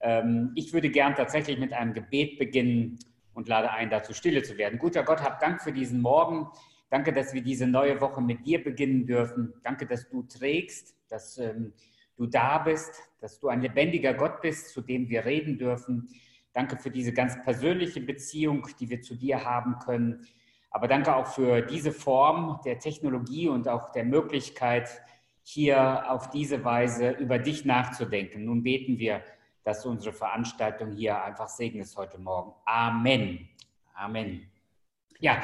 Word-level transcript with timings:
Ähm, 0.00 0.52
ich 0.54 0.72
würde 0.72 0.90
gern 0.90 1.14
tatsächlich 1.14 1.58
mit 1.58 1.72
einem 1.72 1.92
Gebet 1.92 2.38
beginnen 2.38 2.98
und 3.34 3.48
lade 3.48 3.70
ein, 3.70 3.90
dazu 3.90 4.12
stille 4.12 4.42
zu 4.42 4.58
werden. 4.58 4.78
Guter 4.78 5.02
Gott, 5.02 5.22
hab 5.22 5.40
Dank 5.40 5.62
für 5.62 5.72
diesen 5.72 6.00
Morgen. 6.00 6.48
Danke, 6.90 7.12
dass 7.12 7.32
wir 7.32 7.42
diese 7.42 7.66
neue 7.66 8.00
Woche 8.00 8.20
mit 8.20 8.44
dir 8.44 8.62
beginnen 8.62 9.06
dürfen. 9.06 9.54
Danke, 9.62 9.86
dass 9.86 10.08
du 10.08 10.22
trägst, 10.24 10.96
dass 11.08 11.38
ähm, 11.38 11.72
du 12.16 12.26
da 12.26 12.58
bist, 12.58 13.02
dass 13.20 13.38
du 13.38 13.48
ein 13.48 13.60
lebendiger 13.60 14.14
Gott 14.14 14.40
bist, 14.40 14.70
zu 14.70 14.80
dem 14.80 15.08
wir 15.08 15.24
reden 15.24 15.58
dürfen. 15.58 16.08
Danke 16.52 16.76
für 16.76 16.90
diese 16.90 17.12
ganz 17.12 17.40
persönliche 17.42 18.00
Beziehung, 18.00 18.66
die 18.80 18.90
wir 18.90 19.02
zu 19.02 19.14
dir 19.14 19.44
haben 19.44 19.78
können. 19.78 20.26
Aber 20.70 20.88
danke 20.88 21.14
auch 21.14 21.26
für 21.26 21.62
diese 21.62 21.92
Form 21.92 22.60
der 22.64 22.78
Technologie 22.78 23.48
und 23.48 23.68
auch 23.68 23.92
der 23.92 24.04
Möglichkeit, 24.04 24.88
hier 25.42 26.10
auf 26.10 26.30
diese 26.30 26.64
Weise 26.64 27.10
über 27.12 27.38
dich 27.38 27.64
nachzudenken. 27.64 28.44
Nun 28.44 28.62
beten 28.62 28.98
wir, 28.98 29.22
dass 29.64 29.82
du 29.82 29.90
unsere 29.90 30.14
Veranstaltung 30.14 30.92
hier 30.92 31.22
einfach 31.22 31.48
segnest 31.48 31.96
heute 31.96 32.18
Morgen. 32.18 32.52
Amen. 32.64 33.48
Amen. 33.94 34.50
Ja, 35.18 35.42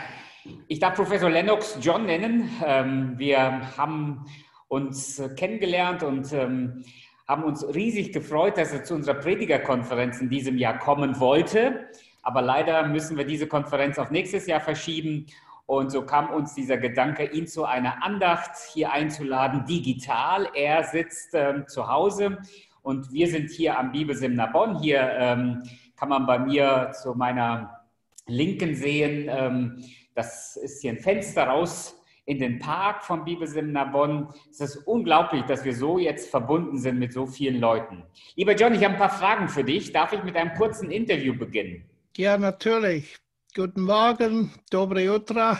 ich 0.69 0.79
darf 0.79 0.95
Professor 0.95 1.29
Lennox 1.29 1.79
John 1.81 2.07
nennen. 2.07 2.51
Ähm, 2.65 3.19
wir 3.19 3.77
haben 3.77 4.25
uns 4.69 5.23
kennengelernt 5.37 6.03
und 6.03 6.33
ähm, 6.33 6.85
haben 7.29 7.45
uns 7.45 7.67
riesig 7.75 8.13
gefreut, 8.13 8.57
dass 8.57 8.73
er 8.73 8.85
zu 8.85 8.95
unserer 8.95 9.17
Predigerkonferenz 9.17 10.21
in 10.21 10.31
diesem 10.31 10.57
Jahr 10.57 10.79
kommen 10.79 11.21
wollte. 11.21 11.89
Aber 12.23 12.43
leider 12.43 12.87
müssen 12.89 13.17
wir 13.17 13.25
diese 13.25 13.47
Konferenz 13.47 13.99
auf 13.99 14.11
nächstes 14.11 14.47
Jahr 14.47 14.61
verschieben. 14.61 15.27
Und 15.67 15.91
so 15.91 16.07
kam 16.07 16.31
uns 16.31 16.55
dieser 16.55 16.77
Gedanke, 16.77 17.25
ihn 17.25 17.49
zu 17.49 17.65
einer 17.65 18.03
Andacht 18.05 18.53
hier 18.73 18.93
einzuladen, 18.93 19.65
digital. 19.67 20.49
Er 20.55 20.85
sitzt 20.85 21.35
ähm, 21.35 21.67
zu 21.67 21.89
Hause 21.89 22.39
und 22.87 23.13
wir 23.13 23.27
sind 23.27 23.51
hier 23.51 23.77
am 23.77 23.91
Bibelseminar 23.91 24.53
Bonn. 24.53 24.79
Hier 24.79 25.11
ähm, 25.19 25.65
kann 25.97 26.09
man 26.09 26.25
bei 26.25 26.39
mir 26.39 26.93
zu 27.03 27.15
meiner 27.15 27.85
Linken 28.29 28.77
sehen, 28.77 29.29
ähm, 29.29 29.85
das 30.15 30.57
ist 30.57 30.83
hier 30.83 30.93
ein 30.93 31.01
Fenster 31.01 31.49
raus 31.49 32.01
in 32.27 32.39
den 32.39 32.61
Park 32.61 33.03
vom 33.03 33.25
Bibelseminar 33.25 33.91
Bonn. 33.91 34.29
Es 34.51 34.61
ist 34.61 34.77
unglaublich, 34.87 35.43
dass 35.47 35.65
wir 35.65 35.75
so 35.75 35.99
jetzt 35.99 36.31
verbunden 36.31 36.79
sind 36.79 37.01
mit 37.01 37.13
so 37.13 37.27
vielen 37.27 37.59
Leuten. 37.61 38.05
Lieber 38.37 38.55
John, 38.55 38.73
ich 38.73 38.85
habe 38.85 38.95
ein 38.95 39.01
paar 39.01 39.11
Fragen 39.11 39.49
für 39.49 39.65
dich. 39.65 39.93
Darf 39.93 40.13
ich 40.13 40.23
mit 40.23 40.37
einem 40.37 40.55
kurzen 40.55 40.93
Interview 40.93 41.37
beginnen? 41.37 41.91
Ja, 42.17 42.39
natürlich. 42.39 43.17
Guten 43.53 43.83
Morgen, 43.83 44.53
dobre 44.71 45.03
jutra. 45.03 45.59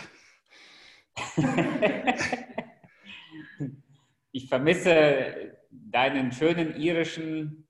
ich 4.31 4.47
vermisse 4.47 5.56
deinen 5.91 6.31
schönen 6.31 6.75
irischen 6.75 7.67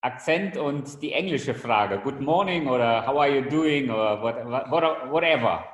Akzent 0.00 0.56
und 0.56 1.00
die 1.02 1.12
englische 1.12 1.54
Frage. 1.54 1.98
Good 1.98 2.20
morning 2.20 2.68
oder 2.68 3.06
how 3.06 3.18
are 3.20 3.34
you 3.34 3.48
doing 3.48 3.90
oder 3.90 4.20
whatever. 4.22 5.64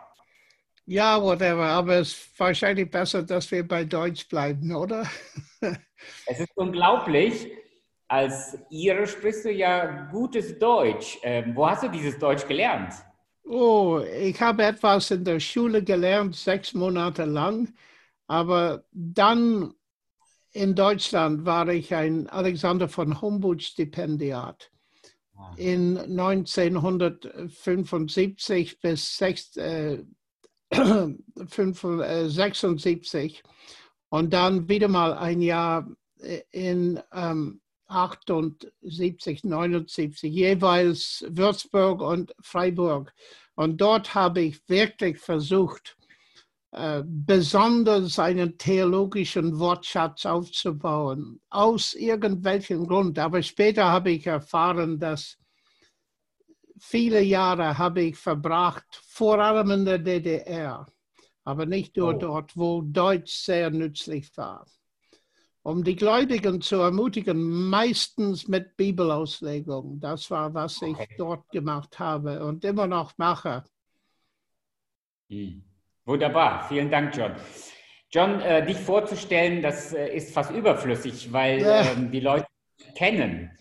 Ja, 0.87 1.21
whatever, 1.21 1.67
aber 1.67 1.99
es 1.99 2.13
ist 2.13 2.39
wahrscheinlich 2.39 2.91
besser, 2.91 3.23
dass 3.23 3.51
wir 3.51 3.67
bei 3.67 3.85
Deutsch 3.85 4.29
bleiben, 4.29 4.75
oder? 4.75 5.05
es 6.27 6.41
ist 6.41 6.57
unglaublich. 6.57 7.49
Als 8.09 8.59
Ire 8.71 9.07
sprichst 9.07 9.45
du 9.45 9.53
ja 9.53 10.09
gutes 10.11 10.59
Deutsch. 10.59 11.19
Ähm, 11.23 11.55
wo 11.55 11.69
hast 11.69 11.85
du 11.85 11.89
dieses 11.89 12.19
Deutsch 12.19 12.47
gelernt? 12.47 12.95
Oh, 13.45 14.01
ich 14.01 14.41
habe 14.41 14.65
etwas 14.65 15.11
in 15.11 15.25
der 15.25 15.41
Schule 15.41 15.83
gelernt, 15.83 16.35
sechs 16.37 16.75
Monate 16.75 17.25
lang. 17.25 17.73
Aber 18.27 18.85
dann 18.93 19.75
in 20.53 20.75
Deutschland 20.75 21.45
war 21.45 21.69
ich 21.69 21.95
ein 21.95 22.27
Alexander 22.29 22.89
von 22.89 23.21
Humboldt-Stipendiat. 23.21 24.73
Ah. 25.37 25.53
In 25.57 25.97
1975 25.99 28.81
bis 28.81 29.17
6, 29.17 29.57
äh, 29.57 30.03
76 30.73 33.43
und 34.09 34.33
dann 34.33 34.69
wieder 34.69 34.89
mal 34.89 35.13
ein 35.15 35.41
Jahr 35.41 35.89
in 36.51 37.01
ähm, 37.13 37.61
78, 37.87 39.45
79, 39.45 40.21
jeweils 40.23 41.25
Würzburg 41.29 42.01
und 42.01 42.35
Freiburg. 42.41 43.15
Und 43.55 43.81
dort 43.81 44.15
habe 44.15 44.41
ich 44.43 44.61
wirklich 44.69 45.19
versucht, 45.19 45.97
äh, 45.97 46.00
besonders 47.05 48.19
einen 48.21 48.57
theologischen 48.57 49.59
Wortschatz 49.59 50.25
aufzubauen, 50.25 51.41
aus 51.51 51.95
irgendwelchem 51.95 52.87
Grund. 52.87 53.19
Aber 53.19 53.43
später 53.43 53.87
habe 53.87 54.13
ich 54.13 54.27
erfahren, 54.27 54.99
dass 54.99 55.37
viele 56.79 57.21
Jahre 57.23 57.77
habe 57.77 58.03
ich 58.03 58.17
verbracht, 58.17 58.87
vor 59.07 59.39
allem 59.41 59.71
in 59.73 59.85
der 59.85 59.99
DDR, 59.99 60.87
aber 61.45 61.67
nicht 61.67 61.97
nur 61.97 62.15
oh. 62.15 62.19
dort, 62.19 62.57
wo 62.57 62.83
Deutsch 62.83 63.33
sehr 63.33 63.71
nützlich 63.71 64.37
war. 64.37 64.65
Um 65.63 65.85
die 65.85 65.97
Gläubigen 65.97 66.63
zu 66.63 66.77
ermutigen, 66.77 67.69
meistens 67.69 68.49
mit 68.49 68.77
Bibelauslegung. 68.77 70.01
Das 70.01 70.31
war, 70.31 70.55
was 70.55 70.81
okay. 70.81 71.07
ich 71.11 71.17
dort 71.19 71.51
gemacht 71.51 71.99
habe 71.99 72.45
und 72.45 72.65
immer 72.65 72.87
noch 72.87 73.19
mache. 73.19 73.65
Hm. 75.29 75.70
Wunderbar, 76.11 76.67
vielen 76.69 76.91
Dank, 76.91 77.17
John. 77.17 77.37
John, 78.11 78.41
äh, 78.41 78.67
dich 78.67 78.79
vorzustellen, 78.79 79.63
das 79.63 79.93
äh, 79.93 80.09
ist 80.09 80.35
fast 80.35 80.51
überflüssig, 80.51 81.33
weil 81.33 81.63
ähm, 81.65 82.11
die 82.11 82.19
Leute 82.19 82.49
kennen. 82.97 83.57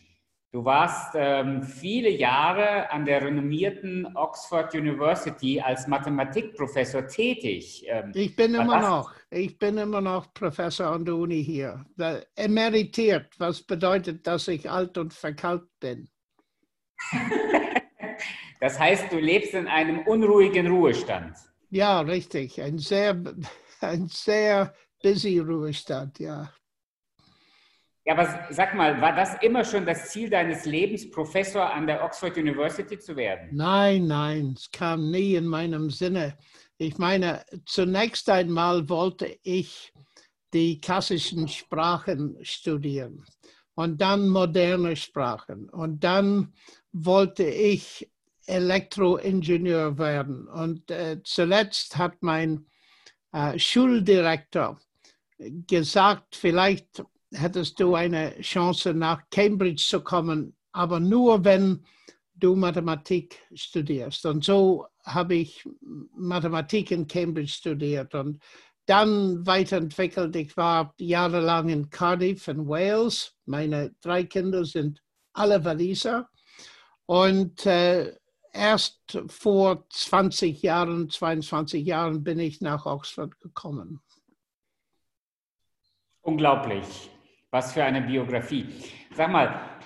Du 0.51 0.65
warst 0.65 1.13
ähm, 1.13 1.61
viele 1.61 2.09
Jahre 2.09 2.89
an 2.89 3.05
der 3.05 3.21
renommierten 3.21 4.17
Oxford 4.17 4.73
University 4.73 5.61
als 5.61 5.85
Mathematikprofessor 5.85 7.05
tätig. 7.05 7.85
Ähm, 7.87 8.13
ich 8.15 8.35
bin 8.35 8.55
immer 8.55 8.81
noch, 8.81 9.13
ich 9.29 9.59
bin 9.59 9.77
immer 9.77 10.01
noch 10.01 10.33
Professor 10.33 10.87
an 10.87 11.05
der 11.05 11.17
Uni 11.17 11.43
hier. 11.43 11.85
Emeritiert, 12.35 13.27
was 13.37 13.61
bedeutet, 13.61 14.25
dass 14.25 14.47
ich 14.47 14.67
alt 14.67 14.97
und 14.97 15.13
verkalkt 15.13 15.69
bin. 15.79 16.09
das 18.59 18.79
heißt, 18.79 19.11
du 19.11 19.19
lebst 19.19 19.53
in 19.53 19.67
einem 19.67 19.99
unruhigen 20.07 20.65
Ruhestand. 20.65 21.35
Ja, 21.69 22.01
richtig. 22.01 22.61
Ein 22.61 22.79
sehr, 22.79 23.21
ein 23.81 24.07
sehr 24.07 24.73
busy 25.01 25.39
Ruhestand, 25.39 26.19
ja. 26.19 26.51
Ja, 28.05 28.13
aber 28.13 28.47
sag 28.49 28.73
mal, 28.73 28.99
war 29.01 29.15
das 29.15 29.35
immer 29.41 29.63
schon 29.63 29.85
das 29.85 30.09
Ziel 30.09 30.29
deines 30.29 30.65
Lebens, 30.65 31.11
Professor 31.11 31.71
an 31.71 31.85
der 31.85 32.03
Oxford 32.03 32.35
University 32.37 32.97
zu 32.97 33.15
werden? 33.15 33.49
Nein, 33.51 34.07
nein, 34.07 34.55
es 34.57 34.71
kam 34.71 35.11
nie 35.11 35.35
in 35.35 35.45
meinem 35.45 35.91
Sinne. 35.91 36.37
Ich 36.77 36.97
meine, 36.97 37.45
zunächst 37.65 38.29
einmal 38.29 38.89
wollte 38.89 39.37
ich 39.43 39.93
die 40.53 40.81
klassischen 40.81 41.47
Sprachen 41.47 42.37
studieren 42.41 43.23
und 43.75 44.01
dann 44.01 44.29
moderne 44.29 44.95
Sprachen 44.95 45.69
und 45.69 46.03
dann 46.03 46.53
wollte 46.91 47.43
ich 47.43 48.09
Elektroingenieur 48.49 49.97
werden. 49.97 50.47
Und 50.47 50.89
äh, 50.91 51.21
zuletzt 51.23 51.97
hat 51.97 52.21
mein 52.21 52.65
äh, 53.31 53.57
Schuldirektor 53.57 54.79
gesagt, 55.67 56.35
vielleicht 56.35 57.03
hättest 57.31 57.79
du 57.79 57.95
eine 57.95 58.39
Chance, 58.41 58.93
nach 58.93 59.21
Cambridge 59.29 59.83
zu 59.85 60.01
kommen, 60.01 60.55
aber 60.71 60.99
nur 60.99 61.45
wenn 61.45 61.85
du 62.35 62.55
Mathematik 62.55 63.37
studierst. 63.53 64.25
Und 64.25 64.43
so 64.43 64.87
habe 65.03 65.35
ich 65.35 65.67
Mathematik 66.15 66.91
in 66.91 67.07
Cambridge 67.07 67.51
studiert 67.51 68.15
und 68.15 68.41
dann 68.85 69.45
weiterentwickelt. 69.45 70.35
Ich 70.35 70.57
war 70.57 70.95
jahrelang 70.97 71.69
in 71.69 71.89
Cardiff 71.89 72.47
in 72.47 72.67
Wales. 72.67 73.35
Meine 73.45 73.93
drei 74.01 74.23
Kinder 74.23 74.65
sind 74.65 75.03
alle 75.33 75.63
Waliser. 75.63 76.27
Und 77.05 77.65
äh, 77.65 78.15
erst 78.53 79.19
vor 79.27 79.85
20 79.89 80.61
Jahren, 80.61 81.09
22 81.09 81.85
Jahren 81.85 82.23
bin 82.23 82.39
ich 82.39 82.61
nach 82.61 82.85
Oxford 82.85 83.39
gekommen. 83.39 84.01
Unglaublich. 86.21 87.09
Was 87.51 87.73
für 87.73 87.83
eine 87.83 88.01
Biografie. 88.01 88.67
Sag 89.15 89.31
mal, 89.31 89.79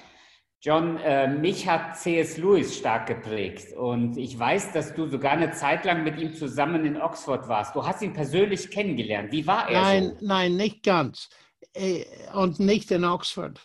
John, 0.62 0.98
äh, 0.98 1.28
mich 1.28 1.68
hat 1.68 1.98
C.S. 1.98 2.38
Lewis 2.38 2.78
stark 2.78 3.08
geprägt 3.08 3.74
und 3.74 4.18
ich 4.18 4.40
weiß, 4.40 4.72
dass 4.72 4.94
du 4.94 5.08
sogar 5.08 5.34
eine 5.34 5.52
Zeit 5.52 5.84
lang 5.84 6.04
mit 6.04 6.18
ihm 6.18 6.34
zusammen 6.34 6.86
in 6.86 7.02
Oxford 7.02 7.50
warst. 7.50 7.76
Du 7.76 7.86
hast 7.86 8.02
ihn 8.02 8.14
persönlich 8.14 8.72
kennengelernt. 8.72 9.32
Wie 9.34 9.46
war 9.46 9.70
er? 9.70 9.82
Nein, 9.82 10.18
so? 10.20 10.26
nein, 10.26 10.56
nicht 10.56 10.84
ganz. 10.84 11.30
Äh, 11.74 12.06
und 12.34 12.60
nicht 12.60 12.92
in 12.92 13.04
Oxford. 13.04 13.60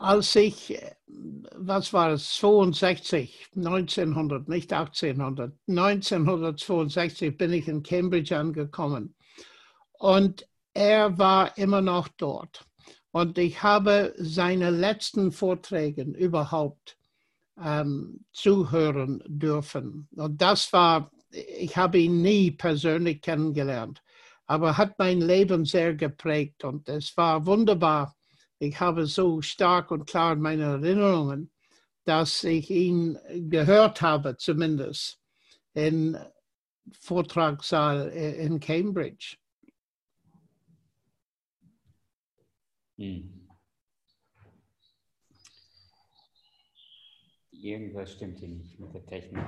Äh, 0.00 0.04
als 0.04 0.34
ich, 0.36 0.78
was 1.06 1.92
war 1.92 2.12
es, 2.12 2.34
62, 2.36 3.48
1900, 3.56 4.48
nicht 4.48 4.72
1800, 4.72 5.52
1962 5.68 7.36
bin 7.36 7.52
ich 7.52 7.68
in 7.68 7.82
Cambridge 7.82 8.36
angekommen. 8.36 9.14
Und 9.92 10.46
er 10.72 11.18
war 11.18 11.56
immer 11.58 11.82
noch 11.82 12.08
dort. 12.08 12.64
Und 13.12 13.38
ich 13.38 13.62
habe 13.62 14.14
seine 14.16 14.70
letzten 14.70 15.32
Vorträge 15.32 16.02
überhaupt 16.02 16.96
ähm, 17.62 18.24
zuhören 18.32 19.22
dürfen. 19.26 20.08
Und 20.16 20.40
das 20.40 20.72
war, 20.72 21.10
ich 21.30 21.76
habe 21.76 21.98
ihn 21.98 22.22
nie 22.22 22.52
persönlich 22.52 23.20
kennengelernt, 23.20 24.02
aber 24.46 24.76
hat 24.76 24.98
mein 24.98 25.20
Leben 25.20 25.64
sehr 25.64 25.94
geprägt 25.94 26.64
und 26.64 26.88
es 26.88 27.16
war 27.16 27.44
wunderbar. 27.46 28.16
Ich 28.62 28.78
habe 28.78 29.06
so 29.06 29.40
stark 29.40 29.90
und 29.90 30.04
klar 30.04 30.36
meine 30.36 30.64
Erinnerungen, 30.64 31.50
dass 32.04 32.44
ich 32.44 32.68
ihn 32.70 33.18
gehört 33.48 34.02
habe, 34.02 34.36
zumindest 34.36 35.18
im 35.72 36.14
Vortragssaal 36.92 38.08
in 38.08 38.60
Cambridge. 38.60 39.38
Hm. 42.98 43.48
Irgendwas 47.50 48.12
stimmt 48.12 48.40
hier 48.40 48.48
nicht 48.48 48.78
mit 48.78 48.92
der 48.92 49.06
Technik. 49.06 49.44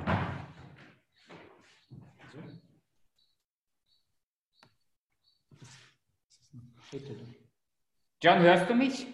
John, 8.22 8.38
hörst 8.38 8.70
du 8.70 8.74
mich? 8.74 9.06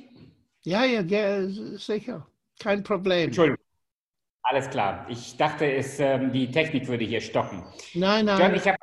Ja, 0.65 0.85
ja, 0.85 1.01
ja 1.01 1.49
sicher. 1.79 2.27
Kein 2.59 2.83
Problem. 2.83 3.29
Entschuldigung. 3.29 3.65
Alles 4.43 4.69
klar. 4.69 5.07
Ich 5.09 5.37
dachte, 5.37 5.71
es, 5.71 5.99
ähm, 5.99 6.31
die 6.31 6.51
Technik 6.51 6.87
würde 6.87 7.05
hier 7.05 7.23
stoppen. 7.23 7.65
Nein, 7.95 8.27
nein. 8.27 8.39
John, 8.39 8.55
ich 8.55 8.67
habe 8.69 8.77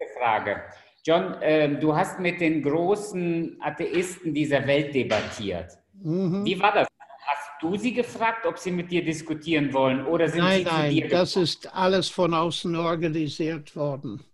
eine 0.00 0.10
Frage. 0.18 0.62
John, 1.04 1.36
ähm, 1.42 1.78
du 1.78 1.94
hast 1.94 2.18
mit 2.18 2.40
den 2.40 2.62
großen 2.62 3.56
Atheisten 3.60 4.34
dieser 4.34 4.66
Welt 4.66 4.94
debattiert. 4.94 5.78
Mhm. 5.92 6.44
Wie 6.44 6.58
war 6.60 6.72
das? 6.72 6.88
Hast 7.26 7.62
du 7.62 7.76
sie 7.76 7.94
gefragt, 7.94 8.46
ob 8.46 8.58
sie 8.58 8.72
mit 8.72 8.90
dir 8.90 9.04
diskutieren 9.04 9.72
wollen 9.72 10.04
oder 10.06 10.28
sind 10.28 10.40
nein, 10.40 10.58
sie 10.58 10.64
nein, 10.64 10.88
zu 10.90 10.94
dir 10.94 11.00
Nein, 11.02 11.10
das 11.10 11.36
ist 11.36 11.72
alles 11.72 12.08
von 12.08 12.34
außen 12.34 12.74
organisiert 12.74 13.76
worden. 13.76 14.24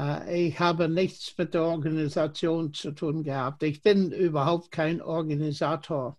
Äh, 0.00 0.48
ich 0.48 0.58
habe 0.58 0.88
nichts 0.88 1.34
mit 1.36 1.54
der 1.54 1.64
Organisation 1.64 2.72
zu 2.72 2.92
tun 2.92 3.22
gehabt. 3.22 3.62
Ich 3.62 3.82
bin 3.82 4.12
überhaupt 4.12 4.70
kein 4.70 5.02
Organisator. 5.02 6.18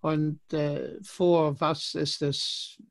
Und 0.00 0.40
äh, 0.52 0.98
vor, 1.02 1.60
was 1.60 1.94
ist 1.94 2.22
es, 2.22 2.82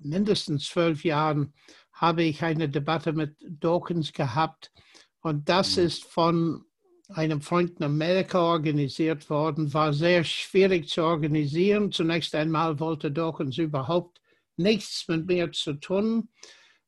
mindestens 0.00 0.66
zwölf 0.66 1.04
Jahren 1.04 1.52
habe 1.92 2.22
ich 2.22 2.42
eine 2.42 2.68
Debatte 2.68 3.12
mit 3.12 3.36
Dawkins 3.40 4.12
gehabt. 4.12 4.72
Und 5.20 5.48
das 5.48 5.76
mhm. 5.76 5.84
ist 5.84 6.04
von 6.04 6.64
einem 7.08 7.42
Freund 7.42 7.78
in 7.78 7.84
Amerika 7.84 8.40
organisiert 8.40 9.28
worden, 9.28 9.74
war 9.74 9.92
sehr 9.92 10.24
schwierig 10.24 10.88
zu 10.88 11.02
organisieren. 11.02 11.92
Zunächst 11.92 12.34
einmal 12.34 12.80
wollte 12.80 13.10
Dawkins 13.10 13.58
überhaupt 13.58 14.20
nichts 14.56 15.06
mit 15.08 15.26
mir 15.26 15.52
zu 15.52 15.74
tun 15.74 16.28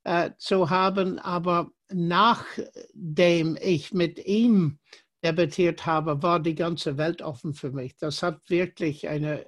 äh, 0.04 0.30
zu 0.38 0.70
haben, 0.70 1.18
aber 1.18 1.70
nachdem 1.90 3.58
ich 3.60 3.92
mit 3.92 4.24
ihm 4.24 4.78
debattiert 5.22 5.86
habe, 5.86 6.22
war 6.22 6.40
die 6.40 6.54
ganze 6.54 6.98
Welt 6.98 7.22
offen 7.22 7.54
für 7.54 7.70
mich. 7.70 7.96
Das 7.96 8.22
hat 8.22 8.48
wirklich 8.48 9.08
eine 9.08 9.46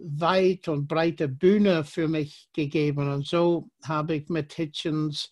weit 0.00 0.68
und 0.68 0.86
breite 0.86 1.28
Bühne 1.28 1.84
für 1.84 2.08
mich 2.08 2.48
gegeben. 2.52 3.10
Und 3.10 3.26
so 3.26 3.70
habe 3.82 4.16
ich 4.16 4.28
mit 4.28 4.52
Hitchens 4.52 5.30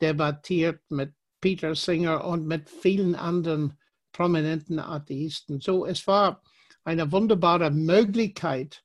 debattiert, 0.00 0.82
mit 0.90 1.14
Peter 1.40 1.74
Singer 1.74 2.24
und 2.24 2.46
mit 2.46 2.68
vielen 2.68 3.14
anderen 3.14 3.78
prominenten 4.12 4.78
Atheisten. 4.78 5.60
So, 5.60 5.86
es 5.86 6.06
war 6.06 6.42
eine 6.84 7.10
wunderbare 7.10 7.70
Möglichkeit, 7.70 8.82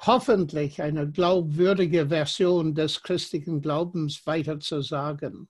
hoffentlich 0.00 0.82
eine 0.82 1.10
glaubwürdige 1.10 2.08
Version 2.08 2.74
des 2.74 3.02
christlichen 3.02 3.62
Glaubens 3.62 4.26
weiterzusagen. 4.26 5.48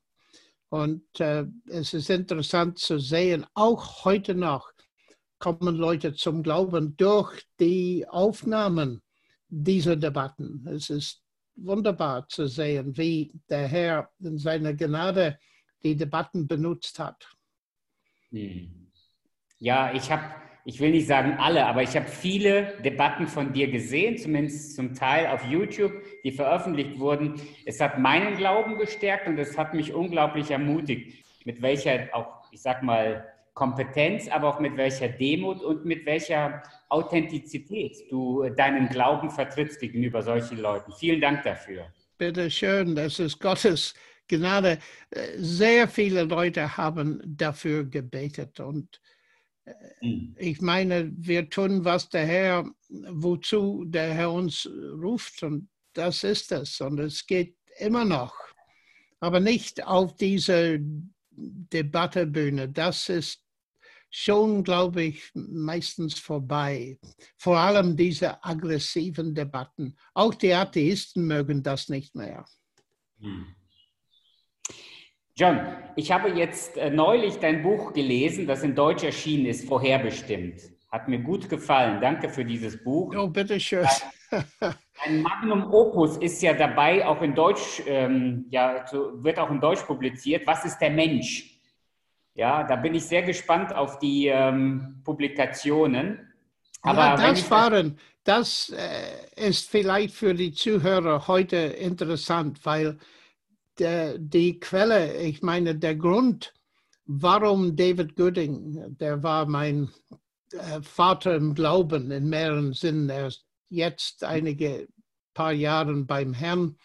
Und 0.70 1.02
äh, 1.20 1.46
es 1.66 1.94
ist 1.94 2.10
interessant 2.10 2.78
zu 2.78 2.98
sehen, 2.98 3.46
auch 3.54 4.04
heute 4.04 4.34
noch, 4.34 4.70
kommen 5.38 5.76
Leute 5.76 6.14
zum 6.14 6.42
Glauben 6.42 6.96
durch 6.96 7.42
die 7.60 8.06
Aufnahmen 8.08 9.02
dieser 9.48 9.96
Debatten. 9.96 10.66
Es 10.66 10.90
ist 10.90 11.22
wunderbar 11.54 12.28
zu 12.28 12.46
sehen, 12.46 12.96
wie 12.96 13.32
der 13.48 13.66
Herr 13.68 14.10
in 14.20 14.38
seiner 14.38 14.74
Gnade 14.74 15.38
die 15.82 15.96
Debatten 15.96 16.46
benutzt 16.46 16.98
hat. 16.98 17.28
Hm. 18.30 18.90
Ja, 19.58 19.92
ich 19.92 20.10
habe, 20.10 20.24
ich 20.68 20.80
will 20.80 20.90
nicht 20.90 21.06
sagen 21.06 21.38
alle, 21.38 21.64
aber 21.64 21.82
ich 21.82 21.96
habe 21.96 22.06
viele 22.06 22.74
Debatten 22.84 23.26
von 23.26 23.54
dir 23.54 23.70
gesehen, 23.70 24.18
zumindest 24.18 24.76
zum 24.76 24.94
Teil 24.94 25.28
auf 25.28 25.42
YouTube, 25.46 25.94
die 26.24 26.30
veröffentlicht 26.30 26.98
wurden. 26.98 27.40
Es 27.64 27.80
hat 27.80 27.98
meinen 27.98 28.36
Glauben 28.36 28.76
gestärkt 28.76 29.26
und 29.26 29.38
es 29.38 29.56
hat 29.56 29.72
mich 29.72 29.94
unglaublich 29.94 30.50
ermutigt, 30.50 31.24
mit 31.46 31.62
welcher 31.62 32.10
auch, 32.12 32.52
ich 32.52 32.60
sag 32.60 32.82
mal, 32.82 33.26
Kompetenz, 33.54 34.28
aber 34.28 34.48
auch 34.54 34.60
mit 34.60 34.76
welcher 34.76 35.08
Demut 35.08 35.62
und 35.62 35.86
mit 35.86 36.04
welcher 36.04 36.62
Authentizität 36.90 37.96
du 38.10 38.46
deinen 38.50 38.90
Glauben 38.90 39.30
vertrittst 39.30 39.80
gegenüber 39.80 40.20
solchen 40.20 40.58
Leuten. 40.58 40.92
Vielen 40.92 41.22
Dank 41.22 41.44
dafür. 41.44 41.86
Bitte 42.18 42.50
schön, 42.50 42.94
das 42.94 43.18
ist 43.18 43.40
Gottes 43.40 43.94
Gnade. 44.28 44.76
Sehr 45.38 45.88
viele 45.88 46.24
Leute 46.24 46.76
haben 46.76 47.22
dafür 47.24 47.84
gebetet 47.84 48.60
und. 48.60 49.00
Ich 50.00 50.60
meine, 50.60 51.12
wir 51.16 51.48
tun, 51.48 51.84
was 51.84 52.08
der 52.08 52.26
Herr, 52.26 52.70
wozu 52.88 53.84
der 53.86 54.14
Herr 54.14 54.32
uns 54.32 54.66
ruft 54.66 55.42
und 55.42 55.68
das 55.92 56.24
ist 56.24 56.52
es 56.52 56.80
und 56.80 56.98
es 56.98 57.26
geht 57.26 57.56
immer 57.78 58.04
noch, 58.04 58.34
aber 59.20 59.40
nicht 59.40 59.84
auf 59.84 60.16
diese 60.16 60.78
Debattebühne. 61.30 62.68
Das 62.68 63.08
ist 63.08 63.42
schon, 64.10 64.64
glaube 64.64 65.04
ich, 65.04 65.30
meistens 65.34 66.18
vorbei. 66.18 66.98
Vor 67.36 67.58
allem 67.58 67.96
diese 67.96 68.42
aggressiven 68.44 69.34
Debatten. 69.34 69.96
Auch 70.14 70.34
die 70.34 70.52
Atheisten 70.52 71.26
mögen 71.26 71.62
das 71.62 71.88
nicht 71.88 72.14
mehr. 72.14 72.44
Hm. 73.20 73.46
John, 75.38 75.60
ich 75.94 76.10
habe 76.10 76.30
jetzt 76.30 76.76
äh, 76.76 76.90
neulich 76.90 77.38
dein 77.38 77.62
Buch 77.62 77.92
gelesen, 77.92 78.48
das 78.48 78.64
in 78.64 78.74
Deutsch 78.74 79.04
erschienen 79.04 79.46
ist, 79.46 79.68
Vorherbestimmt. 79.68 80.60
Hat 80.90 81.06
mir 81.06 81.20
gut 81.20 81.48
gefallen. 81.48 82.00
Danke 82.00 82.28
für 82.28 82.44
dieses 82.44 82.82
Buch. 82.82 83.14
Oh, 83.16 83.28
bitteschön. 83.28 83.86
Ein 84.30 85.22
Magnum 85.22 85.72
Opus 85.72 86.16
ist 86.16 86.42
ja 86.42 86.54
dabei, 86.54 87.06
auch 87.06 87.22
in 87.22 87.36
Deutsch, 87.36 87.80
ähm, 87.86 88.46
ja, 88.50 88.84
wird 88.90 89.38
auch 89.38 89.50
in 89.50 89.60
Deutsch 89.60 89.82
publiziert. 89.82 90.44
Was 90.44 90.64
ist 90.64 90.78
der 90.78 90.90
Mensch? 90.90 91.60
Ja, 92.34 92.64
da 92.64 92.74
bin 92.74 92.96
ich 92.96 93.04
sehr 93.04 93.22
gespannt 93.22 93.72
auf 93.72 94.00
die 94.00 94.26
ähm, 94.26 95.02
Publikationen. 95.04 96.18
Aber 96.82 96.98
ja, 96.98 97.16
das 97.16 97.48
waren, 97.48 97.96
das 98.24 98.74
äh, 98.76 99.48
ist 99.48 99.70
vielleicht 99.70 100.14
für 100.14 100.34
die 100.34 100.50
Zuhörer 100.50 101.28
heute 101.28 101.56
interessant, 101.56 102.58
weil 102.64 102.98
der, 103.78 104.18
die 104.18 104.58
Quelle, 104.60 105.16
ich 105.18 105.42
meine, 105.42 105.74
der 105.74 105.96
Grund, 105.96 106.54
warum 107.06 107.76
David 107.76 108.16
Gooding, 108.16 108.96
der 108.98 109.22
war 109.22 109.46
mein 109.46 109.90
äh, 110.52 110.82
Vater 110.82 111.34
im 111.36 111.54
Glauben 111.54 112.10
in 112.10 112.28
mehreren 112.28 112.72
Sinnen, 112.72 113.08
er 113.08 113.28
ist 113.28 113.46
jetzt 113.68 114.24
einige 114.24 114.88
paar 115.34 115.52
Jahre 115.52 115.94
beim 116.04 116.34
Herrn, 116.34 116.76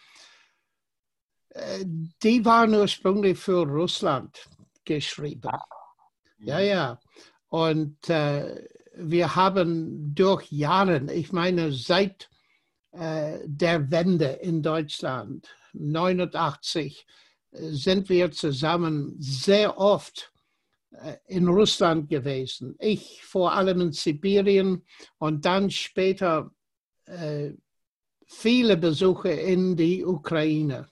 äh, 1.50 1.84
die 2.22 2.44
waren 2.44 2.74
ursprünglich 2.74 3.38
für 3.38 3.66
Russland 3.66 4.48
geschrieben. 4.84 5.48
Ah. 5.48 5.64
Ja, 6.38 6.60
ja. 6.60 7.00
Und 7.48 8.08
äh, 8.10 8.66
wir 8.96 9.34
haben 9.34 10.14
durch 10.14 10.50
Jahre, 10.50 11.12
ich 11.12 11.32
meine 11.32 11.72
seit 11.72 12.30
äh, 12.92 13.38
der 13.44 13.90
Wende 13.90 14.26
in 14.26 14.62
Deutschland, 14.62 15.48
89, 15.74 17.06
sind 17.52 18.08
wir 18.08 18.30
zusammen 18.32 19.14
sehr 19.18 19.78
oft 19.78 20.32
äh, 20.90 21.16
in 21.26 21.48
Russland 21.48 22.08
gewesen. 22.08 22.76
Ich 22.80 23.22
vor 23.22 23.52
allem 23.52 23.80
in 23.80 23.92
Sibirien 23.92 24.84
und 25.18 25.44
dann 25.44 25.70
später 25.70 26.50
äh, 27.06 27.52
viele 28.26 28.76
Besuche 28.76 29.30
in 29.30 29.76
die 29.76 30.04
Ukraine. 30.04 30.88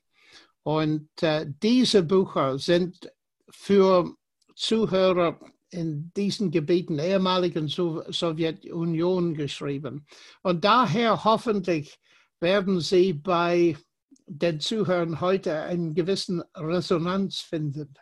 Und 0.62 1.08
äh, 1.22 1.46
diese 1.62 2.02
Bücher 2.02 2.58
sind 2.58 3.10
für 3.50 4.14
Zuhörer 4.54 5.40
in 5.70 6.12
diesen 6.14 6.50
Gebieten, 6.50 6.98
ehemaligen 6.98 7.66
Sowjetunion 7.66 9.34
geschrieben. 9.34 10.06
Und 10.42 10.64
daher 10.64 11.24
hoffentlich 11.24 11.98
werden 12.40 12.80
Sie 12.80 13.14
bei 13.14 13.76
den 14.26 14.60
Zuhörern 14.60 15.20
heute 15.20 15.62
einen 15.62 15.94
gewissen 15.94 16.42
Resonanz 16.54 17.40
finden. 17.40 17.94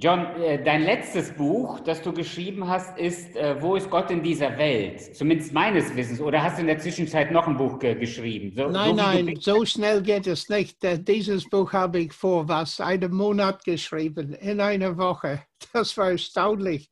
John, 0.00 0.20
äh, 0.40 0.62
dein 0.62 0.84
letztes 0.84 1.32
Buch, 1.32 1.80
das 1.80 2.00
du 2.02 2.12
geschrieben 2.12 2.68
hast, 2.68 2.96
ist 2.96 3.34
äh, 3.34 3.60
Wo 3.60 3.74
ist 3.74 3.90
Gott 3.90 4.12
in 4.12 4.22
dieser 4.22 4.56
Welt? 4.56 5.16
Zumindest 5.16 5.52
meines 5.52 5.94
Wissens. 5.96 6.20
Oder 6.20 6.40
hast 6.40 6.58
du 6.58 6.60
in 6.60 6.68
der 6.68 6.78
Zwischenzeit 6.78 7.32
noch 7.32 7.48
ein 7.48 7.56
Buch 7.56 7.80
ge 7.80 7.96
geschrieben? 7.96 8.52
So, 8.54 8.68
nein, 8.68 8.90
so 8.90 8.94
nein, 8.94 9.38
so 9.40 9.64
schnell 9.64 10.00
geht 10.00 10.28
es 10.28 10.48
nicht. 10.48 10.84
Äh, 10.84 11.00
dieses 11.00 11.48
Buch 11.48 11.72
habe 11.72 11.98
ich 11.98 12.12
vor 12.12 12.46
was, 12.46 12.80
einem 12.80 13.12
Monat 13.12 13.64
geschrieben, 13.64 14.34
in 14.34 14.60
einer 14.60 14.96
Woche. 14.96 15.42
Das 15.72 15.96
war 15.96 16.12
erstaunlich. 16.12 16.88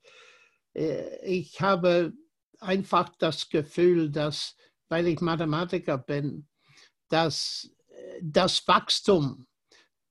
Ich 1.22 1.60
habe 1.62 2.12
einfach 2.60 3.08
das 3.18 3.48
Gefühl, 3.48 4.10
dass, 4.10 4.56
weil 4.88 5.06
ich 5.08 5.20
Mathematiker 5.20 5.98
bin, 5.98 6.46
dass 7.08 7.70
das 8.20 8.66
Wachstum 8.66 9.46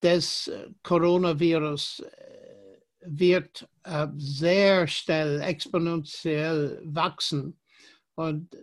des 0.02 0.52
Coronavirus 0.84 2.04
wird 3.06 3.68
äh, 3.84 4.08
sehr 4.18 4.88
schnell 4.88 5.42
exponentiell 5.42 6.82
wachsen. 6.84 7.60
Und 8.16 8.54
äh, 8.56 8.60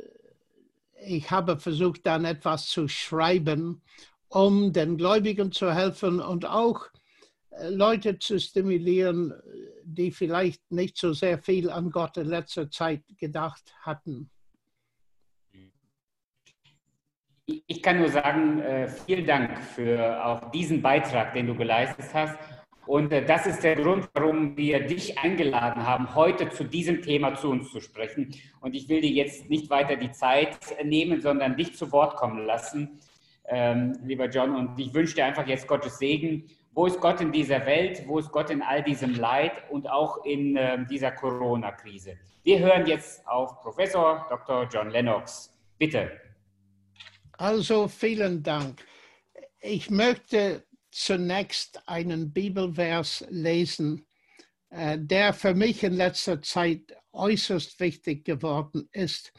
ich 1.07 1.31
habe 1.31 1.59
versucht, 1.59 2.07
dann 2.07 2.25
etwas 2.25 2.67
zu 2.67 2.89
schreiben, 2.89 3.83
um 4.29 4.73
den 4.73 4.97
Gläubigen 4.97 5.53
zu 5.53 5.73
helfen 5.73 6.21
und 6.21 6.45
auch 6.45 6.87
äh, 7.51 7.69
Leute 7.69 8.19
zu 8.19 8.39
stimulieren, 8.39 9.33
die 9.85 10.11
vielleicht 10.11 10.71
nicht 10.71 10.97
so 10.97 11.13
sehr 11.13 11.39
viel 11.39 11.71
an 11.71 11.91
Gott 11.91 12.17
in 12.17 12.27
letzter 12.27 12.71
Zeit 12.71 13.03
gedacht 13.19 13.75
hatten. 13.81 14.31
Ich 17.47 17.83
kann 17.83 17.99
nur 17.99 18.09
sagen, 18.09 18.63
vielen 19.05 19.27
Dank 19.27 19.59
für 19.59 20.25
auch 20.25 20.51
diesen 20.53 20.81
Beitrag, 20.81 21.33
den 21.33 21.49
du 21.49 21.57
geleistet 21.57 22.07
hast. 22.15 22.39
Und 22.87 23.13
äh, 23.13 23.25
das 23.25 23.47
ist 23.47 23.63
der 23.63 23.77
Grund, 23.77 24.09
warum 24.15 24.57
wir 24.57 24.87
dich 24.87 25.19
eingeladen 25.19 25.87
haben, 25.87 26.15
heute 26.15 26.51
zu 26.51 26.65
diesem 26.65 27.03
Thema 27.03 27.35
zu 27.37 27.51
uns 27.51 27.71
zu 27.71 27.81
sprechen. 27.81 28.35
Und 28.61 28.75
ich 28.75 28.89
will 28.89 29.01
dir 29.01 29.11
jetzt 29.11 29.49
nicht 29.49 29.71
weiter 29.71 29.97
die 29.97 30.11
Zeit 30.11 30.59
nehmen, 30.85 31.21
sondern 31.21 31.57
dich 31.57 31.77
zu 31.77 31.93
Wort 31.93 32.17
kommen 32.17 32.45
lassen, 32.45 33.01
ähm, 33.49 33.97
lieber 34.05 34.29
John. 34.29 34.57
Und 34.57 34.79
ich 34.79 34.93
wünsche 34.93 35.15
dir 35.15 35.27
einfach 35.27 35.47
jetzt 35.47 35.69
Gottes 35.69 35.99
Segen. 35.99 36.47
Wo 36.75 36.87
ist 36.87 37.01
Gott 37.01 37.21
in 37.21 37.31
dieser 37.31 37.65
Welt? 37.67 38.03
Wo 38.07 38.19
ist 38.19 38.33
Gott 38.33 38.51
in 38.51 38.63
all 38.63 38.83
diesem 38.83 39.15
Leid 39.15 39.53
und 39.71 39.89
auch 39.89 40.25
in 40.25 40.57
äh, 40.57 40.85
dieser 40.87 41.13
Corona-Krise? 41.13 42.17
Wir 42.43 42.59
hören 42.59 42.87
jetzt 42.87 43.27
auf 43.29 43.61
Professor 43.61 44.27
Dr. 44.29 44.67
John 44.73 44.91
Lennox. 44.91 45.57
Bitte. 45.79 46.11
Also 47.43 47.89
vielen 47.89 48.45
Dank. 48.45 48.87
Ich 49.61 49.91
möchte 49.91 50.65
zunächst 50.93 51.83
einen 51.89 52.33
Bibelvers 52.33 53.25
lesen, 53.31 54.07
äh, 54.71 54.97
der 54.97 55.33
für 55.33 55.53
mich 55.53 55.83
in 55.83 55.95
letzter 55.95 56.41
Zeit 56.41 56.97
äußerst 57.11 57.81
wichtig 57.81 58.25
geworden 58.25 58.89
ist. 58.93 59.33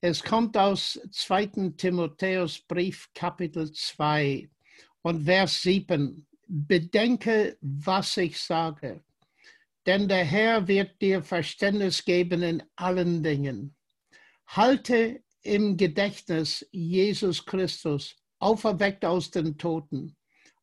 Es 0.00 0.24
kommt 0.24 0.56
aus 0.56 0.98
2. 1.12 1.74
Timotheus 1.76 2.60
Brief 2.60 3.10
Kapitel 3.12 3.70
2 3.70 4.48
und 5.02 5.26
Vers 5.26 5.60
7. 5.60 6.26
Bedenke, 6.48 7.58
was 7.60 8.16
ich 8.16 8.40
sage, 8.40 9.04
denn 9.84 10.08
der 10.08 10.24
Herr 10.24 10.66
wird 10.66 11.02
dir 11.02 11.22
Verständnis 11.22 12.06
geben 12.06 12.40
in 12.40 12.62
allen 12.76 13.22
Dingen. 13.22 13.74
Halte 14.46 15.22
im 15.42 15.76
Gedächtnis 15.76 16.66
Jesus 16.72 17.44
Christus, 17.44 18.16
auferweckt 18.38 19.04
aus 19.04 19.30
den 19.30 19.58
Toten 19.58 20.16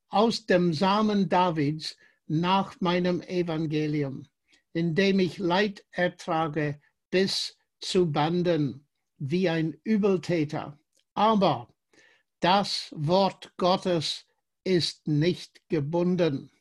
aus 0.10 0.46
dem 0.46 0.74
Samen 0.74 1.30
Davids 1.30 1.98
nach 2.28 2.80
meinem 2.80 3.22
Evangelium, 3.22 4.26
indem 4.74 5.20
ich 5.20 5.38
Leid 5.38 5.84
ertrage 5.92 6.80
bis 7.10 7.58
zu 7.80 8.12
Banden 8.12 8.86
wie 9.18 9.50
ein 9.50 9.78
Übeltäter. 9.84 10.78
Aber 11.14 11.68
das 12.40 12.94
Wort 12.96 13.52
Gottes 13.58 14.26
ist 14.64 15.08
nicht 15.08 15.62
gebunden. 15.70 16.52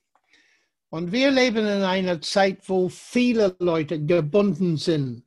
Und 0.89 1.13
wir 1.13 1.31
leben 1.31 1.67
in 1.67 1.83
einer 1.83 2.21
Zeit, 2.21 2.69
wo 2.69 2.89
viele 2.89 3.57
Leute 3.59 4.05
gebunden 4.05 4.77
sind, 4.77 5.25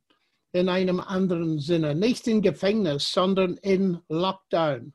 in 0.52 0.68
einem 0.68 1.00
anderen 1.00 1.58
Sinne, 1.58 1.94
nicht 1.94 2.26
in 2.26 2.42
Gefängnis, 2.42 3.12
sondern 3.12 3.56
in 3.56 4.00
Lockdown. 4.08 4.92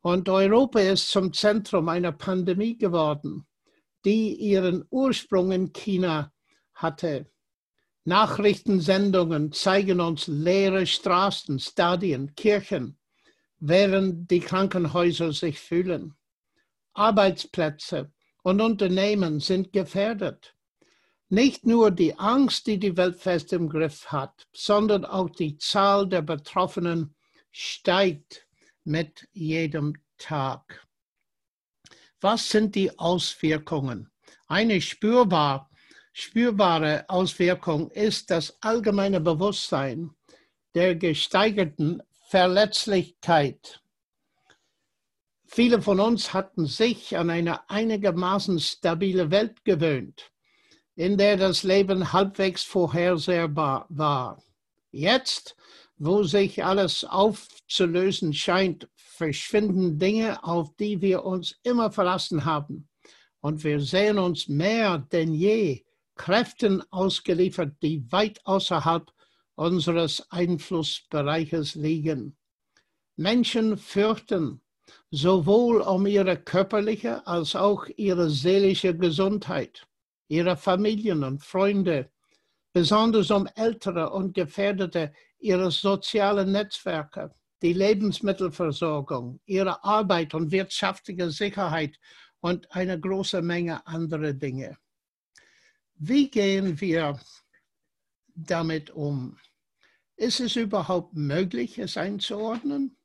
Und 0.00 0.28
Europa 0.28 0.80
ist 0.80 1.10
zum 1.10 1.32
Zentrum 1.32 1.88
einer 1.88 2.12
Pandemie 2.12 2.78
geworden, 2.78 3.46
die 4.04 4.34
ihren 4.34 4.84
Ursprung 4.90 5.52
in 5.52 5.72
China 5.72 6.32
hatte. 6.74 7.26
Nachrichtensendungen 8.04 9.52
zeigen 9.52 10.00
uns 10.00 10.28
leere 10.28 10.86
Straßen, 10.86 11.58
Stadien, 11.58 12.34
Kirchen, 12.34 12.98
während 13.58 14.30
die 14.30 14.40
Krankenhäuser 14.40 15.32
sich 15.32 15.60
fühlen. 15.60 16.14
Arbeitsplätze 16.94 18.10
und 18.42 18.62
Unternehmen 18.62 19.40
sind 19.40 19.72
gefährdet. 19.72 20.54
Nicht 21.30 21.66
nur 21.66 21.90
die 21.90 22.18
Angst, 22.18 22.66
die 22.66 22.78
die 22.78 22.96
Welt 22.96 23.16
fest 23.16 23.52
im 23.52 23.68
Griff 23.68 24.06
hat, 24.06 24.46
sondern 24.52 25.04
auch 25.04 25.28
die 25.28 25.58
Zahl 25.58 26.08
der 26.08 26.22
Betroffenen 26.22 27.14
steigt 27.52 28.46
mit 28.84 29.28
jedem 29.32 29.94
Tag. 30.16 30.86
Was 32.20 32.48
sind 32.48 32.74
die 32.74 32.98
Auswirkungen? 32.98 34.10
Eine 34.46 34.80
spürbar, 34.80 35.70
spürbare 36.12 37.04
Auswirkung 37.08 37.90
ist 37.90 38.30
das 38.30 38.56
allgemeine 38.62 39.20
Bewusstsein 39.20 40.10
der 40.74 40.96
gesteigerten 40.96 42.02
Verletzlichkeit. 42.28 43.82
Viele 45.44 45.80
von 45.80 46.00
uns 46.00 46.32
hatten 46.34 46.66
sich 46.66 47.16
an 47.16 47.30
eine 47.30 47.68
einigermaßen 47.70 48.60
stabile 48.60 49.30
Welt 49.30 49.64
gewöhnt, 49.64 50.30
in 50.98 51.16
der 51.16 51.36
das 51.36 51.62
Leben 51.62 52.12
halbwegs 52.12 52.64
vorhersehbar 52.64 53.86
war. 53.88 54.42
Jetzt 54.90 55.56
wo 55.98 56.22
sich 56.22 56.64
alles 56.64 57.04
aufzulösen 57.04 58.32
scheint, 58.32 58.88
verschwinden 58.94 59.98
Dinge, 59.98 60.42
auf 60.44 60.74
die 60.76 61.00
wir 61.00 61.24
uns 61.24 61.58
immer 61.64 61.90
verlassen 61.90 62.44
haben. 62.44 62.88
Und 63.40 63.64
wir 63.64 63.80
sehen 63.80 64.18
uns 64.18 64.48
mehr 64.48 64.98
denn 64.98 65.34
je 65.34 65.84
Kräften 66.14 66.82
ausgeliefert, 66.90 67.74
die 67.82 68.10
weit 68.10 68.40
außerhalb 68.44 69.10
unseres 69.56 70.30
Einflussbereiches 70.30 71.74
liegen. 71.74 72.36
Menschen 73.16 73.76
fürchten 73.76 74.60
sowohl 75.10 75.80
um 75.80 76.06
ihre 76.06 76.36
körperliche 76.36 77.26
als 77.26 77.56
auch 77.56 77.86
ihre 77.96 78.30
seelische 78.30 78.96
Gesundheit, 78.96 79.87
ihre 80.28 80.56
Familien 80.56 81.24
und 81.24 81.42
Freunde, 81.42 82.10
besonders 82.72 83.30
um 83.30 83.48
ältere 83.56 84.10
und 84.10 84.34
gefährdete 84.34 85.12
ihre 85.38 85.70
sozialen 85.70 86.52
Netzwerke, 86.52 87.34
die 87.62 87.72
Lebensmittelversorgung, 87.72 89.40
ihre 89.46 89.82
Arbeit 89.82 90.34
und 90.34 90.52
wirtschaftliche 90.52 91.30
Sicherheit 91.30 91.98
und 92.40 92.70
eine 92.72 93.00
große 93.00 93.42
Menge 93.42 93.84
andere 93.86 94.34
Dinge. 94.34 94.78
Wie 95.94 96.30
gehen 96.30 96.80
wir 96.80 97.18
damit 98.34 98.90
um? 98.90 99.36
Ist 100.16 100.40
es 100.40 100.56
überhaupt 100.56 101.14
möglich, 101.14 101.78
es 101.78 101.96
einzuordnen? 101.96 102.96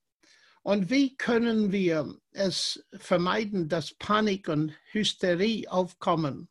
Und 0.62 0.90
wie 0.90 1.18
können 1.18 1.72
wir 1.72 2.16
es 2.32 2.86
vermeiden, 2.94 3.68
dass 3.68 3.96
Panik 3.96 4.48
und 4.48 4.74
Hysterie 4.92 5.68
aufkommen? 5.68 6.48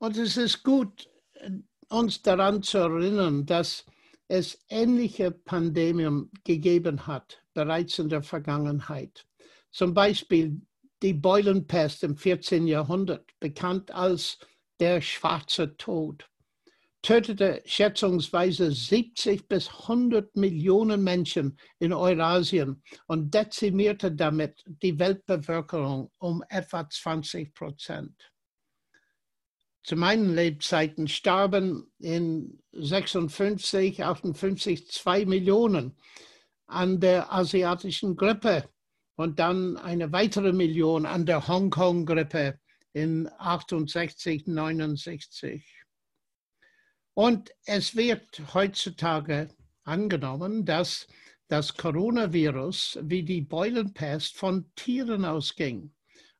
Und 0.00 0.16
es 0.16 0.38
ist 0.38 0.62
gut, 0.62 1.10
uns 1.90 2.22
daran 2.22 2.62
zu 2.62 2.78
erinnern, 2.78 3.44
dass 3.44 3.84
es 4.28 4.58
ähnliche 4.70 5.30
Pandemien 5.30 6.30
gegeben 6.42 7.06
hat, 7.06 7.42
bereits 7.52 7.98
in 7.98 8.08
der 8.08 8.22
Vergangenheit. 8.22 9.26
Zum 9.70 9.92
Beispiel 9.92 10.58
die 11.02 11.12
Beulenpest 11.12 12.02
im 12.02 12.16
14. 12.16 12.66
Jahrhundert, 12.66 13.28
bekannt 13.40 13.90
als 13.90 14.38
der 14.80 15.02
schwarze 15.02 15.76
Tod, 15.76 16.26
tötete 17.02 17.62
schätzungsweise 17.66 18.72
70 18.72 19.48
bis 19.48 19.68
100 19.68 20.34
Millionen 20.34 21.04
Menschen 21.04 21.58
in 21.78 21.92
Eurasien 21.92 22.82
und 23.06 23.34
dezimierte 23.34 24.10
damit 24.12 24.64
die 24.66 24.98
Weltbevölkerung 24.98 26.10
um 26.16 26.42
etwa 26.48 26.88
20 26.88 27.52
Prozent 27.52 28.30
zu 29.82 29.96
meinen 29.96 30.34
Lebzeiten 30.34 31.08
starben 31.08 31.90
in 31.98 32.62
56, 32.72 34.04
58 34.04 34.88
zwei 34.88 35.24
Millionen 35.24 35.96
an 36.66 37.00
der 37.00 37.32
asiatischen 37.32 38.16
Grippe 38.16 38.68
und 39.16 39.38
dann 39.38 39.76
eine 39.76 40.12
weitere 40.12 40.52
Million 40.52 41.06
an 41.06 41.26
der 41.26 41.48
Hongkong-Grippe 41.48 42.58
in 42.92 43.28
68, 43.38 44.46
69. 44.46 45.64
Und 47.14 47.50
es 47.64 47.96
wird 47.96 48.54
heutzutage 48.54 49.48
angenommen, 49.84 50.64
dass 50.64 51.06
das 51.48 51.76
Coronavirus 51.76 53.00
wie 53.02 53.24
die 53.24 53.40
Beulenpest 53.40 54.36
von 54.36 54.70
Tieren 54.76 55.24
ausging 55.24 55.92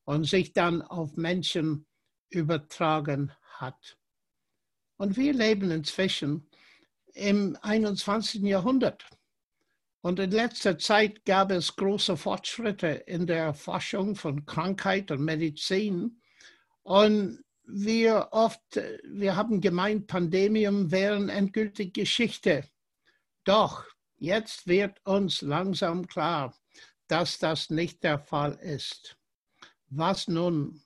und 0.04 0.24
sich 0.24 0.52
dann 0.52 0.82
auf 0.82 1.16
Menschen 1.16 1.86
übertragen 2.30 3.32
hat. 3.58 3.98
Und 4.96 5.16
wir 5.16 5.32
leben 5.32 5.70
inzwischen 5.70 6.48
im 7.14 7.56
21. 7.60 8.42
Jahrhundert. 8.42 9.04
Und 10.02 10.18
in 10.18 10.30
letzter 10.30 10.78
Zeit 10.78 11.24
gab 11.26 11.50
es 11.50 11.76
große 11.76 12.16
Fortschritte 12.16 12.86
in 12.86 13.26
der 13.26 13.52
Forschung 13.52 14.16
von 14.16 14.46
Krankheit 14.46 15.10
und 15.10 15.24
Medizin. 15.24 16.20
Und 16.82 17.44
wir 17.64 18.28
oft, 18.32 18.80
wir 19.04 19.36
haben 19.36 19.60
gemeint, 19.60 20.06
Pandemien 20.06 20.90
wären 20.90 21.28
endgültig 21.28 21.92
Geschichte. 21.92 22.64
Doch 23.44 23.84
jetzt 24.16 24.66
wird 24.66 25.04
uns 25.04 25.42
langsam 25.42 26.06
klar, 26.06 26.54
dass 27.06 27.38
das 27.38 27.70
nicht 27.70 28.02
der 28.02 28.18
Fall 28.18 28.54
ist. 28.54 29.16
Was 29.88 30.28
nun? 30.28 30.82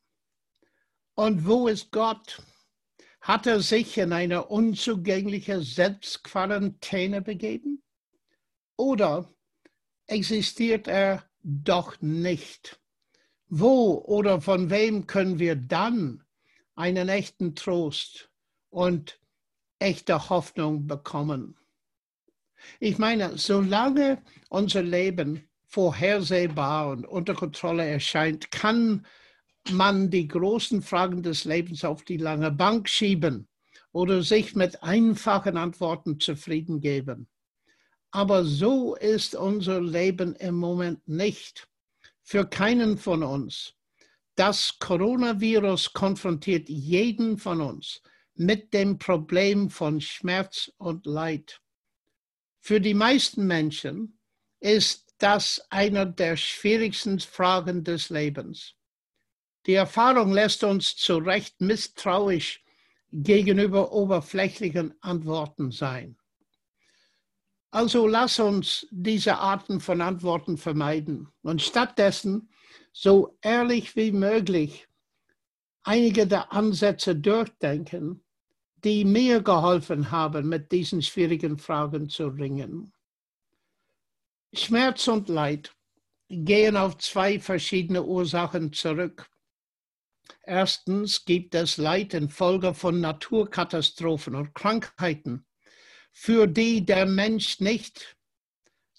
Und 1.14 1.46
wo 1.46 1.68
ist 1.68 1.92
Gott? 1.92 2.42
Hat 3.20 3.46
er 3.46 3.60
sich 3.60 3.96
in 3.98 4.12
eine 4.12 4.46
unzugängliche 4.46 5.62
Selbstquarantäne 5.62 7.22
begeben? 7.22 7.82
Oder 8.76 9.32
existiert 10.06 10.88
er 10.88 11.24
doch 11.42 12.00
nicht? 12.00 12.80
Wo 13.48 13.94
oder 14.06 14.40
von 14.40 14.70
wem 14.70 15.06
können 15.06 15.38
wir 15.38 15.54
dann 15.54 16.24
einen 16.74 17.08
echten 17.08 17.54
Trost 17.54 18.30
und 18.70 19.20
echte 19.78 20.28
Hoffnung 20.28 20.86
bekommen? 20.86 21.56
Ich 22.80 22.98
meine, 22.98 23.38
solange 23.38 24.22
unser 24.48 24.82
Leben 24.82 25.48
vorhersehbar 25.66 26.88
und 26.88 27.06
unter 27.06 27.34
Kontrolle 27.34 27.86
erscheint, 27.86 28.50
kann 28.50 29.06
man 29.70 30.10
die 30.10 30.28
großen 30.28 30.82
Fragen 30.82 31.22
des 31.22 31.44
Lebens 31.44 31.84
auf 31.84 32.04
die 32.04 32.16
lange 32.16 32.50
Bank 32.50 32.88
schieben 32.88 33.48
oder 33.92 34.22
sich 34.22 34.54
mit 34.54 34.82
einfachen 34.82 35.56
Antworten 35.56 36.20
zufrieden 36.20 36.80
geben. 36.80 37.28
Aber 38.10 38.44
so 38.44 38.94
ist 38.94 39.34
unser 39.34 39.80
Leben 39.80 40.34
im 40.36 40.54
Moment 40.54 41.06
nicht. 41.08 41.68
Für 42.22 42.46
keinen 42.46 42.96
von 42.98 43.22
uns. 43.22 43.74
Das 44.34 44.78
Coronavirus 44.78 45.92
konfrontiert 45.92 46.68
jeden 46.68 47.38
von 47.38 47.60
uns 47.60 48.02
mit 48.34 48.74
dem 48.74 48.98
Problem 48.98 49.70
von 49.70 50.00
Schmerz 50.00 50.72
und 50.78 51.06
Leid. 51.06 51.60
Für 52.60 52.80
die 52.80 52.94
meisten 52.94 53.46
Menschen 53.46 54.18
ist 54.60 55.14
das 55.18 55.64
einer 55.70 56.06
der 56.06 56.36
schwierigsten 56.36 57.20
Fragen 57.20 57.84
des 57.84 58.10
Lebens. 58.10 58.74
Die 59.66 59.74
Erfahrung 59.74 60.32
lässt 60.32 60.62
uns 60.64 60.96
zu 60.96 61.18
Recht 61.18 61.60
misstrauisch 61.60 62.62
gegenüber 63.12 63.92
oberflächlichen 63.92 64.94
Antworten 65.00 65.70
sein. 65.70 66.16
Also 67.70 68.06
lass 68.06 68.38
uns 68.38 68.86
diese 68.90 69.38
Arten 69.38 69.80
von 69.80 70.00
Antworten 70.00 70.58
vermeiden 70.58 71.28
und 71.42 71.62
stattdessen 71.62 72.50
so 72.92 73.36
ehrlich 73.40 73.96
wie 73.96 74.12
möglich 74.12 74.86
einige 75.82 76.26
der 76.26 76.52
Ansätze 76.52 77.16
durchdenken, 77.16 78.22
die 78.84 79.04
mir 79.04 79.42
geholfen 79.42 80.10
haben, 80.10 80.48
mit 80.48 80.70
diesen 80.70 81.02
schwierigen 81.02 81.58
Fragen 81.58 82.08
zu 82.08 82.28
ringen. 82.28 82.92
Schmerz 84.52 85.08
und 85.08 85.28
Leid 85.28 85.74
gehen 86.28 86.76
auf 86.76 86.98
zwei 86.98 87.40
verschiedene 87.40 88.04
Ursachen 88.04 88.72
zurück. 88.72 89.28
Erstens 90.42 91.24
gibt 91.24 91.54
es 91.54 91.76
Leid 91.76 92.14
infolge 92.14 92.74
von 92.74 93.00
Naturkatastrophen 93.00 94.34
und 94.34 94.54
Krankheiten 94.54 95.46
für 96.14 96.46
die 96.46 96.84
der 96.84 97.06
Mensch 97.06 97.60
nicht 97.60 98.16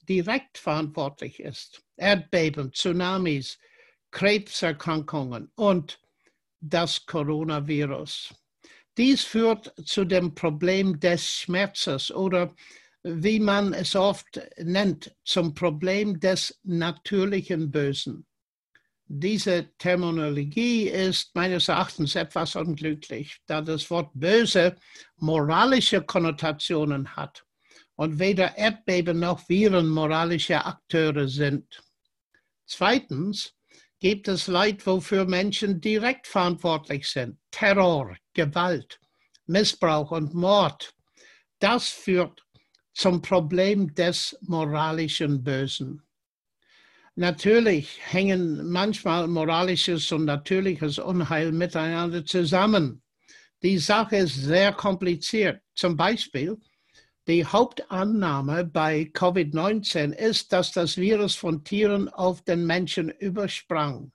direkt 0.07 0.57
verantwortlich 0.57 1.39
ist. 1.39 1.81
Erdbeben, 1.95 2.71
Tsunamis, 2.73 3.57
Krebserkrankungen 4.11 5.51
und 5.55 5.99
das 6.59 7.05
Coronavirus. 7.05 8.33
Dies 8.97 9.23
führt 9.23 9.73
zu 9.85 10.05
dem 10.05 10.35
Problem 10.35 10.99
des 10.99 11.25
Schmerzes 11.29 12.11
oder 12.11 12.53
wie 13.03 13.39
man 13.39 13.73
es 13.73 13.95
oft 13.95 14.41
nennt, 14.57 15.15
zum 15.23 15.53
Problem 15.53 16.19
des 16.19 16.59
natürlichen 16.63 17.71
Bösen. 17.71 18.25
Diese 19.07 19.69
Terminologie 19.77 20.89
ist 20.89 21.35
meines 21.35 21.67
Erachtens 21.67 22.15
etwas 22.15 22.55
unglücklich, 22.55 23.39
da 23.45 23.61
das 23.61 23.89
Wort 23.91 24.09
böse 24.15 24.75
moralische 25.17 26.01
Konnotationen 26.01 27.15
hat 27.15 27.45
und 27.95 28.17
weder 28.17 28.57
Erdbeben 28.57 29.19
noch 29.19 29.47
Viren 29.47 29.87
moralische 29.87 30.65
Akteure 30.65 31.27
sind. 31.27 31.83
Zweitens 32.65 33.53
gibt 33.99 34.27
es 34.27 34.47
Leid, 34.47 34.85
wofür 34.87 35.25
Menschen 35.25 35.79
direkt 35.79 36.25
verantwortlich 36.25 37.07
sind. 37.07 37.37
Terror, 37.51 38.15
Gewalt, 38.33 38.99
Missbrauch 39.45 40.11
und 40.11 40.33
Mord. 40.33 40.95
Das 41.59 41.89
führt 41.89 42.43
zum 42.93 43.21
Problem 43.21 43.93
des 43.93 44.35
moralischen 44.41 45.43
Bösen. 45.43 46.04
Natürlich 47.17 47.97
hängen 48.04 48.69
manchmal 48.69 49.30
moralisches 49.30 50.12
und 50.12 50.25
natürliches 50.25 50.99
Unheil 50.99 51.54
miteinander 51.54 52.25
zusammen. 52.25 53.01
Die 53.63 53.78
Sache 53.78 54.17
ist 54.17 54.36
sehr 54.36 54.73
kompliziert. 54.73 55.62
Zum 55.75 55.95
Beispiel, 55.95 56.58
die 57.25 57.45
Hauptannahme 57.45 58.65
bei 58.65 59.10
Covid-19 59.13 60.12
ist, 60.12 60.51
dass 60.51 60.73
das 60.73 60.97
Virus 60.97 61.36
von 61.36 61.63
Tieren 61.63 62.10
auf 62.10 62.43
den 62.43 62.65
Menschen 62.65 63.10
übersprang. 63.10 64.12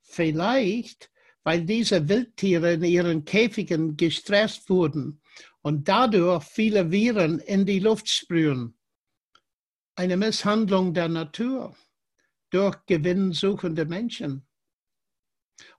Vielleicht, 0.00 1.10
weil 1.44 1.66
diese 1.66 2.08
Wildtiere 2.08 2.72
in 2.72 2.84
ihren 2.84 3.26
Käfigen 3.26 3.98
gestresst 3.98 4.70
wurden 4.70 5.20
und 5.60 5.86
dadurch 5.86 6.44
viele 6.44 6.90
Viren 6.90 7.40
in 7.40 7.66
die 7.66 7.78
Luft 7.78 8.08
sprühen. 8.08 8.74
Eine 9.96 10.16
Misshandlung 10.16 10.94
der 10.94 11.08
Natur 11.08 11.76
durch 12.50 12.76
gewinnsuchende 12.86 13.84
Menschen. 13.84 14.46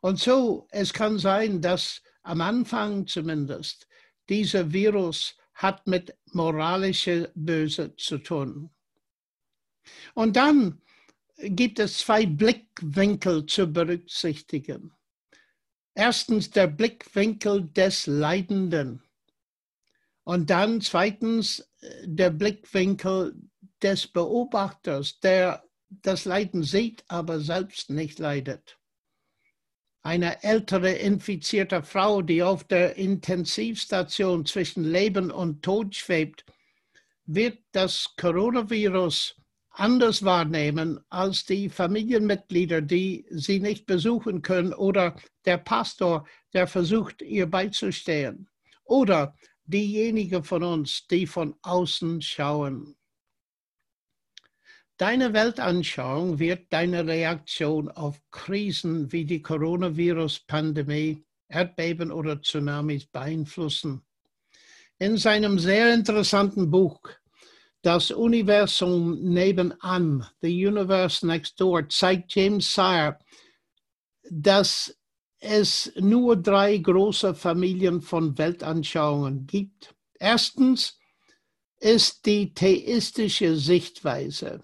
Und 0.01 0.19
so, 0.19 0.67
es 0.71 0.93
kann 0.93 1.17
sein, 1.17 1.61
dass 1.61 2.01
am 2.23 2.41
Anfang 2.41 3.07
zumindest 3.07 3.87
dieser 4.27 4.71
Virus 4.71 5.35
hat 5.53 5.87
mit 5.87 6.15
moralischer 6.31 7.29
Böse 7.35 7.95
zu 7.95 8.17
tun. 8.19 8.69
Und 10.13 10.35
dann 10.35 10.81
gibt 11.37 11.79
es 11.79 11.99
zwei 11.99 12.25
Blickwinkel 12.25 13.45
zu 13.45 13.67
berücksichtigen. 13.67 14.93
Erstens 15.93 16.51
der 16.51 16.67
Blickwinkel 16.67 17.69
des 17.69 18.07
Leidenden 18.07 19.03
und 20.23 20.49
dann 20.49 20.81
zweitens 20.81 21.67
der 22.03 22.29
Blickwinkel 22.29 23.35
des 23.81 24.07
Beobachters, 24.07 25.19
der 25.19 25.68
das 25.89 26.25
Leiden 26.25 26.63
sieht, 26.63 27.03
aber 27.07 27.39
selbst 27.39 27.89
nicht 27.89 28.19
leidet. 28.19 28.77
Eine 30.01 30.43
ältere 30.43 30.91
infizierte 30.93 31.83
Frau, 31.83 32.21
die 32.21 32.41
auf 32.41 32.63
der 32.63 32.95
Intensivstation 32.95 34.45
zwischen 34.45 34.83
Leben 34.83 35.29
und 35.29 35.61
Tod 35.61 35.95
schwebt, 35.95 36.45
wird 37.25 37.59
das 37.73 38.15
Coronavirus 38.15 39.35
anders 39.71 40.23
wahrnehmen 40.23 40.99
als 41.09 41.45
die 41.45 41.69
Familienmitglieder, 41.69 42.81
die 42.81 43.25
sie 43.29 43.59
nicht 43.59 43.85
besuchen 43.85 44.41
können 44.41 44.73
oder 44.73 45.15
der 45.45 45.57
Pastor, 45.57 46.27
der 46.53 46.67
versucht, 46.67 47.21
ihr 47.21 47.45
beizustehen 47.45 48.49
oder 48.83 49.35
diejenigen 49.65 50.43
von 50.43 50.63
uns, 50.63 51.07
die 51.07 51.27
von 51.27 51.55
außen 51.61 52.21
schauen. 52.21 52.95
Deine 54.99 55.31
Weltanschauung 55.31 56.39
wird 56.39 56.73
deine 56.73 57.07
Reaktion 57.07 57.89
auf 57.89 58.19
Krisen 58.31 59.09
wie 59.13 59.23
die 59.23 59.41
Coronavirus-Pandemie, 59.41 61.23
Erdbeben 61.47 62.11
oder 62.11 62.41
Tsunamis 62.41 63.05
beeinflussen. 63.05 64.01
In 64.97 65.15
seinem 65.15 65.57
sehr 65.57 65.93
interessanten 65.93 66.69
Buch 66.69 66.99
Das 67.81 68.11
Universum 68.11 69.21
nebenan, 69.21 70.27
The 70.41 70.67
Universe 70.67 71.25
Next 71.25 71.61
Door, 71.61 71.87
zeigt 71.87 72.35
James 72.35 72.73
Sire, 72.73 73.17
dass 74.29 74.93
es 75.39 75.93
nur 75.95 76.35
drei 76.35 76.77
große 76.77 77.35
Familien 77.35 78.01
von 78.01 78.37
Weltanschauungen 78.37 79.47
gibt. 79.47 79.95
Erstens 80.19 80.99
ist 81.79 82.25
die 82.25 82.53
theistische 82.53 83.55
Sichtweise. 83.55 84.61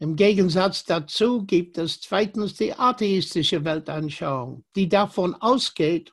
Im 0.00 0.14
Gegensatz 0.14 0.84
dazu 0.84 1.44
gibt 1.44 1.76
es 1.76 2.00
zweitens 2.00 2.54
die 2.54 2.72
atheistische 2.72 3.64
Weltanschauung, 3.64 4.64
die 4.76 4.88
davon 4.88 5.34
ausgeht, 5.34 6.12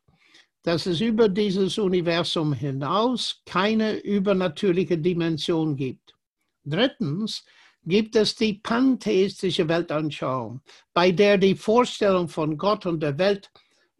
dass 0.63 0.87
es 0.87 1.01
über 1.01 1.29
dieses 1.29 1.77
Universum 1.77 2.51
hinaus 2.51 3.43
keine 3.45 3.97
übernatürliche 3.97 4.97
Dimension 4.97 5.75
gibt. 5.75 6.15
Drittens 6.63 7.45
gibt 7.83 8.15
es 8.15 8.33
die 8.33 8.55
pantheistische 8.55 9.67
Weltanschauung, 9.67 10.61
bei 10.91 11.11
der 11.11 11.37
die 11.37 11.53
Vorstellung 11.53 12.27
von 12.27 12.57
Gott 12.57 12.87
und 12.87 13.01
der 13.01 13.19
Welt 13.19 13.51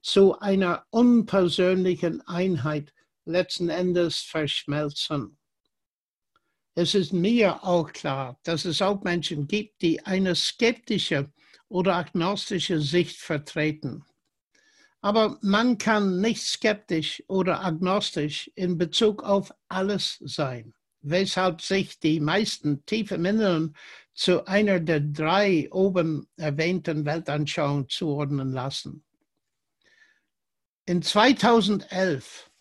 zu 0.01 0.39
einer 0.39 0.83
unpersönlichen 0.89 2.21
Einheit 2.27 2.91
letzten 3.25 3.69
Endes 3.69 4.17
verschmelzen. 4.17 5.34
Es 6.77 6.93
ist 6.93 7.13
mir 7.13 7.63
auch 7.63 7.93
klar, 7.93 8.37
dass 8.43 8.65
es 8.65 8.81
auch 8.81 9.01
Menschen 9.01 9.47
gibt, 9.47 9.81
die 9.81 10.05
eine 10.05 10.35
skeptische 10.35 11.31
oder 11.69 11.95
agnostische 11.95 12.81
Sicht 12.81 13.15
vertreten. 13.15 14.03
Aber 14.99 15.37
man 15.41 15.77
kann 15.77 16.19
nicht 16.19 16.41
skeptisch 16.41 17.23
oder 17.27 17.63
agnostisch 17.63 18.51
in 18.55 18.77
Bezug 18.77 19.23
auf 19.23 19.53
alles 19.69 20.17
sein, 20.25 20.73
weshalb 21.01 21.61
sich 21.61 21.97
die 21.99 22.19
meisten 22.19 22.85
tief 22.85 23.11
im 23.11 23.23
Inneren 23.23 23.77
zu 24.13 24.45
einer 24.45 24.81
der 24.81 24.99
drei 24.99 25.69
oben 25.71 26.27
erwähnten 26.35 27.05
Weltanschauungen 27.05 27.87
zuordnen 27.87 28.51
lassen. 28.51 29.05
In 30.85 31.01
2011 31.01 32.51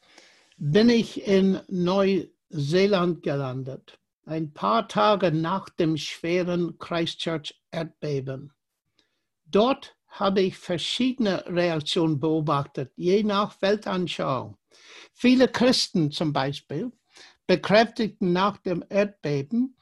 bin 0.57 0.88
ich 0.88 1.27
in 1.27 1.61
Neuseeland 1.66 3.24
gelandet 3.24 3.98
ein 4.26 4.52
paar 4.52 4.88
Tage 4.88 5.32
nach 5.32 5.68
dem 5.68 5.96
schweren 5.96 6.78
Christchurch-Erdbeben. 6.78 8.52
Dort 9.46 9.96
habe 10.08 10.40
ich 10.42 10.56
verschiedene 10.56 11.44
Reaktionen 11.46 12.20
beobachtet, 12.20 12.92
je 12.96 13.22
nach 13.22 13.60
Weltanschauung. 13.60 14.56
Viele 15.12 15.48
Christen 15.48 16.10
zum 16.10 16.32
Beispiel 16.32 16.92
bekräftigten 17.46 18.32
nach 18.32 18.58
dem 18.58 18.84
Erdbeben 18.88 19.76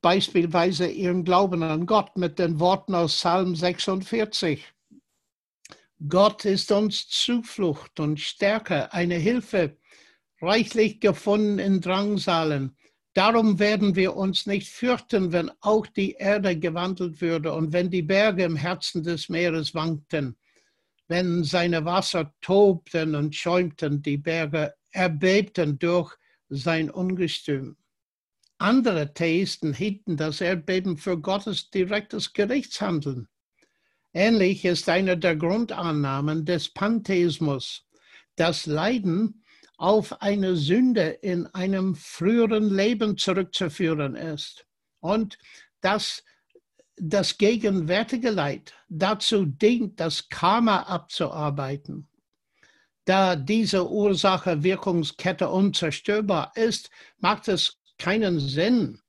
beispielsweise 0.00 0.86
ihren 0.86 1.24
Glauben 1.24 1.62
an 1.62 1.84
Gott 1.86 2.16
mit 2.16 2.38
den 2.38 2.60
Worten 2.60 2.94
aus 2.94 3.16
Psalm 3.16 3.56
46. 3.56 4.64
Gott 6.08 6.44
ist 6.44 6.70
uns 6.70 7.08
Zuflucht 7.08 7.98
und 7.98 8.20
Stärke, 8.20 8.92
eine 8.92 9.16
Hilfe, 9.16 9.78
reichlich 10.40 11.00
gefunden 11.00 11.58
in 11.58 11.80
Drangsalen. 11.80 12.76
Darum 13.16 13.58
werden 13.58 13.96
wir 13.96 14.14
uns 14.14 14.44
nicht 14.44 14.68
fürchten, 14.68 15.32
wenn 15.32 15.50
auch 15.62 15.86
die 15.86 16.12
Erde 16.18 16.58
gewandelt 16.58 17.22
würde 17.22 17.54
und 17.54 17.72
wenn 17.72 17.88
die 17.88 18.02
Berge 18.02 18.44
im 18.44 18.56
Herzen 18.56 19.02
des 19.02 19.30
Meeres 19.30 19.74
wankten, 19.74 20.36
wenn 21.08 21.42
seine 21.42 21.86
Wasser 21.86 22.34
tobten 22.42 23.14
und 23.14 23.34
schäumten, 23.34 24.02
die 24.02 24.18
Berge 24.18 24.74
erbebten 24.90 25.78
durch 25.78 26.14
sein 26.50 26.90
Ungestüm. 26.90 27.78
Andere 28.58 29.14
Theisten 29.14 29.72
hielten 29.72 30.18
das 30.18 30.42
Erdbeben 30.42 30.98
für 30.98 31.18
Gottes 31.18 31.70
direktes 31.70 32.34
Gerichtshandeln. 32.34 33.28
Ähnlich 34.12 34.62
ist 34.66 34.90
einer 34.90 35.16
der 35.16 35.36
Grundannahmen 35.36 36.44
des 36.44 36.68
Pantheismus, 36.68 37.86
das 38.34 38.66
Leiden 38.66 39.42
auf 39.76 40.22
eine 40.22 40.56
Sünde 40.56 41.08
in 41.22 41.46
einem 41.48 41.94
früheren 41.94 42.74
Leben 42.74 43.16
zurückzuführen 43.16 44.14
ist 44.14 44.66
und 45.00 45.38
dass 45.80 46.24
das 46.96 47.36
gegenwärtige 47.36 48.30
Leid 48.30 48.72
dazu 48.88 49.44
dient, 49.44 50.00
das 50.00 50.28
Karma 50.28 50.82
abzuarbeiten. 50.82 52.08
Da 53.04 53.36
diese 53.36 53.88
Ursache-Wirkungskette 53.88 55.48
unzerstörbar 55.48 56.52
ist, 56.56 56.90
macht 57.18 57.48
es 57.48 57.78
keinen 57.98 58.40
Sinn, 58.40 59.00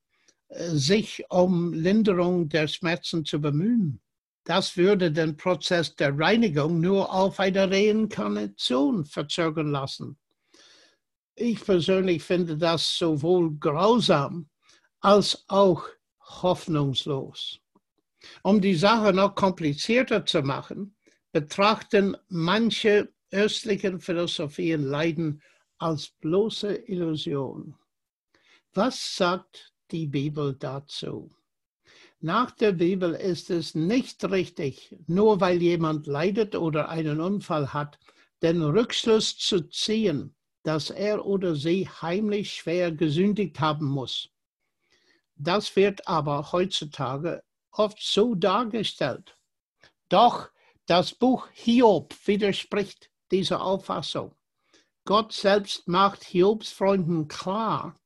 sich 0.50 1.24
um 1.30 1.74
Linderung 1.74 2.50
der 2.50 2.68
Schmerzen 2.68 3.26
zu 3.26 3.42
bemühen. 3.42 4.02
Das 4.44 4.78
würde 4.78 5.12
den 5.12 5.36
Prozess 5.36 5.96
der 5.96 6.18
Reinigung 6.18 6.80
nur 6.80 7.12
auf 7.14 7.40
eine 7.40 7.70
Reinkarnation 7.70 9.04
verzögern 9.04 9.72
lassen. 9.72 10.18
Ich 11.40 11.64
persönlich 11.64 12.24
finde 12.24 12.58
das 12.58 12.98
sowohl 12.98 13.56
grausam 13.60 14.50
als 15.02 15.46
auch 15.48 15.88
hoffnungslos. 16.20 17.60
Um 18.42 18.60
die 18.60 18.74
Sache 18.74 19.14
noch 19.14 19.36
komplizierter 19.36 20.26
zu 20.26 20.42
machen, 20.42 20.96
betrachten 21.32 22.18
manche 22.28 23.14
östlichen 23.30 24.00
Philosophien 24.00 24.82
Leiden 24.82 25.44
als 25.78 26.10
bloße 26.10 26.74
Illusion. 26.74 27.76
Was 28.74 29.16
sagt 29.16 29.76
die 29.92 30.08
Bibel 30.08 30.56
dazu? 30.56 31.30
Nach 32.20 32.50
der 32.50 32.72
Bibel 32.72 33.14
ist 33.14 33.52
es 33.52 33.76
nicht 33.76 34.26
richtig, 34.26 34.96
nur 35.06 35.40
weil 35.40 35.62
jemand 35.62 36.08
leidet 36.08 36.56
oder 36.56 36.90
einen 36.90 37.22
Unfall 37.22 37.74
hat, 37.74 38.00
den 38.42 38.64
Rückschluss 38.64 39.38
zu 39.38 39.70
ziehen, 39.70 40.34
dass 40.68 40.90
er 40.90 41.26
oder 41.26 41.56
sie 41.56 41.88
heimlich 41.88 42.56
schwer 42.56 42.92
gesündigt 42.92 43.58
haben 43.62 43.86
muss. 43.86 44.28
Das 45.36 45.74
wird 45.78 46.06
aber 46.10 46.52
heutzutage 46.52 47.42
oft 47.72 48.02
so 48.02 48.36
dargestellt. 48.36 49.38
Doch 50.10 50.50
das 50.86 51.16
Buch 51.16 51.48
Hiob 51.54 52.14
widerspricht 52.28 53.10
dieser 53.32 53.62
Auffassung. 53.62 54.36
Gott 55.06 55.32
selbst 55.32 55.88
macht 55.88 56.26
Hiobs 56.26 56.70
Freunden 56.70 57.30
klar, 57.30 57.98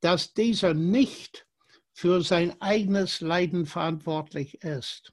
dass 0.00 0.34
dieser 0.34 0.74
nicht 0.74 1.46
für 1.92 2.22
sein 2.22 2.60
eigenes 2.60 3.20
Leiden 3.20 3.66
verantwortlich 3.66 4.64
ist. 4.64 5.12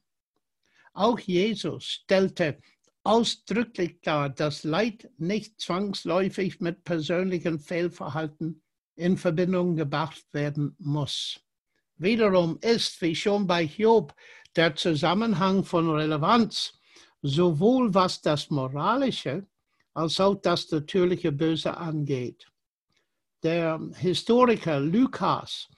Auch 0.93 1.19
Jesus 1.19 1.85
stellte 1.85 2.59
ausdrücklich 3.07 4.01
klar, 4.01 4.29
dass 4.29 4.63
Leid 4.63 5.09
nicht 5.17 5.61
zwangsläufig 5.61 6.59
mit 6.59 6.83
persönlichem 6.83 7.59
Fehlverhalten 7.59 8.61
in 8.95 9.17
Verbindung 9.17 9.77
gebracht 9.77 10.25
werden 10.33 10.75
muss. 10.77 11.39
Wiederum 11.95 12.59
ist, 12.61 13.01
wie 13.01 13.15
schon 13.15 13.47
bei 13.47 13.63
Job, 13.63 14.13
der 14.55 14.75
Zusammenhang 14.75 15.63
von 15.63 15.89
Relevanz, 15.89 16.73
sowohl 17.21 17.93
was 17.93 18.21
das 18.21 18.49
Moralische 18.49 19.47
als 19.93 20.19
auch 20.19 20.35
das 20.35 20.69
natürliche 20.69 21.31
Böse 21.31 21.77
angeht. 21.77 22.45
Der 23.41 23.79
Historiker 23.95 24.79
Lukas, 24.79 25.69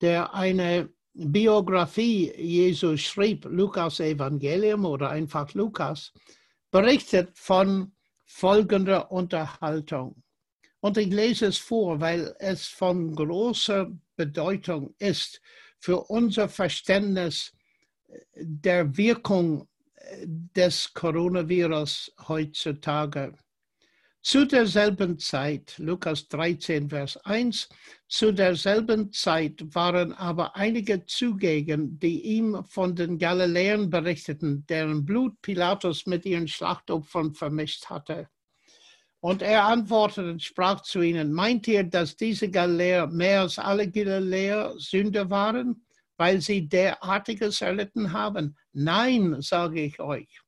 der 0.00 0.34
eine 0.34 0.88
Biografie 1.12 2.32
Jesu 2.36 2.96
schrieb, 2.96 3.44
Lukas 3.44 4.00
Evangelium 4.00 4.84
oder 4.84 5.10
einfach 5.10 5.52
Lukas, 5.54 6.12
berichtet 6.70 7.30
von 7.38 7.92
folgender 8.24 9.10
Unterhaltung. 9.10 10.22
Und 10.80 10.96
ich 10.96 11.08
lese 11.08 11.46
es 11.46 11.58
vor, 11.58 12.00
weil 12.00 12.34
es 12.38 12.66
von 12.66 13.14
großer 13.14 13.90
Bedeutung 14.16 14.94
ist 14.98 15.40
für 15.78 16.04
unser 16.04 16.48
Verständnis 16.48 17.52
der 18.34 18.96
Wirkung 18.96 19.68
des 20.24 20.92
Coronavirus 20.94 22.14
heutzutage. 22.28 23.34
Zu 24.20 24.46
derselben 24.46 25.18
Zeit, 25.18 25.78
Lukas 25.78 26.26
13, 26.28 26.90
Vers 26.90 27.16
1, 27.18 27.68
zu 28.08 28.32
derselben 28.32 29.12
Zeit 29.12 29.62
waren 29.74 30.12
aber 30.12 30.56
einige 30.56 31.06
zugegen, 31.06 31.98
die 32.00 32.22
ihm 32.22 32.64
von 32.64 32.96
den 32.96 33.18
Galiläern 33.18 33.88
berichteten, 33.90 34.66
deren 34.66 35.04
Blut 35.04 35.40
Pilatus 35.40 36.04
mit 36.06 36.26
ihren 36.26 36.48
Schlachtopfern 36.48 37.32
vermischt 37.32 37.86
hatte. 37.86 38.28
Und 39.20 39.40
er 39.40 39.64
antwortete 39.64 40.32
und 40.32 40.42
sprach 40.42 40.82
zu 40.82 41.00
ihnen, 41.00 41.32
meint 41.32 41.68
ihr, 41.68 41.84
dass 41.84 42.16
diese 42.16 42.50
Galiläer 42.50 43.06
mehr 43.06 43.42
als 43.42 43.58
alle 43.58 43.88
Galiläer 43.88 44.74
Sünder 44.78 45.30
waren, 45.30 45.86
weil 46.16 46.40
sie 46.40 46.68
derartiges 46.68 47.60
erlitten 47.60 48.12
haben? 48.12 48.56
Nein, 48.72 49.40
sage 49.40 49.80
ich 49.80 50.00
euch 50.00 50.42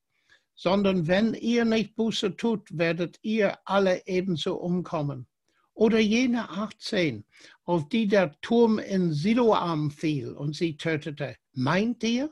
sondern 0.61 1.07
wenn 1.07 1.33
ihr 1.33 1.65
nicht 1.65 1.95
Buße 1.95 2.37
tut, 2.37 2.67
werdet 2.77 3.17
ihr 3.23 3.57
alle 3.65 4.03
ebenso 4.05 4.57
umkommen. 4.57 5.25
Oder 5.73 5.97
jene 5.97 6.47
18, 6.51 7.25
auf 7.63 7.89
die 7.89 8.07
der 8.07 8.39
Turm 8.41 8.77
in 8.77 9.11
Siloam 9.11 9.89
fiel 9.89 10.33
und 10.33 10.55
sie 10.55 10.77
tötete. 10.77 11.35
Meint 11.53 12.03
ihr, 12.03 12.29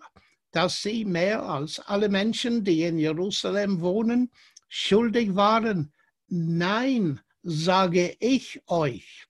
dass 0.52 0.84
sie 0.84 1.06
mehr 1.06 1.42
als 1.42 1.80
alle 1.80 2.08
Menschen, 2.08 2.64
die 2.64 2.84
in 2.84 3.00
Jerusalem 3.00 3.82
wohnen, 3.82 4.30
schuldig 4.68 5.34
waren? 5.34 5.92
Nein, 6.28 7.20
sage 7.42 8.16
ich 8.20 8.62
euch, 8.68 9.26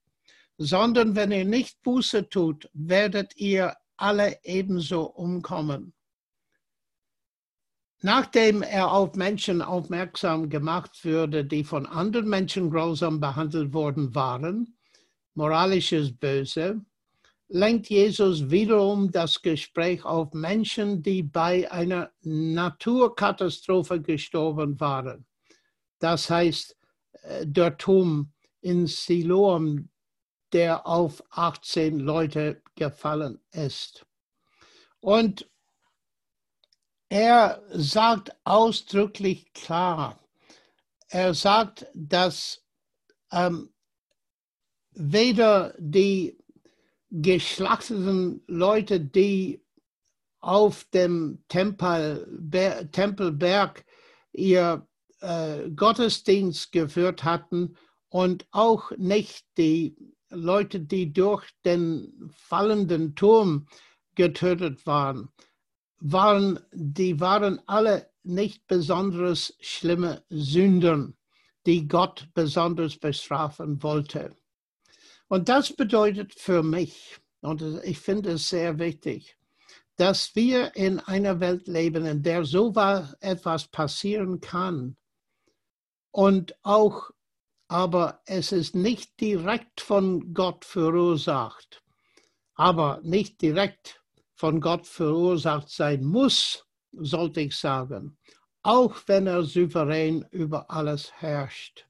sondern 0.57 1.15
wenn 1.15 1.31
ihr 1.31 1.45
nicht 1.45 1.81
Buße 1.83 2.27
tut, 2.27 2.69
werdet 2.73 3.37
ihr 3.37 3.77
alle 3.95 4.39
ebenso 4.43 5.03
umkommen. 5.03 5.93
Nachdem 8.01 8.61
er 8.61 8.91
auf 8.91 9.15
Menschen 9.15 9.61
aufmerksam 9.61 10.49
gemacht 10.49 11.03
würde, 11.03 11.43
die 11.43 11.65
von 11.65 11.85
anderen 11.85 12.29
Menschen 12.29 12.69
grausam 12.69 13.19
behandelt 13.19 13.73
worden 13.73 14.15
waren, 14.15 14.77
moralisches 15.33 16.15
Böse, 16.15 16.79
lenkt 17.49 17.89
Jesus 17.89 18.49
wiederum 18.49 19.11
das 19.11 19.41
Gespräch 19.41 20.05
auf 20.05 20.33
Menschen, 20.33 21.01
die 21.01 21.23
bei 21.23 21.69
einer 21.71 22.11
Naturkatastrophe 22.21 23.99
gestorben 24.01 24.79
waren. 24.79 25.25
Das 25.99 26.29
heißt, 26.29 26.77
äh, 27.23 27.45
der 27.45 27.77
Turm 27.77 28.31
in 28.61 28.87
Siloam, 28.87 29.89
der 30.53 30.87
auf 30.87 31.21
18 31.31 31.99
Leute 31.99 32.61
gefallen 32.75 33.39
ist. 33.51 34.05
Und 35.01 35.49
er 37.09 37.63
sagt 37.71 38.31
ausdrücklich 38.43 39.51
klar, 39.53 40.19
er 41.09 41.33
sagt, 41.33 41.87
dass 41.93 42.63
ähm, 43.31 43.73
weder 44.91 45.73
die 45.79 46.37
geschlachteten 47.09 48.43
Leute, 48.47 48.99
die 48.99 49.63
auf 50.39 50.85
dem 50.93 51.43
Tempel, 51.47 52.87
Tempelberg 52.91 53.83
ihr 54.31 54.87
äh, 55.19 55.69
Gottesdienst 55.71 56.71
geführt 56.71 57.23
hatten 57.23 57.75
und 58.09 58.47
auch 58.51 58.91
nicht 58.97 59.45
die 59.57 59.97
Leute, 60.29 60.79
die 60.79 61.11
durch 61.11 61.49
den 61.65 62.31
fallenden 62.35 63.15
Turm 63.15 63.67
getötet 64.15 64.85
waren, 64.85 65.29
waren, 65.99 66.59
die 66.71 67.19
waren 67.19 67.61
alle 67.67 68.09
nicht 68.23 68.67
besonders 68.67 69.53
schlimme 69.59 70.23
Sündern, 70.29 71.15
die 71.65 71.87
Gott 71.87 72.27
besonders 72.33 72.97
bestrafen 72.97 73.81
wollte. 73.83 74.35
Und 75.27 75.49
das 75.49 75.73
bedeutet 75.73 76.33
für 76.33 76.63
mich, 76.63 77.19
und 77.41 77.61
ich 77.83 77.99
finde 77.99 78.31
es 78.31 78.49
sehr 78.49 78.79
wichtig, 78.79 79.37
dass 79.95 80.35
wir 80.35 80.75
in 80.75 80.99
einer 80.99 81.39
Welt 81.39 81.67
leben, 81.67 82.05
in 82.05 82.23
der 82.23 82.45
so 82.45 82.73
etwas 83.19 83.67
passieren 83.67 84.39
kann. 84.39 84.95
Und 86.11 86.55
auch, 86.63 87.11
aber 87.67 88.21
es 88.25 88.51
ist 88.51 88.75
nicht 88.75 89.19
direkt 89.19 89.81
von 89.81 90.33
Gott 90.33 90.65
verursacht, 90.65 91.83
aber 92.55 92.99
nicht 93.03 93.41
direkt 93.41 93.98
von 94.39 94.61
Gott 94.61 94.87
verursacht 94.87 95.69
sein 95.69 96.01
muss, 96.01 96.65
sollte 96.93 97.41
ich 97.41 97.57
sagen, 97.57 98.17
auch 98.63 98.95
wenn 99.05 99.27
er 99.27 99.43
souverän 99.43 100.25
über 100.31 100.71
alles 100.71 101.11
herrscht. 101.11 101.85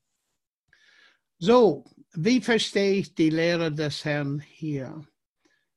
So, 1.38 1.86
wie 2.14 2.42
verstehe 2.42 2.94
ich 2.94 3.14
die 3.14 3.30
Lehre 3.30 3.72
des 3.72 4.04
Herrn 4.04 4.40
hier? 4.40 5.06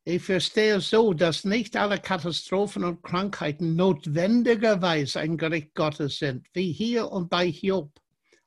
Ich 0.05 0.23
verstehe 0.23 0.81
so, 0.81 1.13
dass 1.13 1.45
nicht 1.45 1.77
alle 1.77 1.99
Katastrophen 1.99 2.85
und 2.85 3.03
Krankheiten 3.03 3.77
notwendigerweise 3.77 5.21
ein 5.21 5.37
Gericht 5.37 5.75
Gottes 5.75 6.19
sind, 6.19 6.47
wie 6.55 6.73
hier 6.73 7.13
und 7.13 7.29
bei 7.29 7.51
Hiob. 7.51 7.93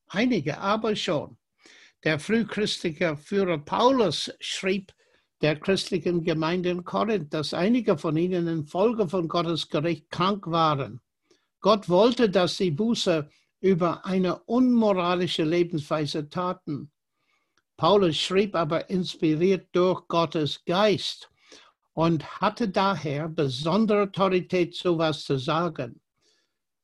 Einige 0.07 0.57
aber 0.57 0.95
schon. 0.95 1.37
Der 2.03 2.19
frühchristliche 2.19 3.17
Führer 3.17 3.59
Paulus 3.59 4.33
schrieb 4.39 4.91
der 5.41 5.59
christlichen 5.59 6.23
Gemeinde 6.23 6.69
in 6.69 6.83
Korinth, 6.83 7.33
dass 7.33 7.53
einige 7.53 7.97
von 7.97 8.17
ihnen 8.17 8.47
infolge 8.47 9.07
von 9.09 9.27
Gottes 9.27 9.69
Gericht 9.69 10.09
krank 10.09 10.47
waren. 10.47 11.01
Gott 11.61 11.89
wollte, 11.89 12.29
dass 12.29 12.57
sie 12.57 12.71
Buße 12.71 13.29
über 13.59 14.05
eine 14.05 14.39
unmoralische 14.43 15.43
Lebensweise 15.43 16.29
taten. 16.29 16.91
Paulus 17.77 18.17
schrieb 18.17 18.55
aber 18.55 18.89
inspiriert 18.89 19.67
durch 19.73 20.07
Gottes 20.07 20.63
Geist 20.65 21.29
und 21.93 22.39
hatte 22.39 22.69
daher 22.69 23.27
besondere 23.27 24.03
Autorität, 24.03 24.75
sowas 24.75 25.23
zu 25.23 25.37
sagen. 25.37 25.99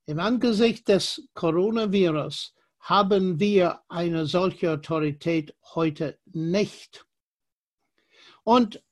Im 0.05 0.19
Angesicht 0.19 0.87
des 0.87 1.29
Coronavirus 1.35 2.53
haben 2.79 3.39
wir 3.39 3.79
eine 3.87 4.25
solche 4.25 4.71
Autorität 4.71 5.55
heute 5.75 6.17
nicht. 6.25 7.05
Und 8.43 8.83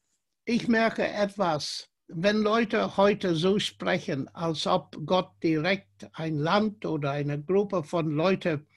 ich 0.45 0.67
merke 0.67 1.07
etwas, 1.07 1.89
wenn 2.07 2.37
Leute 2.37 2.97
heute 2.97 3.35
so 3.35 3.59
sprechen, 3.59 4.27
als 4.29 4.65
ob 4.65 4.97
Gott 5.05 5.31
direkt 5.43 6.09
ein 6.13 6.37
Land 6.37 6.85
oder 6.85 7.11
eine 7.11 7.41
Gruppe 7.41 7.83
von 7.83 8.09
Leuten 8.11 8.67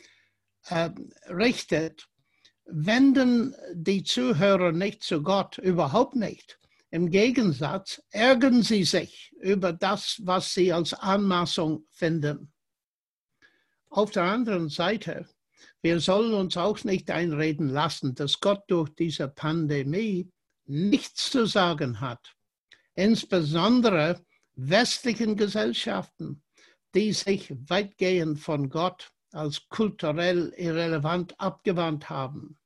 äh, 0.69 0.91
richtet, 1.29 2.09
wenden 2.67 3.55
die 3.75 4.05
Zuhörer 4.05 4.73
nicht 4.73 5.03
zu 5.03 5.23
Gott, 5.23 5.59
überhaupt 5.59 6.15
nicht. 6.15 6.59
Im 6.91 7.11
Gegensatz 7.11 8.03
ärgern 8.11 8.63
sie 8.63 8.85
sich 8.85 9.33
über 9.41 9.73
das, 9.73 10.21
was 10.25 10.53
sie 10.53 10.73
als 10.73 10.93
Anmaßung 10.93 11.87
finden. 11.91 12.53
Auf 13.89 14.11
der 14.11 14.25
anderen 14.25 14.69
Seite, 14.69 15.27
wir 15.81 16.01
sollen 16.01 16.35
uns 16.35 16.57
auch 16.57 16.85
nicht 16.85 17.11
einreden 17.11 17.69
lassen, 17.69 18.15
dass 18.15 18.41
Gott 18.41 18.65
durch 18.69 18.91
diese 18.91 19.29
Pandemie 19.29 20.31
nichts 20.73 21.31
zu 21.31 21.45
sagen 21.47 22.01
hat. 22.01 22.35
Insbesondere 22.95 24.25
westlichen 24.55 25.37
Gesellschaften, 25.37 26.43
die 26.95 27.13
sich 27.13 27.53
weitgehend 27.69 28.41
von 28.41 28.71
Gott 28.71 29.13
als 29.33 29.69
kulturell 29.69 30.53
irrelevant 30.57 31.39
abgewandt 31.39 32.09
haben. 32.09 32.59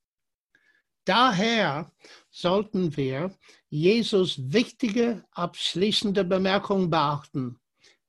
Daher 1.05 1.93
sollten 2.31 2.97
wir 2.97 3.37
Jesus 3.69 4.53
wichtige 4.53 5.25
abschließende 5.33 6.25
Bemerkung 6.25 6.91
beachten, 6.91 7.59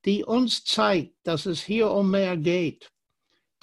die 0.05 0.23
uns 0.23 0.63
zeigt, 0.63 1.15
dass 1.23 1.45
es 1.45 1.61
hier 1.61 1.91
um 1.91 2.11
mehr 2.11 2.37
geht. 2.37 2.91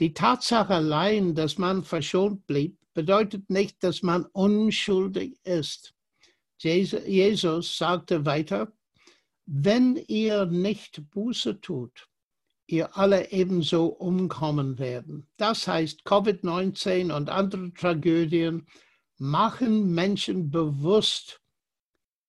Die 0.00 0.12
Tatsache 0.12 0.74
allein, 0.74 1.34
dass 1.34 1.58
man 1.58 1.84
verschont 1.84 2.46
blieb, 2.46 2.78
bedeutet 2.92 3.50
nicht, 3.50 3.82
dass 3.82 4.02
man 4.02 4.24
unschuldig 4.26 5.38
ist. 5.44 5.93
Jesus 6.64 7.76
sagte 7.76 8.24
weiter, 8.24 8.72
wenn 9.46 9.96
ihr 9.96 10.46
nicht 10.46 11.10
Buße 11.10 11.60
tut, 11.60 12.08
ihr 12.66 12.96
alle 12.96 13.30
ebenso 13.30 13.86
umkommen 13.86 14.78
werden. 14.78 15.28
Das 15.36 15.68
heißt, 15.68 16.02
Covid-19 16.04 17.12
und 17.12 17.28
andere 17.28 17.72
Tragödien 17.74 18.66
machen 19.18 19.92
Menschen 19.94 20.50
bewusst, 20.50 21.40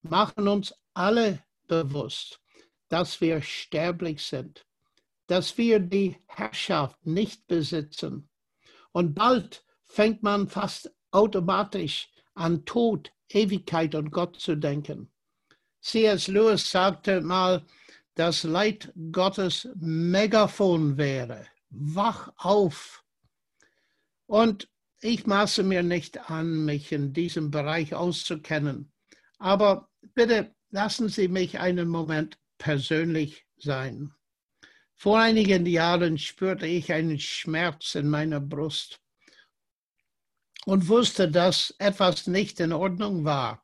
machen 0.01 0.47
uns 0.47 0.73
alle 0.93 1.43
bewusst, 1.67 2.41
dass 2.89 3.21
wir 3.21 3.41
sterblich 3.41 4.21
sind 4.21 4.65
dass 5.27 5.57
wir 5.57 5.79
die 5.79 6.17
Herrschaft 6.27 7.05
nicht 7.05 7.47
besitzen. 7.47 8.29
Und 8.91 9.15
bald 9.15 9.65
fängt 9.85 10.23
man 10.23 10.47
fast 10.47 10.93
automatisch 11.11 12.09
an 12.35 12.65
Tod, 12.65 13.11
Ewigkeit 13.29 13.95
und 13.95 14.11
Gott 14.11 14.39
zu 14.39 14.55
denken. 14.55 15.11
C.S. 15.81 16.27
Lewis 16.27 16.69
sagte 16.69 17.21
mal, 17.21 17.65
das 18.15 18.43
Leid 18.43 18.93
Gottes 19.11 19.67
Megafon 19.75 20.97
wäre. 20.97 21.47
Wach 21.69 22.31
auf. 22.37 23.03
Und 24.25 24.69
ich 25.01 25.27
maße 25.27 25.63
mir 25.63 25.83
nicht 25.83 26.29
an, 26.31 26.65
mich 26.65 26.91
in 26.91 27.13
diesem 27.13 27.51
Bereich 27.51 27.93
auszukennen. 27.93 28.91
Aber 29.37 29.89
bitte 30.13 30.55
lassen 30.71 31.09
Sie 31.09 31.27
mich 31.27 31.59
einen 31.59 31.89
Moment 31.89 32.39
persönlich 32.57 33.45
sein. 33.57 34.13
Vor 34.93 35.19
einigen 35.19 35.65
Jahren 35.65 36.17
spürte 36.17 36.65
ich 36.65 36.91
einen 36.93 37.19
Schmerz 37.19 37.95
in 37.95 38.09
meiner 38.09 38.39
Brust 38.39 39.01
und 40.65 40.87
wusste, 40.87 41.29
dass 41.31 41.73
etwas 41.77 42.27
nicht 42.27 42.59
in 42.59 42.73
Ordnung 42.73 43.23
war. 43.23 43.63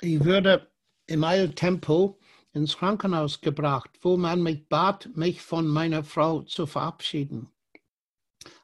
Ich 0.00 0.24
würde 0.24 0.70
im 1.06 1.24
Eiltempo 1.24 2.18
ins 2.52 2.76
Krankenhaus 2.76 3.40
gebracht, 3.40 3.90
wo 4.02 4.16
man 4.16 4.42
mich 4.42 4.68
bat, 4.68 5.08
mich 5.14 5.42
von 5.42 5.66
meiner 5.66 6.04
Frau 6.04 6.42
zu 6.42 6.66
verabschieden. 6.66 7.50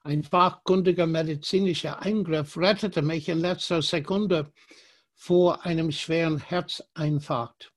Ein 0.03 0.23
fachkundiger 0.23 1.07
medizinischer 1.07 2.01
Eingriff 2.01 2.57
rettete 2.57 3.03
mich 3.03 3.29
in 3.29 3.39
letzter 3.39 3.83
Sekunde 3.83 4.53
vor 5.15 5.65
einem 5.65 5.91
schweren 5.91 6.39
Herzinfarkt. 6.39 7.73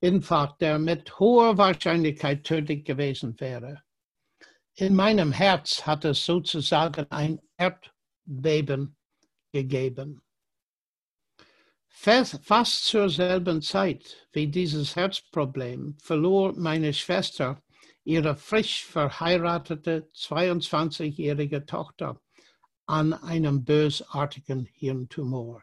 Infarkt, 0.00 0.60
der 0.60 0.78
mit 0.78 1.18
hoher 1.18 1.56
Wahrscheinlichkeit 1.58 2.44
tödlich 2.44 2.84
gewesen 2.84 3.38
wäre. 3.40 3.82
In 4.78 4.94
meinem 4.94 5.32
Herz 5.32 5.86
hat 5.86 6.04
es 6.04 6.26
sozusagen 6.26 7.06
ein 7.10 7.40
Erdbeben 7.56 8.94
gegeben. 9.50 10.20
Fast 11.88 12.84
zur 12.84 13.08
selben 13.08 13.62
Zeit 13.62 14.28
wie 14.32 14.48
dieses 14.48 14.94
Herzproblem 14.94 15.96
verlor 15.98 16.52
meine 16.52 16.92
Schwester 16.92 17.62
ihre 18.04 18.36
frisch 18.36 18.84
verheiratete 18.84 20.10
22-jährige 20.14 21.64
Tochter 21.64 22.20
an 22.84 23.14
einem 23.14 23.64
bösartigen 23.64 24.66
Hirntumor. 24.66 25.62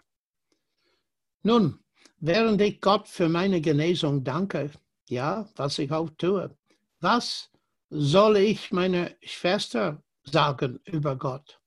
Nun, 1.43 1.79
während 2.17 2.59
ich 2.61 2.81
Gott 2.81 3.07
für 3.07 3.29
meine 3.29 3.61
Genesung 3.61 4.23
danke, 4.23 4.71
ja, 5.07 5.47
was 5.55 5.77
ich 5.77 5.91
auch 5.91 6.09
tue, 6.17 6.57
was 6.99 7.52
soll 7.95 8.37
ich 8.37 8.71
meiner 8.71 9.11
Schwester 9.21 10.03
sagen 10.23 10.79
über 10.85 11.15
Gott? 11.15 11.59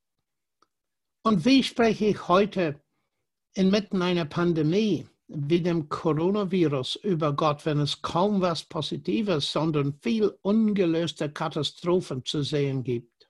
Und 1.23 1.45
wie 1.45 1.63
spreche 1.63 2.07
ich 2.07 2.29
heute 2.29 2.81
inmitten 3.55 4.03
einer 4.03 4.25
Pandemie 4.25 5.07
wie 5.29 5.61
dem 5.61 5.89
Coronavirus 5.89 6.97
über 6.97 7.33
Gott, 7.33 7.65
wenn 7.65 7.79
es 7.79 8.03
kaum 8.03 8.41
was 8.41 8.65
Positives, 8.65 9.53
sondern 9.53 9.99
viel 10.03 10.37
ungelöste 10.43 11.31
Katastrophen 11.31 12.25
zu 12.25 12.43
sehen 12.43 12.83
gibt? 12.83 13.29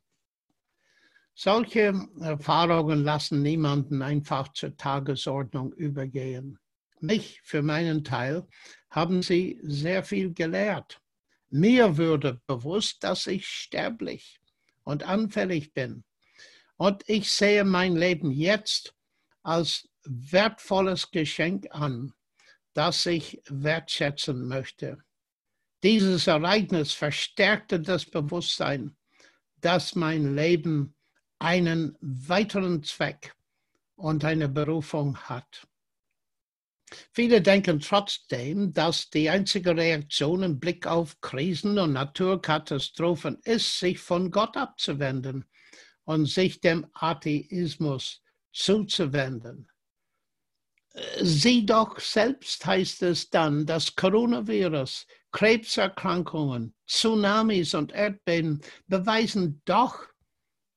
Solche 1.34 1.92
Erfahrungen 2.20 3.04
lassen 3.04 3.42
niemanden 3.42 4.00
einfach 4.00 4.48
zur 4.54 4.74
Tagesordnung 4.74 5.72
übergehen. 5.74 6.58
Mich 7.00 7.42
für 7.42 7.60
meinen 7.60 8.04
Teil 8.04 8.46
haben 8.88 9.20
sie 9.20 9.60
sehr 9.62 10.02
viel 10.02 10.32
gelehrt. 10.32 11.02
Mir 11.50 11.96
würde 11.96 12.40
bewusst, 12.46 13.04
dass 13.04 13.26
ich 13.26 13.46
sterblich 13.46 14.40
und 14.84 15.04
anfällig 15.04 15.72
bin. 15.72 16.04
Und 16.76 17.04
ich 17.08 17.32
sehe 17.32 17.64
mein 17.64 17.96
Leben 17.96 18.30
jetzt 18.30 18.94
als 19.42 19.88
wertvolles 20.04 21.10
Geschenk 21.10 21.66
an, 21.70 22.12
das 22.74 23.06
ich 23.06 23.40
wertschätzen 23.48 24.46
möchte. 24.46 24.98
Dieses 25.82 26.26
Ereignis 26.26 26.92
verstärkte 26.92 27.80
das 27.80 28.04
Bewusstsein, 28.04 28.96
dass 29.60 29.94
mein 29.94 30.34
Leben 30.34 30.94
einen 31.38 31.96
weiteren 32.00 32.82
Zweck 32.82 33.34
und 33.94 34.24
eine 34.24 34.48
Berufung 34.48 35.16
hat. 35.16 35.66
Viele 37.12 37.42
denken 37.42 37.80
trotzdem, 37.80 38.72
dass 38.72 39.10
die 39.10 39.28
einzige 39.28 39.76
Reaktion 39.76 40.42
im 40.42 40.60
Blick 40.60 40.86
auf 40.86 41.20
Krisen 41.20 41.78
und 41.78 41.92
Naturkatastrophen 41.92 43.38
ist, 43.42 43.80
sich 43.80 43.98
von 43.98 44.30
Gott 44.30 44.56
abzuwenden 44.56 45.44
und 46.04 46.26
sich 46.26 46.60
dem 46.60 46.86
Atheismus 46.92 48.22
zuzuwenden. 48.52 49.68
Sieh 51.20 51.66
doch 51.66 52.00
selbst 52.00 52.64
heißt 52.64 53.02
es 53.02 53.28
dann, 53.28 53.66
dass 53.66 53.96
Coronavirus, 53.96 55.06
Krebserkrankungen, 55.30 56.74
Tsunamis 56.86 57.74
und 57.74 57.92
Erdbeben 57.92 58.62
beweisen 58.86 59.60
doch, 59.66 60.06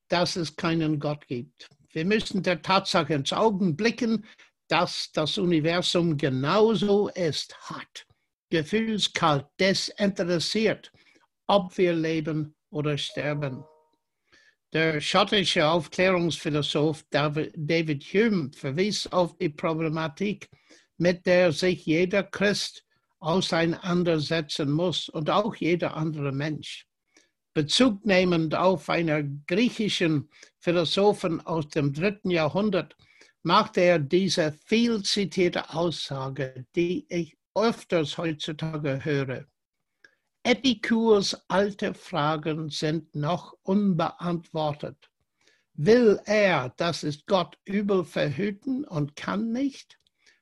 dass 0.09 0.35
es 0.35 0.55
keinen 0.55 0.99
Gott 0.99 1.27
gibt. 1.27 1.69
Wir 1.91 2.03
müssen 2.03 2.43
der 2.43 2.61
Tatsache 2.61 3.13
ins 3.13 3.31
Augen 3.31 3.77
blicken, 3.77 4.25
dass 4.69 5.11
das 5.11 5.37
Universum 5.37 6.15
genauso 6.15 7.09
ist, 7.09 7.57
hat, 7.69 8.05
gefühlskalt, 8.49 9.45
desinteressiert, 9.59 10.91
ob 11.47 11.77
wir 11.77 11.93
leben 11.93 12.55
oder 12.69 12.97
sterben. 12.97 13.65
Der 14.71 15.01
schottische 15.01 15.67
Aufklärungsphilosoph 15.67 17.03
David 17.09 18.03
Hume 18.13 18.51
verwies 18.55 19.07
auf 19.07 19.35
die 19.37 19.49
Problematik, 19.49 20.47
mit 20.97 21.25
der 21.25 21.51
sich 21.51 21.87
jeder 21.87 22.21
Christ 22.21 22.85
auseinandersetzen 23.19 24.71
muss 24.71 25.09
und 25.09 25.31
auch 25.31 25.55
jeder 25.55 25.97
andere 25.97 26.31
Mensch. 26.31 26.85
Bezug 27.55 28.05
nehmend 28.05 28.53
auf 28.53 28.87
einen 28.89 29.43
griechischen 29.47 30.29
Philosophen 30.59 31.41
aus 31.45 31.67
dem 31.69 31.91
dritten 31.91 32.29
Jahrhundert 32.29 32.95
machte 33.43 33.81
er 33.81 33.99
diese 33.99 34.51
viel 34.65 35.03
zitierte 35.03 35.73
Aussage, 35.73 36.65
die 36.75 37.05
ich 37.09 37.37
öfters 37.55 38.17
heutzutage 38.17 39.03
höre. 39.03 39.45
Epikurs 40.43 41.37
alte 41.49 41.93
Fragen 41.93 42.69
sind 42.69 43.13
noch 43.15 43.53
unbeantwortet. 43.63 45.09
Will 45.73 46.19
er, 46.25 46.73
das 46.77 47.03
ist 47.03 47.25
Gott, 47.25 47.57
übel 47.65 48.03
verhüten 48.03 48.83
und 48.83 49.15
kann 49.15 49.51
nicht? 49.51 49.99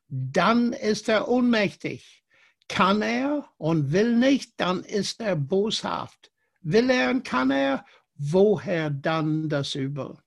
Dann 0.07 0.73
ist 0.73 1.09
er 1.09 1.27
ohnmächtig. 1.27 2.23
Kann 2.67 3.01
er 3.01 3.47
und 3.57 3.91
will 3.91 4.15
nicht, 4.15 4.53
dann 4.57 4.83
ist 4.83 5.21
er 5.21 5.35
boshaft. 5.35 6.31
Will 6.61 6.89
er 6.89 7.11
und 7.11 7.23
kann 7.23 7.51
er, 7.51 7.85
woher 8.15 8.89
dann 8.89 9.47
das 9.47 9.75
Übel? 9.75 10.17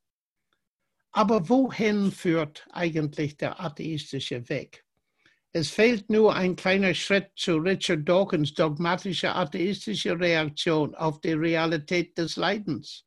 Aber 1.13 1.49
wohin 1.49 2.13
führt 2.13 2.67
eigentlich 2.71 3.37
der 3.37 3.61
atheistische 3.61 4.49
Weg? 4.49 4.85
Es 5.53 5.71
fehlt 5.71 6.09
nur 6.09 6.35
ein 6.35 6.55
kleiner 6.55 6.95
Schritt 6.95 7.31
zu 7.35 7.57
Richard 7.57 8.09
Dawkins 8.09 8.55
dogmatischer 8.55 9.35
atheistischer 9.35 10.19
Reaktion 10.19 10.95
auf 10.95 11.21
die 11.21 11.33
Realität 11.33 12.17
des 12.17 12.37
Leidens. 12.37 13.05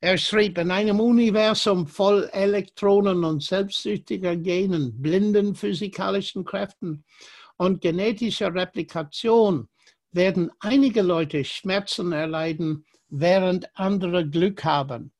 Er 0.00 0.16
schrieb, 0.16 0.56
in 0.56 0.70
einem 0.70 0.98
Universum 0.98 1.86
voll 1.86 2.28
Elektronen 2.32 3.22
und 3.22 3.42
selbstsüchtiger 3.42 4.34
Genen, 4.34 5.00
blinden 5.00 5.54
physikalischen 5.54 6.44
Kräften 6.44 7.04
und 7.58 7.82
genetischer 7.82 8.52
Replikation 8.54 9.68
werden 10.10 10.50
einige 10.60 11.02
Leute 11.02 11.44
Schmerzen 11.44 12.12
erleiden, 12.12 12.84
während 13.08 13.68
andere 13.74 14.28
Glück 14.28 14.64
haben. 14.64 15.12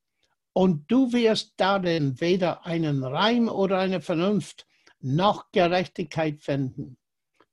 Und 0.53 0.91
du 0.91 1.13
wirst 1.13 1.55
darin 1.57 2.21
weder 2.21 2.67
einen 2.67 3.05
Reim 3.05 3.49
oder 3.49 3.79
eine 3.79 4.01
Vernunft 4.01 4.67
noch 5.01 5.51
Gerechtigkeit 5.53 6.41
finden. 6.41 6.97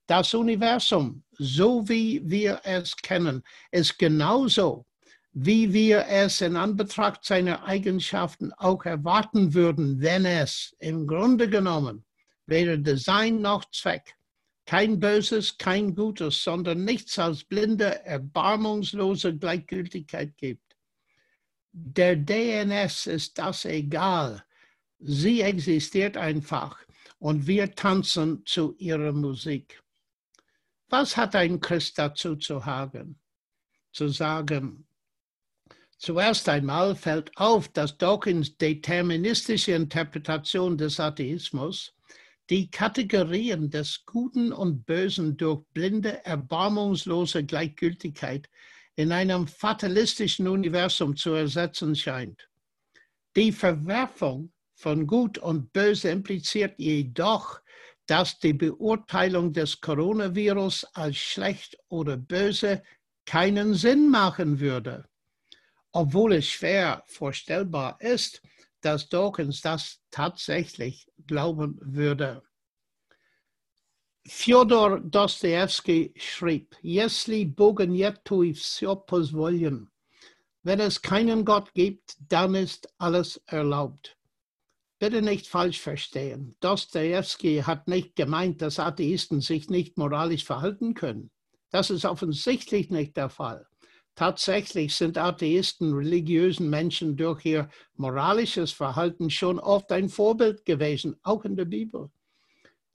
Das 0.05 0.33
Universum, 0.33 1.23
so 1.37 1.87
wie 1.87 2.21
wir 2.27 2.61
es 2.63 2.95
kennen, 2.97 3.43
ist 3.71 3.97
genauso, 3.99 4.85
wie 5.31 5.71
wir 5.71 6.05
es 6.07 6.41
in 6.41 6.55
Anbetracht 6.55 7.23
seiner 7.23 7.63
Eigenschaften 7.63 8.51
auch 8.53 8.85
erwarten 8.85 9.53
würden, 9.53 10.01
wenn 10.01 10.25
es 10.25 10.75
im 10.79 11.05
Grunde 11.05 11.49
genommen 11.49 12.03
weder 12.47 12.77
Design 12.77 13.41
noch 13.41 13.65
Zweck, 13.71 14.15
kein 14.65 14.99
Böses, 14.99 15.57
kein 15.57 15.95
Gutes, 15.95 16.43
sondern 16.43 16.83
nichts 16.83 17.17
als 17.19 17.43
blinde, 17.43 18.03
erbarmungslose 18.05 19.37
Gleichgültigkeit 19.37 20.35
gibt. 20.37 20.68
Der 21.71 22.15
DNS 22.15 23.07
ist 23.07 23.37
das 23.37 23.65
egal. 23.65 24.43
Sie 24.99 25.41
existiert 25.41 26.17
einfach 26.17 26.77
und 27.19 27.47
wir 27.47 27.75
tanzen 27.75 28.43
zu 28.45 28.75
ihrer 28.77 29.13
Musik. 29.13 29.81
Was 30.89 31.15
hat 31.15 31.35
ein 31.35 31.59
Christ 31.59 31.99
dazu 31.99 32.35
zu 32.35 32.65
haben? 32.65 33.19
Zu 33.91 34.09
sagen, 34.09 34.87
zuerst 35.97 36.49
einmal 36.49 36.95
fällt 36.95 37.35
auf, 37.37 37.67
dass 37.69 37.97
Dawkins 37.97 38.57
deterministische 38.57 39.73
Interpretation 39.73 40.77
des 40.77 40.99
Atheismus 40.99 41.93
die 42.49 42.71
Kategorien 42.71 43.69
des 43.69 44.05
Guten 44.05 44.51
und 44.51 44.85
Bösen 44.85 45.37
durch 45.37 45.63
blinde, 45.73 46.25
erbarmungslose 46.25 47.43
Gleichgültigkeit 47.43 48.49
in 48.99 49.13
einem 49.13 49.47
fatalistischen 49.47 50.45
Universum 50.45 51.15
zu 51.15 51.31
ersetzen 51.31 51.95
scheint. 51.95 52.49
Die 53.33 53.53
Verwerfung 53.53 54.51
von 54.75 55.07
Gut 55.07 55.37
und 55.37 55.71
Böse 55.71 56.09
impliziert 56.09 56.77
jedoch, 56.77 57.61
dass 58.07 58.39
die 58.39 58.51
Beurteilung 58.51 59.53
des 59.53 59.79
Coronavirus 59.79 60.83
als 60.95 61.15
schlecht 61.15 61.77
oder 61.87 62.17
böse 62.17 62.83
keinen 63.25 63.73
Sinn 63.73 64.09
machen 64.09 64.59
würde, 64.59 65.07
obwohl 65.93 66.33
es 66.33 66.49
schwer 66.49 67.01
vorstellbar 67.07 68.01
ist, 68.01 68.41
dass 68.81 69.07
Dawkins 69.07 69.61
das 69.61 70.01
tatsächlich 70.11 71.07
glauben 71.25 71.79
würde. 71.79 72.43
Fjodor 74.28 75.00
Dostoevsky 75.00 76.12
schrieb, 76.16 76.74
Если 76.82 77.44
Бога 77.44 77.86
нету 77.86 78.42
и 78.42 78.52
все 78.52 78.96
позволен. 78.96 79.90
Wenn 80.62 80.80
es 80.80 81.02
keinen 81.02 81.44
Gott 81.44 81.74
gibt, 81.74 82.16
dann 82.28 82.54
ist 82.54 82.88
alles 82.98 83.38
erlaubt. 83.46 84.16
Bitte 84.98 85.20
nicht 85.20 85.46
falsch 85.46 85.78
verstehen. 85.78 86.56
Dostoevsky 86.60 87.62
hat 87.66 87.86
nicht 87.86 88.16
gemeint, 88.16 88.62
dass 88.62 88.78
Atheisten 88.78 89.42
sich 89.42 89.68
nicht 89.68 89.98
moralisch 89.98 90.44
verhalten 90.44 90.94
können. 90.94 91.30
Das 91.70 91.90
ist 91.90 92.06
offensichtlich 92.06 92.88
nicht 92.88 93.16
der 93.18 93.28
Fall. 93.28 93.66
Tatsächlich 94.14 94.94
sind 94.94 95.18
Atheisten 95.18 95.92
religiösen 95.92 96.70
Menschen 96.70 97.16
durch 97.16 97.44
ihr 97.44 97.68
moralisches 97.96 98.72
Verhalten 98.72 99.28
schon 99.28 99.58
oft 99.58 99.92
ein 99.92 100.08
Vorbild 100.08 100.64
gewesen, 100.64 101.16
auch 101.22 101.44
in 101.44 101.56
der 101.56 101.66
Bibel. 101.66 102.10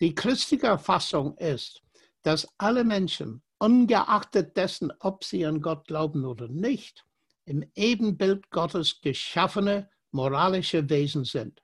Die 0.04 0.14
christliche 0.14 0.66
Erfassung 0.66 1.34
ist, 1.38 1.82
dass 2.20 2.46
alle 2.58 2.84
Menschen, 2.84 3.42
ungeachtet 3.56 4.54
dessen, 4.54 4.92
ob 5.00 5.24
sie 5.24 5.46
an 5.46 5.62
Gott 5.62 5.86
glauben 5.86 6.26
oder 6.26 6.46
nicht, 6.46 7.06
im 7.46 7.64
Ebenbild 7.74 8.50
Gottes 8.50 9.00
geschaffene 9.00 9.88
moralische 10.10 10.90
Wesen 10.90 11.24
sind. 11.24 11.62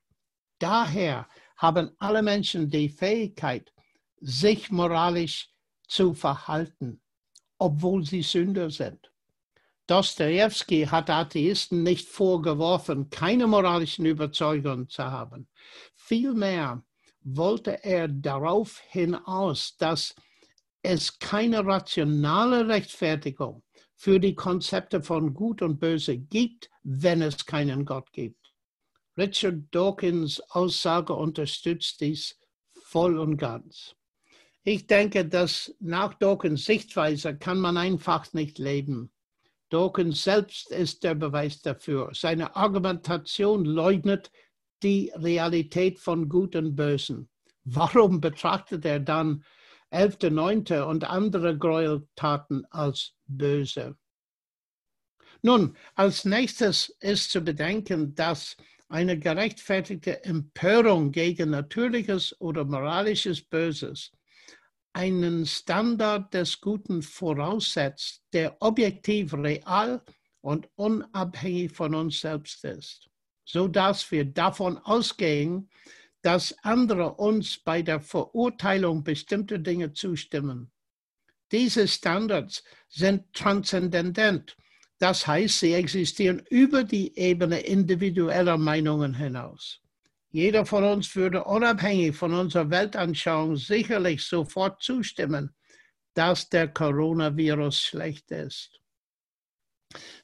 Daher 0.59 1.29
haben 1.59 1.91
alle 1.99 2.23
Menschen 2.23 2.71
die 2.71 2.89
Fähigkeit, 2.89 3.75
sich 4.23 4.71
moralisch 4.71 5.51
zu 5.87 6.15
verhalten, 6.15 7.03
obwohl 7.59 8.07
sie 8.07 8.23
Sünder 8.23 8.71
sind. 8.71 9.13
Dostoevsky 9.87 10.87
hat 10.87 11.11
Atheisten 11.11 11.83
nicht 11.83 12.09
vorgeworfen, 12.09 13.11
keine 13.11 13.47
moralischen 13.47 14.07
Überzeugungen 14.07 14.89
zu 14.89 15.05
haben. 15.05 15.47
Vielmehr 15.95 16.83
wollte 17.23 17.85
er 17.85 18.09
darauf 18.09 18.81
hinaus, 18.89 19.77
dass 19.77 20.15
es 20.83 21.19
keine 21.19 21.65
rationale 21.65 22.67
Rechtfertigung 22.69 23.63
für 23.95 24.19
die 24.19 24.35
Konzepte 24.35 25.03
von 25.03 25.35
Gut 25.35 25.61
und 25.63 25.79
Böse 25.79 26.17
gibt, 26.17 26.71
wenn 26.83 27.21
es 27.21 27.45
keinen 27.45 27.85
Gott 27.85 28.13
gibt. 28.13 28.55
Richard 29.17 29.65
Dawkins 29.71 30.41
Aussage 30.51 31.13
unterstützt 31.13 32.01
dies 32.01 32.39
voll 32.85 33.19
und 33.19 33.37
ganz. 33.37 33.95
Ich 34.63 34.87
denke, 34.87 35.27
dass 35.27 35.75
nach 35.81 36.15
Dawkins 36.15 36.65
Sichtweise 36.65 37.37
kann 37.37 37.59
man 37.59 37.77
einfach 37.77 38.33
nicht 38.33 38.59
leben. 38.59 39.13
Dawkins 39.69 40.25
selbst 40.25 40.71
ist 40.71 41.05
der 41.05 41.15
Beweis 41.15 41.63
dafür. 41.63 42.11
Seine 42.13 42.57
Argumentation 42.57 43.65
leugnet 43.65 44.31
die 44.83 45.13
Realität 45.15 45.99
von 45.99 46.29
Gut 46.29 46.57
und 46.57 46.75
Bösen. 46.77 47.29
Warum 47.65 48.21
betrachtet 48.21 48.85
er 48.85 49.01
dann 49.01 49.45
11.9. 49.93 50.83
und 50.83 51.05
andere 51.05 51.57
Gräueltaten 51.59 52.65
als 52.71 53.15
böse? 53.27 53.97
Nun, 55.43 55.77
als 55.95 56.25
nächstes 56.25 56.97
ist 57.01 57.31
zu 57.31 57.41
bedenken, 57.41 58.15
dass 58.15 58.57
eine 58.89 59.19
gerechtfertigte 59.19 60.25
Empörung 60.25 61.13
gegen 61.13 61.51
natürliches 61.51 62.39
oder 62.41 62.65
moralisches 62.65 63.41
Böses 63.41 64.11
einen 64.93 65.47
Standard 65.47 66.35
des 66.35 66.61
Guten 66.61 67.03
voraussetzt, 67.03 68.23
der 68.33 68.57
objektiv 68.61 69.33
real 69.35 70.03
und 70.41 70.69
unabhängig 70.75 71.73
von 71.73 71.95
uns 71.95 72.21
selbst 72.21 72.65
ist, 72.65 73.10
so 73.45 73.69
dass 73.69 74.11
wir 74.11 74.25
davon 74.25 74.79
ausgehen, 74.79 75.69
dass 76.23 76.55
andere 76.63 77.15
uns 77.15 77.59
bei 77.59 77.83
der 77.83 78.01
Verurteilung 78.01 79.03
bestimmter 79.03 79.59
Dinge 79.59 79.93
zustimmen. 79.93 80.71
Diese 81.51 81.89
Standards 81.89 82.63
sind 82.89 83.33
transzendent, 83.33 84.57
das 84.99 85.27
heißt, 85.27 85.61
sie 85.61 85.73
existieren 85.73 86.43
über 86.51 86.85
die 86.85 87.17
Ebene 87.19 87.61
individueller 87.61 88.59
Meinungen 88.59 89.15
hinaus. 89.15 89.81
Jeder 90.31 90.65
von 90.65 90.85
uns 90.85 91.17
würde 91.17 91.45
unabhängig 91.45 92.15
von 92.15 92.35
unserer 92.35 92.71
Weltanschauung 92.71 93.57
sicherlich 93.57 94.23
sofort 94.23 94.83
zustimmen, 94.83 95.55
dass 96.15 96.49
der 96.51 96.69
Coronavirus 96.69 97.81
schlecht 97.81 98.31
ist. 98.31 98.81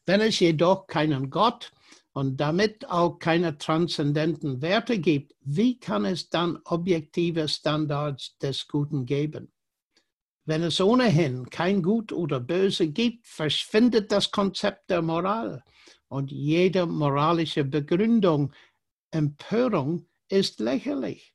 Wenn 0.05 0.21
es 0.21 0.39
jedoch 0.39 0.87
keinen 0.87 1.31
Gott 1.31 1.73
und 2.17 2.39
damit 2.39 2.89
auch 2.89 3.19
keine 3.19 3.59
transzendenten 3.59 4.63
Werte 4.63 4.99
gibt, 4.99 5.35
wie 5.43 5.79
kann 5.79 6.07
es 6.07 6.31
dann 6.31 6.59
objektive 6.65 7.47
Standards 7.47 8.39
des 8.39 8.67
Guten 8.69 9.05
geben? 9.05 9.53
Wenn 10.47 10.63
es 10.63 10.81
ohnehin 10.81 11.51
kein 11.51 11.83
Gut 11.83 12.13
oder 12.13 12.41
Böse 12.41 12.89
gibt, 12.89 13.27
verschwindet 13.27 14.11
das 14.13 14.31
Konzept 14.31 14.89
der 14.89 15.03
Moral 15.03 15.63
und 16.09 16.33
jede 16.33 16.87
moralische 16.87 17.65
Begründung 17.65 18.51
Empörung 19.11 20.07
ist 20.31 20.59
lächerlich. 20.59 21.35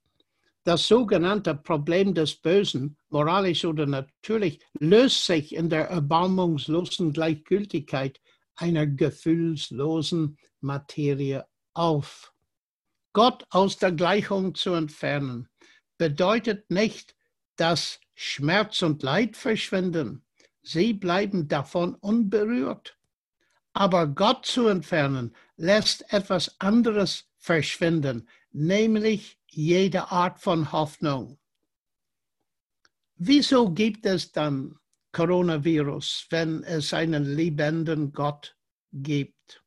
Das 0.63 0.88
sogenannte 0.88 1.53
Problem 1.53 2.15
des 2.15 2.34
Bösen, 2.38 2.97
moralisch 3.09 3.65
oder 3.65 3.86
natürlich, 3.86 4.59
löst 4.79 5.27
sich 5.27 5.53
in 5.53 5.69
der 5.69 5.89
erbarmungslosen 5.89 7.13
Gleichgültigkeit 7.13 8.19
einer 8.62 8.88
gefühlslosen 8.88 10.38
Materie 10.59 11.45
auf. 11.74 12.34
Gott 13.14 13.45
aus 13.49 13.78
der 13.78 13.91
Gleichung 13.91 14.55
zu 14.55 14.74
entfernen, 14.74 15.49
bedeutet 15.97 16.70
nicht, 16.72 17.16
dass 17.55 17.99
Schmerz 18.14 18.82
und 18.82 19.03
Leid 19.03 19.36
verschwinden. 19.36 20.24
Sie 20.62 20.93
bleiben 20.93 21.47
davon 21.47 21.95
unberührt. 21.95 22.97
Aber 23.74 24.07
Gott 24.07 24.45
zu 24.45 24.68
entfernen, 24.68 25.36
lässt 25.55 26.12
etwas 26.14 26.59
anderes 26.59 27.30
verschwinden, 27.38 28.30
nämlich 28.51 29.39
jede 29.47 30.12
Art 30.12 30.39
von 30.39 30.72
Hoffnung. 30.72 31.39
Wieso 33.16 33.72
gibt 33.72 34.05
es 34.05 34.32
dann 34.32 34.78
Coronavirus, 35.12 36.28
wenn 36.30 36.64
es 36.64 36.93
einen 36.93 37.26
liebenden 37.36 38.12
Gott 38.14 38.55
gibt? 38.93 39.64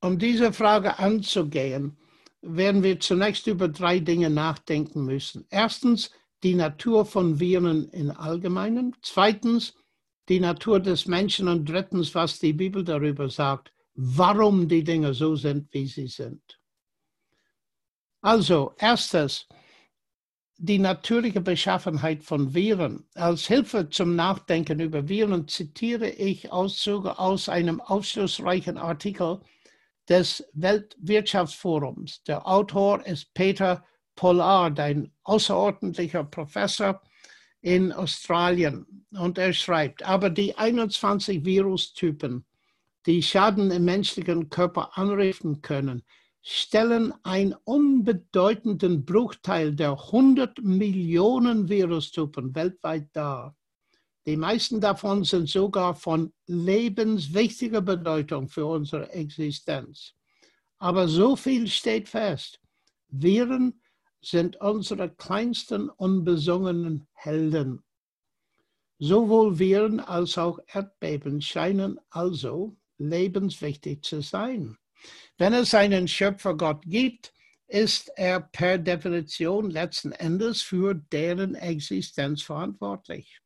Um 0.00 0.18
diese 0.18 0.52
Frage 0.52 0.98
anzugehen, 0.98 1.98
werden 2.40 2.82
wir 2.82 3.00
zunächst 3.00 3.46
über 3.46 3.68
drei 3.68 3.98
Dinge 3.98 4.30
nachdenken 4.30 5.04
müssen. 5.04 5.46
Erstens 5.50 6.10
die 6.42 6.54
Natur 6.54 7.04
von 7.04 7.40
Viren 7.40 7.88
im 7.90 8.10
Allgemeinen. 8.12 8.94
Zweitens 9.02 9.74
die 10.28 10.38
Natur 10.38 10.78
des 10.78 11.06
Menschen 11.06 11.48
und 11.48 11.68
drittens, 11.68 12.14
was 12.14 12.38
die 12.38 12.52
Bibel 12.52 12.84
darüber 12.84 13.28
sagt 13.28 13.72
warum 14.00 14.68
die 14.68 14.84
Dinge 14.84 15.12
so 15.12 15.34
sind, 15.34 15.74
wie 15.74 15.86
sie 15.86 16.06
sind. 16.06 16.60
Also, 18.20 18.74
erstes, 18.78 19.48
die 20.58 20.80
natürliche 20.80 21.40
Beschaffenheit 21.40 22.24
von 22.24 22.52
Viren. 22.52 23.04
Als 23.14 23.46
Hilfe 23.46 23.90
zum 23.90 24.16
Nachdenken 24.16 24.80
über 24.80 25.08
Viren 25.08 25.46
zitiere 25.46 26.10
ich 26.10 26.50
Auszüge 26.50 27.18
aus 27.18 27.48
einem 27.48 27.80
aufschlussreichen 27.80 28.76
Artikel 28.76 29.40
des 30.08 30.44
Weltwirtschaftsforums. 30.54 32.24
Der 32.24 32.46
Autor 32.46 33.06
ist 33.06 33.32
Peter 33.34 33.84
Pollard, 34.16 34.80
ein 34.80 35.12
außerordentlicher 35.22 36.24
Professor 36.24 37.00
in 37.60 37.92
Australien. 37.92 39.06
Und 39.12 39.38
er 39.38 39.52
schreibt, 39.52 40.02
aber 40.02 40.28
die 40.28 40.56
21 40.56 41.44
Virustypen 41.44 42.44
die 43.06 43.22
Schaden 43.22 43.70
im 43.70 43.84
menschlichen 43.84 44.50
Körper 44.50 44.98
anrichten 44.98 45.62
können, 45.62 46.02
stellen 46.50 47.12
einen 47.24 47.54
unbedeutenden 47.64 49.04
Bruchteil 49.04 49.74
der 49.74 49.90
100 49.90 50.62
Millionen 50.62 51.68
Virustypen 51.68 52.54
weltweit 52.54 53.10
dar. 53.12 53.54
Die 54.26 54.38
meisten 54.38 54.80
davon 54.80 55.24
sind 55.24 55.50
sogar 55.50 55.94
von 55.94 56.32
lebenswichtiger 56.46 57.82
Bedeutung 57.82 58.48
für 58.48 58.64
unsere 58.64 59.10
Existenz. 59.10 60.14
Aber 60.78 61.06
so 61.06 61.36
viel 61.36 61.68
steht 61.68 62.08
fest. 62.08 62.58
Viren 63.08 63.82
sind 64.22 64.56
unsere 64.56 65.10
kleinsten 65.10 65.90
unbesungenen 65.90 67.06
Helden. 67.12 67.82
Sowohl 68.98 69.58
Viren 69.58 70.00
als 70.00 70.38
auch 70.38 70.60
Erdbeben 70.66 71.42
scheinen 71.42 72.00
also 72.08 72.74
lebenswichtig 72.96 74.02
zu 74.02 74.22
sein. 74.22 74.78
Wenn 75.38 75.54
es 75.54 75.72
einen 75.72 76.08
Schöpfergott 76.08 76.82
gibt, 76.84 77.32
ist 77.68 78.10
er 78.16 78.40
per 78.40 78.76
Definition 78.78 79.70
letzten 79.70 80.12
Endes 80.12 80.62
für 80.62 80.94
deren 80.94 81.54
Existenz 81.54 82.42
verantwortlich. 82.42 83.40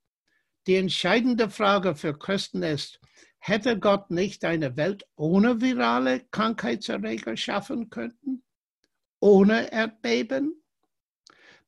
Die 0.66 0.76
entscheidende 0.76 1.50
Frage 1.50 1.94
für 1.94 2.18
Christen 2.18 2.62
ist, 2.62 3.00
hätte 3.38 3.78
Gott 3.78 4.10
nicht 4.10 4.44
eine 4.44 4.76
Welt 4.76 5.04
ohne 5.16 5.60
virale 5.60 6.20
Krankheitserreger 6.30 7.36
schaffen 7.36 7.90
können? 7.90 8.42
Ohne 9.20 9.72
Erdbeben? 9.72 10.62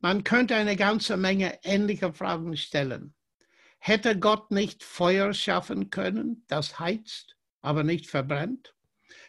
Man 0.01 0.25
könnte 0.25 0.55
eine 0.55 0.77
ganze 0.77 1.17
Menge 1.17 1.59
ähnlicher 1.63 2.13
Fragen 2.13 2.57
stellen. 2.57 3.15
Hätte 3.79 4.19
Gott 4.19 4.51
nicht 4.51 4.83
Feuer 4.83 5.35
schaffen 5.35 5.91
können, 5.91 6.45
das 6.49 6.79
heizt? 6.79 7.35
aber 7.65 7.83
nicht 7.83 8.07
verbrennt? 8.07 8.74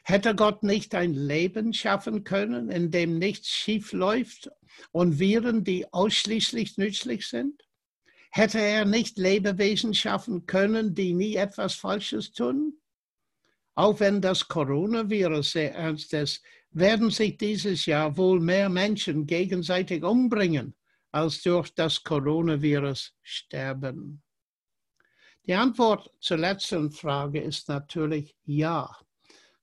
Hätte 0.07 0.35
Gott 0.35 0.61
nicht 0.61 0.93
ein 0.93 1.15
Leben 1.15 1.73
schaffen 1.73 2.23
können, 2.23 2.69
in 2.69 2.91
dem 2.91 3.17
nichts 3.17 3.49
schief 3.49 3.91
läuft 3.91 4.51
und 4.91 5.17
Viren, 5.17 5.63
die 5.63 5.91
ausschließlich 5.91 6.77
nützlich 6.77 7.27
sind? 7.27 7.63
Hätte 8.29 8.59
er 8.59 8.85
nicht 8.85 9.17
Lebewesen 9.17 9.95
schaffen 9.95 10.45
können, 10.45 10.93
die 10.93 11.15
nie 11.15 11.35
etwas 11.35 11.73
Falsches 11.73 12.33
tun? 12.33 12.77
Auch 13.73 13.99
wenn 13.99 14.21
das 14.21 14.47
Coronavirus 14.47 15.53
sehr 15.53 15.73
ernst 15.73 16.13
ist, 16.13 16.43
werden 16.69 17.09
sich 17.09 17.37
dieses 17.37 17.87
Jahr 17.87 18.15
wohl 18.15 18.39
mehr 18.39 18.69
Menschen 18.69 19.25
gegenseitig 19.25 20.03
umbringen, 20.03 20.75
als 21.11 21.41
durch 21.41 21.73
das 21.73 22.03
Coronavirus 22.03 23.11
sterben. 23.23 24.21
Die 25.47 25.55
Antwort 25.55 26.11
zur 26.19 26.37
letzten 26.37 26.91
Frage 26.91 27.41
ist 27.41 27.69
natürlich 27.69 28.35
ja. 28.43 28.95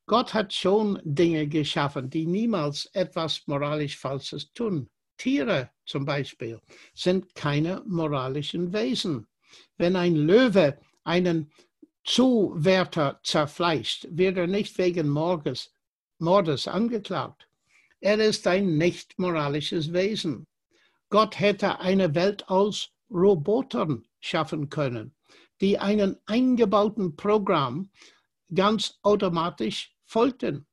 Gott 0.06 0.34
hat 0.34 0.52
schon 0.52 1.00
Dinge 1.04 1.46
geschaffen, 1.46 2.10
die 2.10 2.26
niemals 2.26 2.86
etwas 2.92 3.42
moralisch 3.46 3.96
Falsches 3.96 4.52
tun. 4.52 4.88
Tiere 5.16 5.70
zum 5.86 6.04
Beispiel 6.04 6.60
sind 6.94 7.34
keine 7.34 7.82
moralischen 7.86 8.72
Wesen. 8.72 9.26
Wenn 9.76 9.94
ein 9.96 10.16
Löwe 10.16 10.78
einen 11.04 11.52
Zuwärter 12.04 13.20
zerfleischt, 13.22 14.08
wird 14.10 14.36
er 14.36 14.48
nicht 14.48 14.76
wegen 14.78 15.08
Mordes, 15.08 15.72
Mordes 16.18 16.66
angeklagt. 16.66 17.48
Er 18.00 18.18
ist 18.18 18.46
ein 18.48 18.76
nicht 18.76 19.16
moralisches 19.18 19.92
Wesen. 19.92 20.46
Gott 21.10 21.38
hätte 21.38 21.78
eine 21.78 22.14
Welt 22.16 22.48
aus 22.48 22.90
Robotern 23.08 24.04
schaffen 24.18 24.68
können, 24.68 25.14
die 25.60 25.78
einen 25.78 26.16
eingebauten 26.26 27.14
Programm 27.14 27.90
ganz 28.54 28.98
automatisch 29.02 29.94
folgten. 30.04 30.66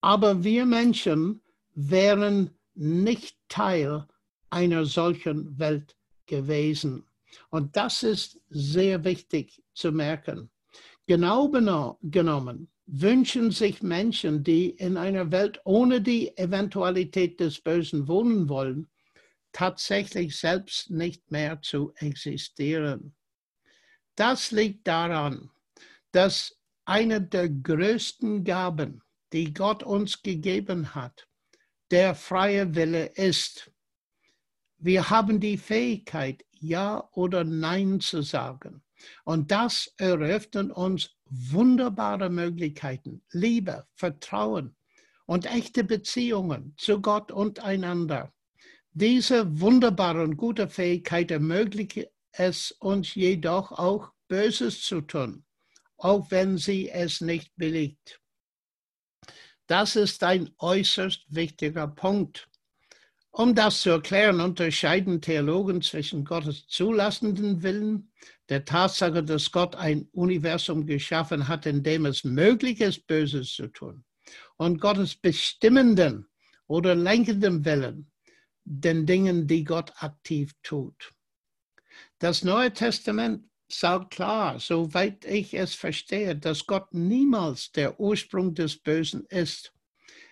Aber 0.00 0.44
wir 0.44 0.64
Menschen 0.64 1.42
wären 1.74 2.50
nicht 2.74 3.36
Teil 3.48 4.06
einer 4.50 4.84
solchen 4.84 5.58
Welt 5.58 5.96
gewesen. 6.26 7.04
Und 7.50 7.76
das 7.76 8.02
ist 8.02 8.40
sehr 8.48 9.04
wichtig 9.04 9.62
zu 9.74 9.92
merken. 9.92 10.50
Genau 11.06 11.98
genommen 12.02 12.68
wünschen 12.86 13.50
sich 13.50 13.82
Menschen, 13.82 14.42
die 14.42 14.70
in 14.70 14.96
einer 14.96 15.30
Welt 15.30 15.60
ohne 15.64 16.00
die 16.00 16.36
Eventualität 16.36 17.38
des 17.38 17.60
Bösen 17.60 18.08
wohnen 18.08 18.48
wollen, 18.48 18.88
tatsächlich 19.52 20.36
selbst 20.36 20.90
nicht 20.90 21.30
mehr 21.30 21.60
zu 21.62 21.92
existieren. 21.96 23.14
Das 24.16 24.50
liegt 24.50 24.86
daran, 24.86 25.50
dass 26.12 26.59
eine 26.90 27.22
der 27.22 27.48
größten 27.48 28.42
Gaben, 28.42 29.00
die 29.32 29.54
Gott 29.54 29.84
uns 29.84 30.22
gegeben 30.22 30.92
hat, 30.92 31.28
der 31.92 32.16
freie 32.16 32.74
Wille 32.74 33.06
ist. 33.14 33.70
Wir 34.76 35.08
haben 35.08 35.38
die 35.38 35.56
Fähigkeit, 35.56 36.44
Ja 36.58 37.08
oder 37.12 37.44
Nein 37.44 38.00
zu 38.00 38.22
sagen. 38.22 38.82
Und 39.24 39.52
das 39.52 39.94
eröffnet 39.98 40.72
uns 40.72 41.10
wunderbare 41.26 42.28
Möglichkeiten, 42.28 43.22
Liebe, 43.30 43.86
Vertrauen 43.94 44.74
und 45.26 45.46
echte 45.46 45.84
Beziehungen 45.84 46.74
zu 46.76 47.00
Gott 47.00 47.30
und 47.30 47.60
einander. 47.60 48.32
Diese 48.94 49.60
wunderbare 49.60 50.24
und 50.24 50.36
gute 50.36 50.68
Fähigkeit 50.68 51.30
ermöglicht 51.30 52.08
es 52.32 52.72
uns 52.72 53.14
jedoch 53.14 53.70
auch, 53.70 54.10
Böses 54.26 54.82
zu 54.82 55.00
tun, 55.02 55.44
auch 56.00 56.30
wenn 56.30 56.58
sie 56.58 56.88
es 56.88 57.20
nicht 57.20 57.52
billigt. 57.56 58.20
Das 59.66 59.96
ist 59.96 60.24
ein 60.24 60.50
äußerst 60.58 61.26
wichtiger 61.28 61.86
Punkt. 61.86 62.48
Um 63.30 63.54
das 63.54 63.82
zu 63.82 63.90
erklären, 63.90 64.40
unterscheiden 64.40 65.20
Theologen 65.20 65.82
zwischen 65.82 66.24
Gottes 66.24 66.66
zulassenden 66.66 67.62
Willen, 67.62 68.10
der 68.48 68.64
Tatsache, 68.64 69.22
dass 69.22 69.52
Gott 69.52 69.76
ein 69.76 70.08
Universum 70.10 70.84
geschaffen 70.84 71.46
hat, 71.46 71.66
in 71.66 71.84
dem 71.84 72.06
es 72.06 72.24
möglich 72.24 72.80
ist, 72.80 73.06
Böses 73.06 73.54
zu 73.54 73.68
tun, 73.68 74.04
und 74.56 74.80
Gottes 74.80 75.14
bestimmenden 75.14 76.26
oder 76.66 76.96
lenkenden 76.96 77.64
Willen, 77.64 78.10
den 78.64 79.06
Dingen, 79.06 79.46
die 79.46 79.62
Gott 79.62 79.92
aktiv 79.98 80.52
tut. 80.64 81.12
Das 82.18 82.42
Neue 82.42 82.72
Testament 82.72 83.49
sagt 83.72 84.12
klar, 84.12 84.58
soweit 84.60 85.24
ich 85.24 85.54
es 85.54 85.74
verstehe, 85.74 86.36
dass 86.36 86.66
Gott 86.66 86.92
niemals 86.92 87.72
der 87.72 87.98
Ursprung 88.00 88.54
des 88.54 88.76
Bösen 88.76 89.24
ist. 89.26 89.72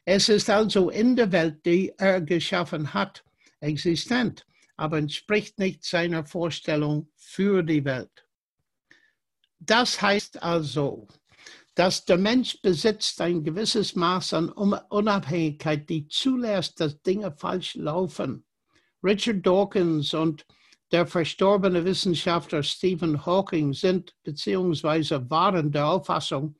Es 0.05 0.29
ist 0.29 0.49
also 0.49 0.91
in 0.91 1.17
der 1.17 1.33
Welt, 1.33 1.65
die 1.67 1.93
er 1.99 2.21
geschaffen 2.21 2.95
hat, 2.95 3.25
existent, 3.61 4.47
aber 4.77 4.99
entspricht 4.99 5.59
nicht 5.59 5.85
seiner 5.85 6.25
Vorstellung 6.25 7.11
für 7.17 7.63
die 7.63 7.85
Welt. 7.85 8.27
Das 9.61 10.01
heißt 10.01 10.43
also, 10.43 11.09
dass 11.75 12.05
der 12.05 12.17
Mensch 12.19 12.61
besitzt 12.61 13.21
ein 13.21 13.45
gewisses 13.45 13.95
Maß 13.95 14.35
an 14.35 14.49
Unabhängigkeit, 14.49 15.89
die 15.89 16.09
zulässt, 16.09 16.81
dass 16.81 17.01
Dinge 17.03 17.33
falsch 17.33 17.75
laufen. 17.75 18.45
Richard 19.03 19.47
Dawkins 19.47 20.13
und 20.15 20.45
der 20.91 21.07
verstorbene 21.07 21.85
Wissenschaftler 21.85 22.63
Stephen 22.63 23.25
Hawking 23.27 23.73
sind 23.73 24.15
bzw. 24.25 25.29
waren 25.29 25.71
der 25.71 25.89
Auffassung, 25.89 26.57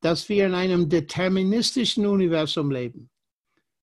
dass 0.00 0.28
wir 0.28 0.46
in 0.46 0.54
einem 0.54 0.88
deterministischen 0.88 2.06
Universum 2.06 2.70
leben. 2.70 3.10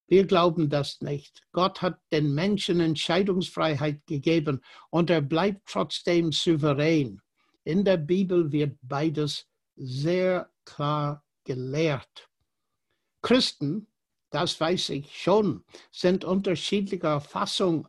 Wir 0.08 0.26
glauben 0.26 0.70
das 0.70 1.02
nicht. 1.02 1.44
Gott 1.52 1.82
hat 1.82 2.00
den 2.12 2.34
Menschen 2.34 2.80
Entscheidungsfreiheit 2.80 4.06
gegeben 4.06 4.62
und 4.90 5.10
er 5.10 5.22
bleibt 5.22 5.68
trotzdem 5.68 6.32
souverän. 6.32 7.22
In 7.66 7.84
der 7.84 7.98
Bibel 7.98 8.52
wird 8.52 8.78
beides 8.82 9.48
sehr 9.76 10.50
klar 10.64 11.24
gelehrt. 11.44 12.30
Christen, 13.22 13.88
das 14.30 14.60
weiß 14.60 14.90
ich 14.90 15.14
schon, 15.22 15.66
sind 15.92 16.24
unterschiedlicher 16.24 17.20
Fassung, 17.20 17.88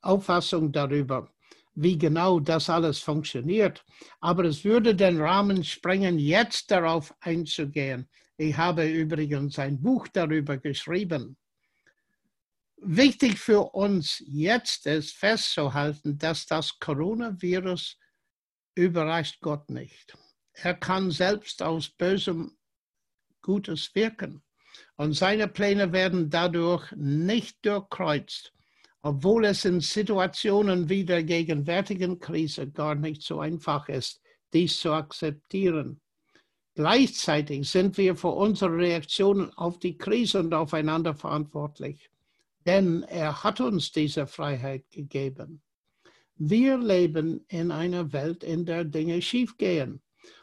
Auffassung 0.00 0.72
darüber, 0.72 1.32
wie 1.74 1.96
genau 1.96 2.40
das 2.40 2.68
alles 2.68 2.98
funktioniert. 2.98 3.84
Aber 4.20 4.44
es 4.44 4.64
würde 4.64 4.94
den 4.94 5.20
Rahmen 5.20 5.64
sprengen, 5.64 6.18
jetzt 6.18 6.70
darauf 6.70 7.14
einzugehen. 7.20 8.08
Ich 8.36 8.56
habe 8.56 8.88
übrigens 8.88 9.58
ein 9.58 9.80
Buch 9.80 10.08
darüber 10.08 10.58
geschrieben. 10.58 11.36
Wichtig 12.76 13.38
für 13.38 13.74
uns 13.74 14.22
jetzt 14.26 14.86
ist 14.86 15.14
festzuhalten, 15.14 16.18
dass 16.18 16.46
das 16.46 16.78
Coronavirus 16.80 17.96
überrascht 18.74 19.40
Gott 19.40 19.70
nicht. 19.70 20.16
Er 20.54 20.74
kann 20.74 21.10
selbst 21.10 21.62
aus 21.62 21.88
Bösem 21.88 22.56
Gutes 23.40 23.94
wirken. 23.94 24.42
Und 24.96 25.14
seine 25.14 25.48
Pläne 25.48 25.92
werden 25.92 26.30
dadurch 26.30 26.90
nicht 26.92 27.64
durchkreuzt 27.64 28.52
obwohl 29.02 29.44
es 29.46 29.64
in 29.64 29.80
Situationen 29.80 30.88
wie 30.88 31.04
der 31.04 31.24
gegenwärtigen 31.24 32.20
Krise 32.20 32.70
gar 32.70 32.94
nicht 32.94 33.22
so 33.22 33.40
einfach 33.40 33.88
ist, 33.88 34.20
dies 34.52 34.78
zu 34.78 34.92
akzeptieren. 34.92 36.00
Gleichzeitig 36.74 37.68
sind 37.68 37.98
wir 37.98 38.16
für 38.16 38.28
unsere 38.28 38.74
Reaktionen 38.76 39.52
auf 39.54 39.78
die 39.78 39.98
Krise 39.98 40.38
und 40.40 40.54
aufeinander 40.54 41.14
verantwortlich, 41.14 42.10
denn 42.64 43.02
er 43.02 43.42
hat 43.42 43.60
uns 43.60 43.92
diese 43.92 44.26
Freiheit 44.26 44.88
gegeben. 44.90 45.60
Wir 46.36 46.78
leben 46.78 47.44
in 47.48 47.70
einer 47.70 48.12
Welt, 48.12 48.42
in 48.42 48.64
der 48.64 48.84
Dinge 48.84 49.20
schiefgehen 49.20 50.00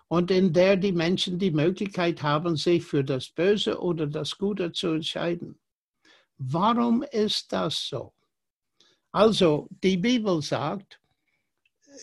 und 0.08 0.30
in 0.32 0.54
der 0.54 0.76
die 0.76 0.92
Menschen 0.92 1.40
die 1.40 1.52
Möglichkeit 1.52 2.22
haben, 2.22 2.58
sich 2.58 2.84
für 2.84 3.04
das 3.04 3.30
Böse 3.30 3.80
oder 3.80 4.06
das 4.06 4.38
Gute 4.38 4.72
zu 4.72 4.90
entscheiden. 4.90 5.60
Warum 6.38 7.04
ist 7.04 7.52
das 7.52 7.88
so? 7.88 8.14
Also, 9.12 9.68
die 9.84 9.98
Bibel 9.98 10.42
sagt, 10.42 11.00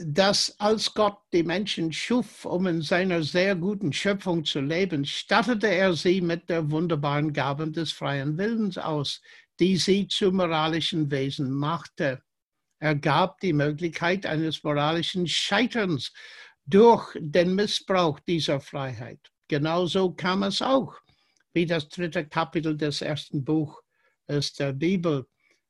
dass 0.00 0.59
als 0.59 0.92
Gott 0.92 1.18
die 1.32 1.42
Menschen 1.42 1.92
schuf, 1.92 2.44
um 2.44 2.66
in 2.66 2.82
seiner 2.82 3.22
sehr 3.22 3.54
guten 3.54 3.92
Schöpfung 3.92 4.44
zu 4.44 4.61
leben, 4.61 5.04
stattete 5.04 5.68
er 5.68 5.94
sie 5.94 6.20
mit 6.20 6.48
der 6.48 6.70
wunderbaren 6.70 7.32
Gabe 7.32 7.70
des 7.70 7.92
freien 7.92 8.36
Willens 8.36 8.76
aus, 8.76 9.22
die 9.59 9.76
sie 9.76 10.07
zu 10.09 10.32
moralischen 10.32 11.11
Wesen 11.11 11.50
machte. 11.50 12.22
Er 12.78 12.94
gab 12.94 13.40
die 13.40 13.54
Möglichkeit 13.54 14.26
eines 14.26 14.62
moralischen 14.62 15.26
Scheiterns 15.26 16.12
durch 16.66 17.16
den 17.18 17.54
Missbrauch 17.54 18.20
dieser 18.20 18.61
Freiheit. 18.61 19.20
Genauso 19.48 20.12
kam 20.12 20.42
es 20.42 20.61
auch, 20.61 20.94
wie 21.54 21.64
das 21.64 21.88
dritte 21.88 22.26
Kapitel 22.26 22.76
des 22.76 23.00
ersten 23.00 23.44
Buches 23.44 24.52
der 24.59 24.72
Bibel 24.72 25.26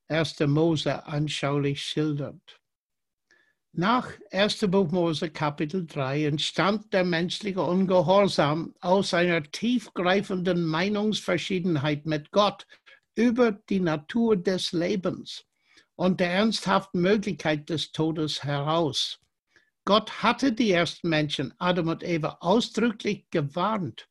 1. 0.08 0.38
Mose 0.46 1.04
anschaulich 1.04 1.82
schildert. 1.82 2.60
Nach 3.72 4.08
1. 4.30 4.60
Buch 4.68 4.90
Mose 4.92 5.30
Kapitel 5.30 5.84
3 5.84 6.26
entstand 6.26 6.92
der 6.92 7.04
menschliche 7.04 7.60
Ungehorsam 7.60 8.74
aus 8.80 9.12
einer 9.12 9.42
tiefgreifenden 9.42 10.64
Meinungsverschiedenheit 10.64 12.06
mit 12.06 12.30
Gott 12.30 12.66
über 13.16 13.52
die 13.52 13.80
Natur 13.80 14.36
des 14.36 14.72
Lebens 14.72 15.44
und 15.96 16.20
der 16.20 16.30
ernsthaften 16.30 17.00
Möglichkeit 17.00 17.68
des 17.68 17.90
Todes 17.90 18.44
heraus. 18.44 19.18
Gott 19.84 20.22
hatte 20.22 20.52
die 20.52 20.70
ersten 20.70 21.08
Menschen, 21.08 21.52
Adam 21.58 21.88
und 21.88 22.04
Eva, 22.04 22.38
ausdrücklich 22.40 23.26
gewarnt, 23.30 24.08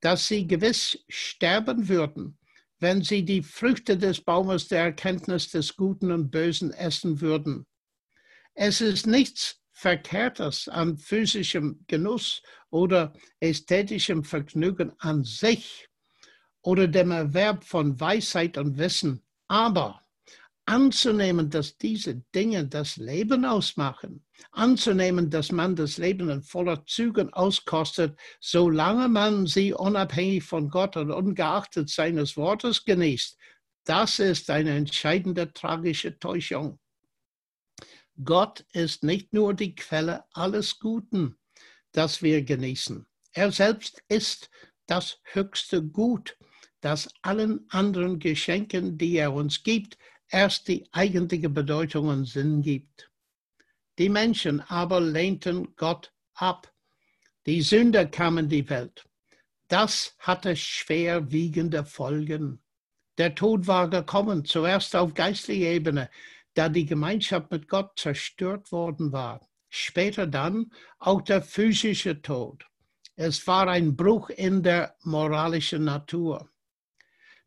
dass 0.00 0.26
sie 0.26 0.46
gewiss 0.46 0.98
sterben 1.08 1.88
würden, 1.88 2.38
wenn 2.84 3.02
sie 3.02 3.24
die 3.24 3.42
Früchte 3.42 3.96
des 3.96 4.20
Baumes 4.20 4.68
der 4.68 4.82
Erkenntnis 4.82 5.50
des 5.50 5.74
Guten 5.74 6.12
und 6.12 6.30
Bösen 6.30 6.70
essen 6.70 7.22
würden. 7.22 7.64
Es 8.52 8.82
ist 8.82 9.06
nichts 9.06 9.58
Verkehrtes 9.72 10.68
an 10.68 10.98
physischem 10.98 11.82
Genuss 11.86 12.42
oder 12.68 13.14
ästhetischem 13.40 14.22
Vergnügen 14.22 14.92
an 14.98 15.24
sich 15.24 15.88
oder 16.60 16.86
dem 16.86 17.10
Erwerb 17.10 17.64
von 17.64 17.98
Weisheit 17.98 18.58
und 18.58 18.76
Wissen, 18.76 19.22
aber 19.48 20.03
anzunehmen, 20.66 21.50
dass 21.50 21.76
diese 21.76 22.22
Dinge 22.34 22.66
das 22.66 22.96
Leben 22.96 23.44
ausmachen, 23.44 24.24
anzunehmen, 24.52 25.30
dass 25.30 25.52
man 25.52 25.76
das 25.76 25.98
Leben 25.98 26.30
in 26.30 26.42
voller 26.42 26.84
Zügen 26.86 27.32
auskostet, 27.32 28.18
solange 28.40 29.08
man 29.08 29.46
sie 29.46 29.72
unabhängig 29.72 30.44
von 30.44 30.68
Gott 30.68 30.96
und 30.96 31.10
ungeachtet 31.10 31.90
seines 31.90 32.36
Wortes 32.36 32.84
genießt, 32.84 33.38
das 33.84 34.18
ist 34.18 34.48
eine 34.48 34.76
entscheidende 34.76 35.52
tragische 35.52 36.18
Täuschung. 36.18 36.78
Gott 38.22 38.64
ist 38.72 39.02
nicht 39.02 39.32
nur 39.32 39.54
die 39.54 39.74
Quelle 39.74 40.24
alles 40.32 40.78
Guten, 40.78 41.36
das 41.92 42.22
wir 42.22 42.42
genießen. 42.42 43.06
Er 43.32 43.52
selbst 43.52 44.02
ist 44.08 44.50
das 44.86 45.20
höchste 45.24 45.82
Gut, 45.82 46.36
das 46.80 47.08
allen 47.22 47.66
anderen 47.70 48.18
Geschenken, 48.18 48.96
die 48.96 49.16
er 49.16 49.32
uns 49.32 49.62
gibt, 49.62 49.98
erst 50.34 50.66
die 50.66 50.86
eigentliche 50.90 51.48
Bedeutung 51.48 52.08
und 52.08 52.24
Sinn 52.24 52.60
gibt. 52.60 53.10
Die 53.98 54.08
Menschen 54.08 54.60
aber 54.60 55.00
lehnten 55.00 55.76
Gott 55.76 56.12
ab. 56.34 56.74
Die 57.46 57.62
Sünder 57.62 58.04
kamen 58.06 58.44
in 58.44 58.48
die 58.48 58.68
Welt. 58.68 59.04
Das 59.68 60.16
hatte 60.18 60.56
schwerwiegende 60.56 61.84
Folgen. 61.84 62.60
Der 63.16 63.36
Tod 63.36 63.68
war 63.68 63.88
gekommen, 63.88 64.44
zuerst 64.44 64.96
auf 64.96 65.14
geistlicher 65.14 65.68
Ebene, 65.68 66.10
da 66.54 66.68
die 66.68 66.84
Gemeinschaft 66.84 67.52
mit 67.52 67.68
Gott 67.68 67.96
zerstört 67.96 68.72
worden 68.72 69.12
war. 69.12 69.40
Später 69.68 70.26
dann 70.26 70.72
auch 70.98 71.22
der 71.22 71.42
physische 71.42 72.20
Tod. 72.22 72.66
Es 73.14 73.46
war 73.46 73.68
ein 73.68 73.94
Bruch 73.94 74.30
in 74.30 74.64
der 74.64 74.96
moralischen 75.04 75.84
Natur. 75.84 76.50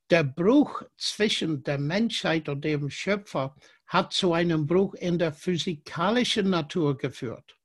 Der 0.10 0.24
Bruch 0.24 0.84
zwischen 0.96 1.64
der 1.64 1.78
Menschheit 1.78 2.48
und 2.48 2.64
dem 2.64 2.90
Schöpfer 2.90 3.56
hat 3.88 4.14
zu 4.14 4.32
einem 4.32 4.66
Bruch 4.66 4.94
in 4.94 5.20
der 5.20 5.34
physikalischen 5.34 6.50
Natur 6.50 6.98
geführt. 6.98 7.58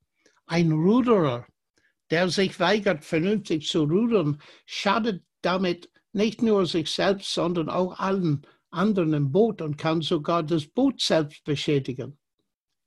Ein 0.46 0.72
Ruderer, 0.72 1.46
der 2.10 2.28
sich 2.28 2.58
weigert, 2.58 3.04
vernünftig 3.04 3.68
zu 3.68 3.84
rudern, 3.84 4.42
schadet 4.66 5.22
damit 5.40 5.88
nicht 6.12 6.42
nur 6.42 6.66
sich 6.66 6.90
selbst, 6.90 7.32
sondern 7.32 7.68
auch 7.68 7.98
allen 8.00 8.44
anderen 8.70 9.12
im 9.12 9.30
Boot 9.30 9.62
und 9.62 9.78
kann 9.78 10.02
sogar 10.02 10.42
das 10.42 10.66
Boot 10.66 11.00
selbst 11.00 11.44
beschädigen. 11.44 12.18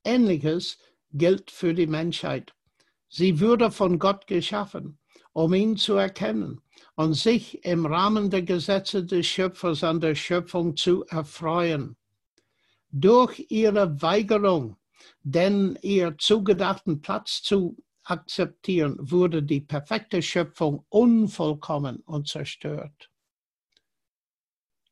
Ähnliches 0.04 0.80
gilt 1.12 1.50
für 1.50 1.74
die 1.74 1.88
Menschheit. 1.88 2.54
Sie 3.08 3.40
würde 3.40 3.72
von 3.72 4.00
Gott 4.00 4.28
geschaffen, 4.28 5.00
um 5.32 5.54
ihn 5.54 5.78
zu 5.78 5.94
erkennen 5.94 6.62
und 6.96 7.14
sich 7.14 7.64
im 7.66 7.86
Rahmen 7.86 8.30
der 8.30 8.44
Gesetze 8.44 9.04
des 9.04 9.26
Schöpfers 9.28 9.84
an 9.84 10.00
der 10.00 10.16
Schöpfung 10.16 10.76
zu 10.76 11.06
erfreuen. 11.06 11.98
Durch 12.90 13.46
ihre 13.50 14.02
Weigerung, 14.02 14.78
den 15.24 15.78
ihr 15.82 16.18
zugedachten 16.18 17.02
Platz 17.02 17.42
zu 17.42 17.78
akzeptieren, 18.04 18.96
wurde 19.00 19.44
die 19.44 19.62
perfekte 19.62 20.22
Schöpfung 20.22 20.86
unvollkommen 20.90 21.98
und 22.06 22.28
zerstört. 22.28 23.10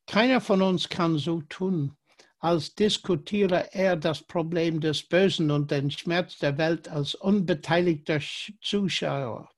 Keiner 0.06 0.40
von 0.40 0.60
uns 0.60 0.88
kann 0.88 1.16
so 1.16 1.40
tun, 1.42 1.96
als 2.38 2.74
diskutiere 2.74 3.72
er 3.72 3.96
das 3.96 4.22
Problem 4.22 4.80
des 4.80 5.02
Bösen 5.02 5.50
und 5.50 5.70
den 5.70 5.90
Schmerz 5.90 6.38
der 6.38 6.58
Welt 6.58 6.88
als 6.88 7.14
unbeteiligter 7.14 8.20
Zuschauer 8.60 9.53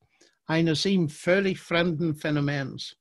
eines 0.47 0.87
ihm 0.87 1.09
völlig 1.09 1.61
fremden 1.61 2.15
Phänomens. 2.15 2.97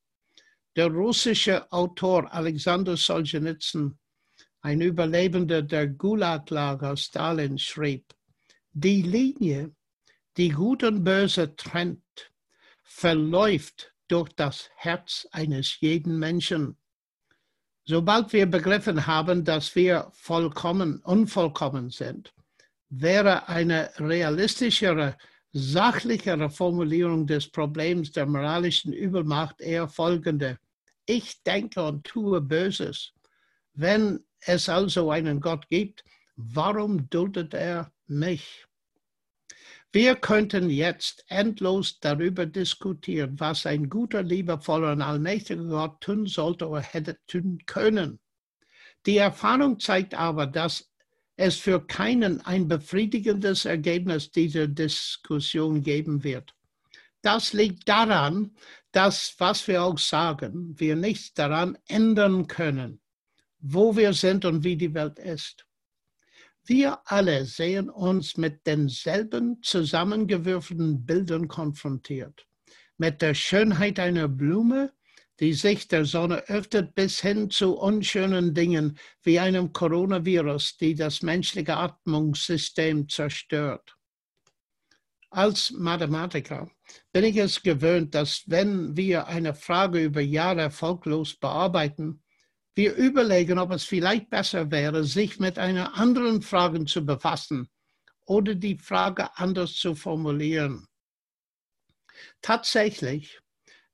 Der 0.76 0.88
russische 0.88 1.72
Autor 1.72 2.34
Alexander 2.34 2.98
Solzhenitsyn, 2.98 3.98
ein 4.62 4.82
Überlebender 4.82 5.62
der 5.62 5.88
Gulag-Lager 5.88 6.98
Stalin, 6.98 7.58
schrieb, 7.58 8.14
die 8.74 9.04
Linie, 9.04 9.74
die 10.38 10.50
Gut 10.50 10.84
und 10.84 11.04
Böse 11.04 11.56
trennt, 11.56 12.32
verläuft 12.84 13.94
durch 14.08 14.30
das 14.34 14.70
Herz 14.76 15.28
eines 15.32 15.80
jeden 15.80 16.20
Menschen. 16.20 16.78
Sobald 17.86 18.34
wir 18.34 18.48
begriffen 18.48 19.06
haben, 19.06 19.46
dass 19.46 19.76
wir 19.76 20.12
vollkommen 20.14 21.00
unvollkommen 21.02 21.90
sind, 21.90 22.34
wäre 22.90 23.48
eine 23.48 23.92
realistischere 23.98 25.18
sachlichere 25.58 26.50
Formulierung 26.50 27.26
des 27.26 27.48
Problems 27.48 28.12
der 28.12 28.26
moralischen 28.26 28.92
Übelmacht 28.92 29.62
eher 29.62 29.88
folgende. 29.88 30.60
Ich 31.06 31.42
denke 31.44 31.82
und 31.82 32.04
tue 32.04 32.42
Böses. 32.42 33.14
Wenn 33.74 34.20
es 34.42 34.68
also 34.68 35.12
einen 35.12 35.40
Gott 35.40 35.70
gibt, 35.70 36.04
warum 36.36 37.10
duldet 37.10 37.54
er 37.54 37.90
mich? 38.06 38.66
Wir 39.94 40.18
könnten 40.18 40.70
jetzt 40.70 41.24
endlos 41.30 42.02
darüber 42.02 42.46
diskutieren, 42.46 43.40
was 43.40 43.66
ein 43.66 43.88
guter, 43.88 44.24
liebevoller 44.24 44.92
und 44.92 45.02
allmächtiger 45.02 45.64
Gott 45.64 46.02
tun 46.02 46.28
sollte 46.28 46.68
oder 46.68 46.82
hätte 46.82 47.18
tun 47.28 47.60
können. 47.66 48.20
Die 49.06 49.16
Erfahrung 49.16 49.80
zeigt 49.80 50.16
aber, 50.16 50.48
dass 50.48 50.92
es 51.38 51.58
für 51.58 51.86
keinen 51.86 52.42
ein 52.46 52.68
befriedigendes 52.68 53.66
Ergebnis 53.66 54.32
dieser 54.32 54.68
Diskussion 54.68 55.82
geben 55.82 56.24
wird. 56.24 56.56
Das 57.22 57.54
liegt 57.54 57.90
daran, 57.90 58.56
dass, 58.92 59.36
was 59.40 59.68
wir 59.68 59.84
auch 59.84 59.98
sagen, 59.98 60.80
wir 60.80 60.96
nichts 60.96 61.34
daran 61.34 61.78
ändern 61.88 62.48
können, 62.48 63.02
wo 63.60 63.96
wir 63.96 64.14
sind 64.14 64.46
und 64.46 64.64
wie 64.64 64.78
die 64.78 64.94
Welt 64.94 65.20
ist. 65.20 65.66
Wir 66.64 67.00
alle 67.06 67.46
sehen 67.46 67.90
uns 67.90 68.38
mit 68.38 68.66
denselben 68.66 69.62
zusammengewürfelten 69.62 71.06
Bildern 71.06 71.48
konfrontiert. 71.48 72.48
Mit 72.98 73.22
der 73.22 73.34
Schönheit 73.34 74.00
einer 74.00 74.28
Blume, 74.28 74.94
die 75.40 75.54
sich 75.54 75.88
der 75.88 76.06
Sonne 76.06 76.48
öffnet 76.48 76.96
bis 76.96 77.22
hin 77.22 77.50
zu 77.50 77.78
unschönen 77.78 78.54
Dingen 78.54 78.98
wie 79.24 79.40
einem 79.40 79.74
Coronavirus, 79.74 80.78
die 80.78 80.96
das 80.96 81.22
menschliche 81.22 81.76
Atmungssystem 81.76 83.10
zerstört. 83.10 83.96
Als 85.30 85.72
Mathematiker 85.72 86.72
bin 87.12 87.26
ich 87.26 87.36
es 87.36 87.62
gewöhnt, 87.62 88.16
dass 88.16 88.44
wenn 88.46 88.96
wir 88.96 89.28
eine 89.28 89.54
Frage 89.54 90.02
über 90.02 90.22
Jahre 90.22 90.62
erfolglos 90.62 91.36
bearbeiten, 91.36 92.24
wir 92.76 92.94
überlegen, 92.96 93.60
ob 93.60 93.72
es 93.72 93.84
vielleicht 93.84 94.30
besser 94.30 94.72
wäre, 94.72 95.04
sich 95.04 95.40
mit 95.40 95.58
einer 95.58 95.96
anderen 95.96 96.42
Frage 96.42 96.86
zu 96.86 97.06
befassen 97.06 97.70
oder 98.26 98.56
die 98.56 98.78
Frage 98.78 99.38
anders 99.38 99.76
zu 99.76 99.96
formulieren. 99.96 100.88
Tatsächlich 102.42 103.40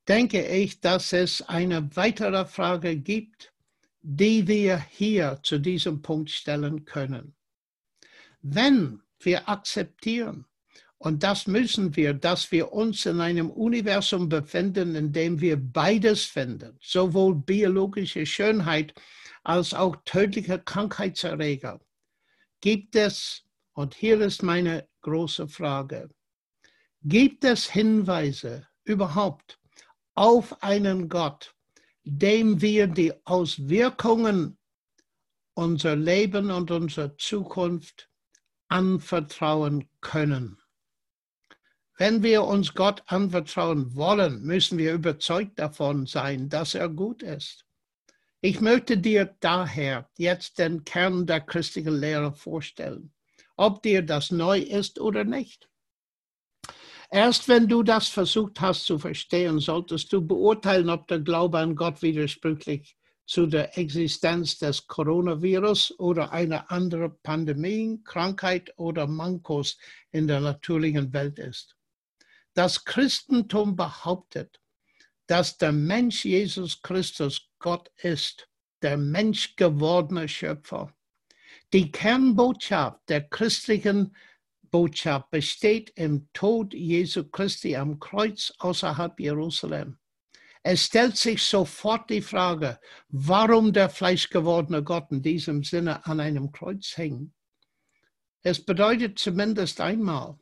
denke 0.07 0.45
ich, 0.45 0.79
dass 0.79 1.13
es 1.13 1.41
eine 1.41 1.95
weitere 1.95 2.45
Frage 2.45 2.95
gibt, 2.95 3.53
die 4.01 4.47
wir 4.47 4.77
hier 4.89 5.39
zu 5.43 5.59
diesem 5.59 6.01
Punkt 6.01 6.31
stellen 6.31 6.85
können. 6.85 7.35
Wenn 8.41 9.01
wir 9.19 9.47
akzeptieren, 9.47 10.45
und 10.97 11.23
das 11.23 11.47
müssen 11.47 11.95
wir, 11.95 12.13
dass 12.13 12.51
wir 12.51 12.73
uns 12.73 13.05
in 13.05 13.21
einem 13.21 13.49
Universum 13.49 14.29
befinden, 14.29 14.95
in 14.95 15.11
dem 15.11 15.39
wir 15.41 15.57
beides 15.57 16.25
finden, 16.25 16.77
sowohl 16.81 17.35
biologische 17.35 18.25
Schönheit 18.25 18.93
als 19.43 19.73
auch 19.73 19.95
tödliche 20.05 20.59
Krankheitserreger, 20.59 21.79
gibt 22.61 22.95
es, 22.95 23.43
und 23.73 23.95
hier 23.95 24.21
ist 24.21 24.43
meine 24.43 24.87
große 25.01 25.47
Frage, 25.47 26.09
gibt 27.03 27.45
es 27.45 27.69
Hinweise 27.69 28.67
überhaupt 28.83 29.60
auf 30.21 30.61
einen 30.61 31.09
Gott, 31.09 31.55
dem 32.03 32.61
wir 32.61 32.85
die 32.85 33.11
Auswirkungen 33.25 34.59
unser 35.55 35.95
Leben 35.95 36.51
und 36.51 36.69
unsere 36.69 37.17
Zukunft 37.17 38.07
anvertrauen 38.67 39.89
können. 39.99 40.61
Wenn 41.97 42.21
wir 42.21 42.43
uns 42.43 42.75
Gott 42.75 43.01
anvertrauen 43.07 43.95
wollen, 43.95 44.43
müssen 44.43 44.77
wir 44.77 44.93
überzeugt 44.93 45.57
davon 45.57 46.05
sein, 46.05 46.49
dass 46.49 46.75
er 46.75 46.89
gut 46.89 47.23
ist. 47.23 47.65
Ich 48.41 48.61
möchte 48.61 48.99
dir 48.99 49.35
daher 49.39 50.07
jetzt 50.17 50.59
den 50.59 50.85
Kern 50.85 51.25
der 51.25 51.41
christlichen 51.41 51.99
Lehre 51.99 52.31
vorstellen, 52.31 53.11
ob 53.57 53.81
dir 53.81 54.03
das 54.03 54.29
neu 54.29 54.59
ist 54.59 54.99
oder 54.99 55.23
nicht. 55.23 55.70
Erst 57.13 57.49
wenn 57.49 57.67
du 57.67 57.83
das 57.83 58.07
versucht 58.07 58.61
hast 58.61 58.85
zu 58.85 58.97
verstehen, 58.97 59.59
solltest 59.59 60.13
du 60.13 60.25
beurteilen, 60.25 60.89
ob 60.89 61.07
der 61.09 61.19
Glaube 61.19 61.59
an 61.59 61.75
Gott 61.75 62.01
widersprüchlich 62.01 62.95
zu 63.25 63.47
der 63.47 63.77
Existenz 63.77 64.57
des 64.57 64.87
Coronavirus 64.87 65.99
oder 65.99 66.31
einer 66.31 66.71
anderen 66.71 67.13
Pandemie, 67.21 67.99
Krankheit 68.05 68.73
oder 68.77 69.07
Mankos 69.07 69.77
in 70.11 70.25
der 70.25 70.39
natürlichen 70.39 71.11
Welt 71.11 71.37
ist. 71.37 71.75
Das 72.53 72.85
Christentum 72.85 73.75
behauptet, 73.75 74.61
dass 75.27 75.57
der 75.57 75.73
Mensch 75.73 76.23
Jesus 76.23 76.81
Christus 76.81 77.49
Gott 77.59 77.91
ist, 77.97 78.47
der 78.81 78.95
menschgewordene 78.97 80.29
Schöpfer. 80.29 80.93
Die 81.73 81.91
Kernbotschaft 81.91 82.99
der 83.09 83.27
christlichen 83.29 84.15
Botschaft 84.71 85.29
besteht 85.29 85.91
im 85.95 86.29
Tod 86.33 86.73
Jesu 86.73 87.25
Christi 87.25 87.75
am 87.75 87.99
Kreuz 87.99 88.53
außerhalb 88.57 89.19
Jerusalem. 89.19 89.97
Es 90.63 90.85
stellt 90.85 91.17
sich 91.17 91.43
sofort 91.43 92.09
die 92.09 92.21
Frage, 92.21 92.79
warum 93.09 93.73
der 93.73 93.89
fleischgewordene 93.89 94.83
Gott 94.83 95.11
in 95.11 95.21
diesem 95.21 95.63
Sinne 95.63 96.05
an 96.05 96.19
einem 96.19 96.51
Kreuz 96.51 96.95
hängt. 96.97 97.33
Es 98.43 98.63
bedeutet 98.63 99.19
zumindest 99.19 99.81
einmal, 99.81 100.39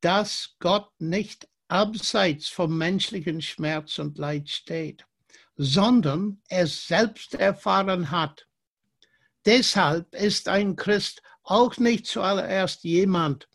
dass 0.00 0.56
Gott 0.58 0.90
nicht 0.98 1.48
abseits 1.68 2.48
vom 2.48 2.76
menschlichen 2.76 3.40
Schmerz 3.40 3.98
und 3.98 4.18
Leid 4.18 4.48
steht, 4.48 5.06
sondern 5.56 6.42
es 6.48 6.86
selbst 6.86 7.34
erfahren 7.34 8.10
hat. 8.10 8.46
Deshalb 9.44 10.14
ist 10.14 10.48
ein 10.48 10.74
Christ 10.76 11.22
auch 11.42 11.76
nicht 11.78 12.06
zuallererst 12.06 12.84
jemand, 12.84 13.48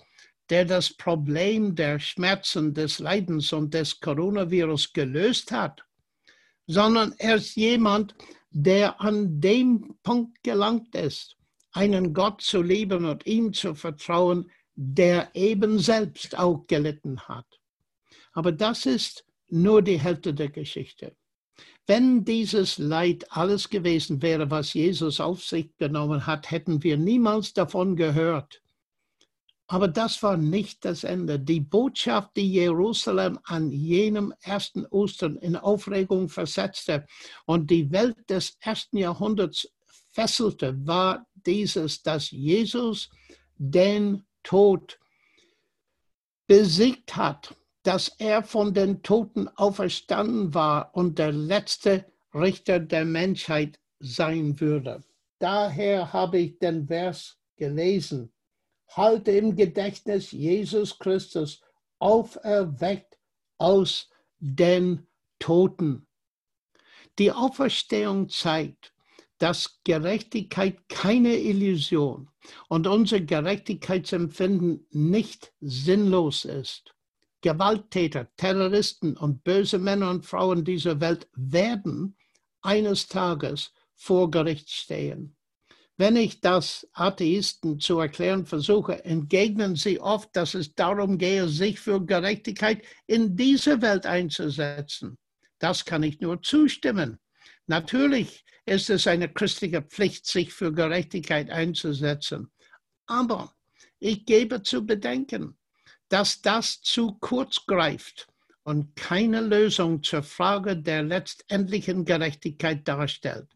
der 0.50 0.66
das 0.66 0.94
Problem 0.94 1.76
der 1.76 2.00
Schmerzen, 2.00 2.74
des 2.74 3.00
Leidens 3.00 3.52
und 3.54 3.74
des 3.74 4.00
Coronavirus 4.00 4.94
gelöst 4.94 5.52
hat, 5.52 5.84
sondern 6.68 7.14
er 7.18 7.36
ist 7.36 7.56
jemand, 7.56 8.16
der 8.52 9.02
an 9.02 9.42
dem 9.42 9.96
Punkt 10.04 10.42
gelangt 10.44 10.96
ist, 10.96 11.36
einen 11.72 12.14
Gott 12.14 12.42
zu 12.42 12.62
lieben 12.62 13.06
und 13.06 13.26
ihm 13.26 13.54
zu 13.54 13.76
vertrauen, 13.76 14.50
der 14.76 15.30
eben 15.34 15.80
selbst 15.80 16.38
auch 16.38 16.66
gelitten 16.68 17.20
hat. 17.22 17.48
Aber 18.34 18.52
das 18.52 18.86
ist 18.86 19.26
nur 19.50 19.82
die 19.82 20.00
Hälfte 20.00 20.34
der 20.34 20.50
Geschichte. 20.50 21.16
Wenn 21.88 22.26
dieses 22.26 22.78
Leid 22.78 23.26
alles 23.30 23.70
gewesen 23.70 24.22
wäre, 24.22 24.50
was 24.50 24.74
Jesus 24.74 25.20
auf 25.20 25.44
sich 25.44 25.76
genommen 25.78 26.26
hat, 26.26 26.50
hätten 26.50 26.82
wir 26.84 26.98
niemals 26.98 27.54
davon 27.54 27.96
gehört. 27.96 28.62
Aber 29.68 29.88
das 29.88 30.22
war 30.22 30.38
nicht 30.38 30.86
das 30.86 31.04
Ende. 31.04 31.40
Die 31.40 31.60
Botschaft, 31.60 32.36
die 32.38 32.52
Jerusalem 32.52 33.40
an 33.44 33.72
jenem 33.72 34.34
ersten 34.42 34.86
Ostern 34.86 35.38
in 35.38 35.56
Aufregung 35.56 36.30
versetzte 36.30 37.06
und 37.46 37.72
die 37.72 37.92
Welt 37.92 38.30
des 38.30 38.58
ersten 38.60 38.98
Jahrhunderts 38.98 39.68
fesselte, 40.12 40.76
war 40.86 41.26
dieses, 41.34 42.04
dass 42.04 42.30
Jesus 42.30 43.10
den 43.58 44.24
Tod 44.44 45.00
besiegt 46.46 47.16
hat, 47.16 47.56
dass 47.82 48.10
er 48.20 48.44
von 48.44 48.74
den 48.74 49.02
Toten 49.02 49.48
auferstanden 49.48 50.54
war 50.54 50.94
und 50.94 51.18
der 51.18 51.32
letzte 51.32 52.06
Richter 52.36 52.80
der 52.80 53.06
Menschheit 53.06 53.80
sein 54.00 54.60
würde. 54.60 55.04
Daher 55.40 56.14
habe 56.14 56.38
ich 56.38 56.60
den 56.60 56.88
Vers 56.88 57.38
gelesen 57.58 58.32
halte 58.90 59.32
im 59.32 59.56
Gedächtnis 59.56 60.32
Jesus 60.32 60.98
Christus 61.00 61.62
auferweckt 62.00 63.18
aus 63.58 64.10
den 64.40 65.08
Toten. 65.40 66.08
Die 67.18 67.32
Auferstehung 67.32 68.30
zeigt, 68.30 68.94
dass 69.38 69.82
Gerechtigkeit 69.84 70.88
keine 70.88 71.36
Illusion 71.36 72.30
und 72.70 72.88
unser 72.88 73.20
Gerechtigkeitsempfinden 73.20 74.88
nicht 74.92 75.54
sinnlos 75.60 76.46
ist. 76.46 76.94
Gewalttäter, 77.42 78.30
Terroristen 78.38 79.16
und 79.18 79.44
böse 79.44 79.78
Männer 79.78 80.10
und 80.10 80.26
Frauen 80.26 80.64
dieser 80.64 81.00
Welt 81.00 81.28
werden 81.34 82.18
eines 82.62 83.08
Tages 83.08 83.72
vor 83.94 84.32
Gericht 84.32 84.70
stehen. 84.70 85.35
Wenn 85.98 86.18
ich 86.18 86.42
das 86.42 86.86
Atheisten 86.92 87.80
zu 87.80 88.00
erklären 88.00 88.46
versuche, 88.46 89.06
entgegnen 89.06 89.78
sie 89.78 90.02
oft, 90.02 90.36
dass 90.36 90.54
es 90.54 90.76
darum 90.76 91.18
gehe, 91.18 91.48
sich 91.48 91.80
für 91.80 92.06
Gerechtigkeit 92.06 92.84
in 93.08 93.38
dieser 93.38 93.82
Welt 93.82 94.06
einzusetzen. 94.06 95.18
Das 95.58 95.86
kann 95.86 96.04
ich 96.04 96.20
nur 96.20 96.42
zustimmen. 96.42 97.18
Natürlich 97.68 98.44
ist 98.66 98.90
es 98.90 99.08
eine 99.08 99.32
christliche 99.32 99.84
Pflicht, 99.84 100.26
sich 100.26 100.52
für 100.52 100.74
Gerechtigkeit 100.74 101.50
einzusetzen. 101.50 102.52
Aber 103.08 103.56
ich 104.00 104.26
gebe 104.26 104.64
zu 104.64 104.86
bedenken, 104.86 105.58
dass 106.10 106.42
das 106.42 106.82
zu 106.82 107.14
kurz 107.22 107.66
greift 107.66 108.28
und 108.64 108.98
keine 108.98 109.40
Lösung 109.40 110.04
zur 110.04 110.24
Frage 110.24 110.76
der 110.76 111.04
letztendlichen 111.04 112.04
Gerechtigkeit 112.04 112.86
darstellt 112.86 113.55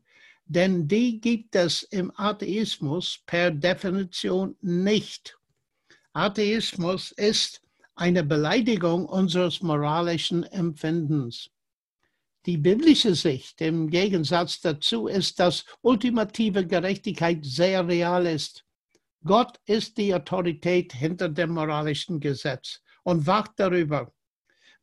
denn 0.49 0.87
die 0.87 1.21
gibt 1.21 1.55
es 1.55 1.83
im 1.83 2.11
Atheismus 2.15 3.19
per 3.27 3.51
Definition 3.51 4.55
nicht. 4.61 5.37
Atheismus 6.13 7.11
ist 7.11 7.61
eine 7.95 8.23
Beleidigung 8.23 9.05
unseres 9.05 9.61
moralischen 9.61 10.43
Empfindens. 10.43 11.51
Die 12.47 12.57
biblische 12.57 13.13
Sicht 13.13 13.61
im 13.61 13.91
Gegensatz 13.91 14.59
dazu 14.59 15.07
ist, 15.07 15.39
dass 15.39 15.65
ultimative 15.81 16.65
Gerechtigkeit 16.65 17.45
sehr 17.45 17.87
real 17.87 18.25
ist. 18.25 18.65
Gott 19.23 19.59
ist 19.65 19.97
die 19.97 20.15
Autorität 20.15 20.93
hinter 20.93 21.29
dem 21.29 21.51
moralischen 21.51 22.19
Gesetz 22.19 22.81
und 23.03 23.27
wacht 23.27 23.51
darüber. 23.57 24.11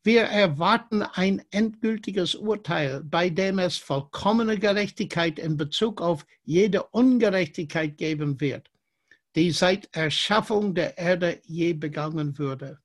Wir 0.07 0.23
erwarten 0.23 1.03
ein 1.03 1.43
endgültiges 1.51 2.37
Urteil, 2.37 3.03
bei 3.03 3.29
dem 3.29 3.59
es 3.59 3.77
vollkommene 3.77 4.57
Gerechtigkeit 4.57 5.37
in 5.41 5.57
Bezug 5.57 6.01
auf 6.01 6.25
jede 6.45 6.85
Ungerechtigkeit 6.85 7.99
geben 7.99 8.41
wird, 8.41 8.71
die 9.35 9.51
seit 9.51 9.89
Erschaffung 9.97 10.77
der 10.77 10.97
Erde 10.97 11.41
je 11.43 11.73
begangen 11.73 12.39
würde. 12.39 12.79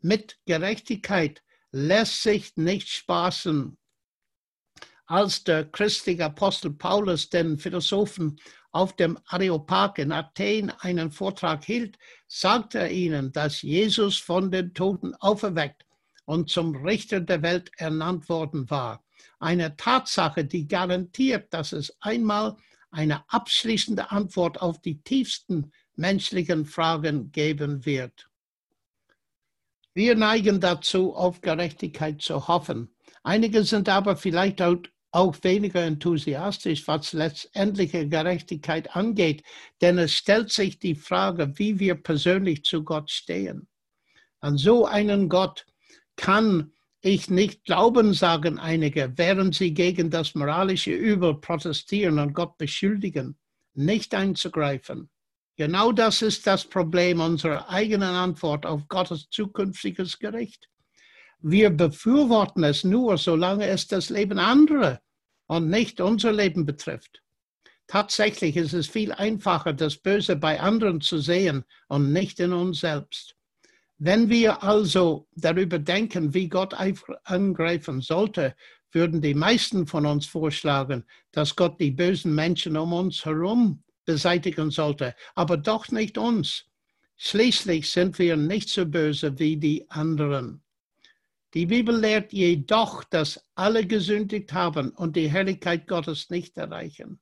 Mit 0.00 0.38
Gerechtigkeit 0.46 1.42
lässt 1.72 2.22
sich 2.22 2.56
nicht 2.56 2.88
spaßen. 2.88 3.76
Als 5.04 5.44
der 5.44 5.66
christliche 5.66 6.24
Apostel 6.24 6.70
Paulus 6.70 7.28
den 7.28 7.58
Philosophen 7.58 8.40
auf 8.72 8.96
dem 8.96 9.18
Areopag 9.26 9.98
in 9.98 10.10
Athen 10.10 10.70
einen 10.70 11.10
Vortrag 11.10 11.66
hielt, 11.66 11.98
sagte 12.26 12.78
er 12.78 12.90
ihnen, 12.90 13.30
dass 13.30 13.60
Jesus 13.60 14.16
von 14.16 14.50
den 14.50 14.72
Toten 14.72 15.14
auferweckt 15.16 15.85
und 16.26 16.50
zum 16.50 16.76
Richter 16.76 17.20
der 17.20 17.42
Welt 17.42 17.70
ernannt 17.78 18.28
worden 18.28 18.68
war. 18.68 19.02
Eine 19.38 19.76
Tatsache, 19.76 20.44
die 20.44 20.68
garantiert, 20.68 21.52
dass 21.54 21.72
es 21.72 21.96
einmal 22.00 22.56
eine 22.90 23.24
abschließende 23.30 24.10
Antwort 24.10 24.60
auf 24.60 24.80
die 24.80 25.02
tiefsten 25.02 25.72
menschlichen 25.94 26.66
Fragen 26.66 27.32
geben 27.32 27.86
wird. 27.86 28.28
Wir 29.94 30.14
neigen 30.14 30.60
dazu, 30.60 31.14
auf 31.14 31.40
Gerechtigkeit 31.40 32.20
zu 32.20 32.48
hoffen. 32.48 32.94
Einige 33.22 33.64
sind 33.64 33.88
aber 33.88 34.16
vielleicht 34.16 34.60
auch 34.60 35.36
weniger 35.42 35.82
enthusiastisch, 35.82 36.86
was 36.86 37.12
letztendliche 37.12 38.06
Gerechtigkeit 38.06 38.94
angeht, 38.94 39.42
denn 39.80 39.98
es 39.98 40.12
stellt 40.12 40.50
sich 40.50 40.78
die 40.78 40.94
Frage, 40.94 41.58
wie 41.58 41.78
wir 41.78 41.94
persönlich 41.94 42.64
zu 42.64 42.84
Gott 42.84 43.10
stehen. 43.10 43.68
An 44.40 44.58
so 44.58 44.84
einen 44.84 45.30
Gott 45.30 45.64
kann 46.16 46.72
ich 47.00 47.30
nicht 47.30 47.64
glauben, 47.64 48.14
sagen 48.14 48.58
einige, 48.58 49.12
während 49.16 49.54
sie 49.54 49.72
gegen 49.72 50.10
das 50.10 50.34
moralische 50.34 50.92
Übel 50.92 51.34
protestieren 51.34 52.18
und 52.18 52.34
Gott 52.34 52.58
beschuldigen, 52.58 53.38
nicht 53.74 54.14
einzugreifen. 54.14 55.10
Genau 55.56 55.92
das 55.92 56.20
ist 56.22 56.46
das 56.46 56.64
Problem 56.64 57.20
unserer 57.20 57.68
eigenen 57.70 58.14
Antwort 58.14 58.66
auf 58.66 58.88
Gottes 58.88 59.28
zukünftiges 59.30 60.18
Gericht. 60.18 60.68
Wir 61.38 61.70
befürworten 61.70 62.64
es 62.64 62.84
nur, 62.84 63.18
solange 63.18 63.66
es 63.66 63.86
das 63.86 64.10
Leben 64.10 64.38
anderer 64.38 65.00
und 65.46 65.70
nicht 65.70 66.00
unser 66.00 66.32
Leben 66.32 66.66
betrifft. 66.66 67.22
Tatsächlich 67.86 68.56
ist 68.56 68.72
es 68.72 68.88
viel 68.88 69.12
einfacher, 69.12 69.72
das 69.72 69.96
Böse 69.96 70.34
bei 70.34 70.60
anderen 70.60 71.00
zu 71.00 71.18
sehen 71.18 71.64
und 71.88 72.12
nicht 72.12 72.40
in 72.40 72.52
uns 72.52 72.80
selbst. 72.80 73.35
Wenn 73.98 74.28
wir 74.28 74.62
also 74.62 75.26
darüber 75.34 75.78
denken, 75.78 76.34
wie 76.34 76.48
Gott 76.48 76.74
angreifen 77.24 78.02
sollte, 78.02 78.54
würden 78.92 79.22
die 79.22 79.34
meisten 79.34 79.86
von 79.86 80.04
uns 80.06 80.26
vorschlagen, 80.26 81.04
dass 81.32 81.56
Gott 81.56 81.80
die 81.80 81.90
bösen 81.90 82.34
Menschen 82.34 82.76
um 82.76 82.92
uns 82.92 83.24
herum 83.24 83.82
beseitigen 84.04 84.70
sollte, 84.70 85.14
aber 85.34 85.56
doch 85.56 85.90
nicht 85.90 86.18
uns. 86.18 86.66
Schließlich 87.16 87.90
sind 87.90 88.18
wir 88.18 88.36
nicht 88.36 88.68
so 88.68 88.84
böse 88.84 89.38
wie 89.38 89.56
die 89.56 89.90
anderen. 89.90 90.62
Die 91.54 91.66
Bibel 91.66 91.98
lehrt 91.98 92.34
jedoch, 92.34 93.02
dass 93.04 93.42
alle 93.54 93.86
gesündigt 93.86 94.52
haben 94.52 94.90
und 94.90 95.16
die 95.16 95.30
Herrlichkeit 95.30 95.88
Gottes 95.88 96.28
nicht 96.28 96.58
erreichen. 96.58 97.18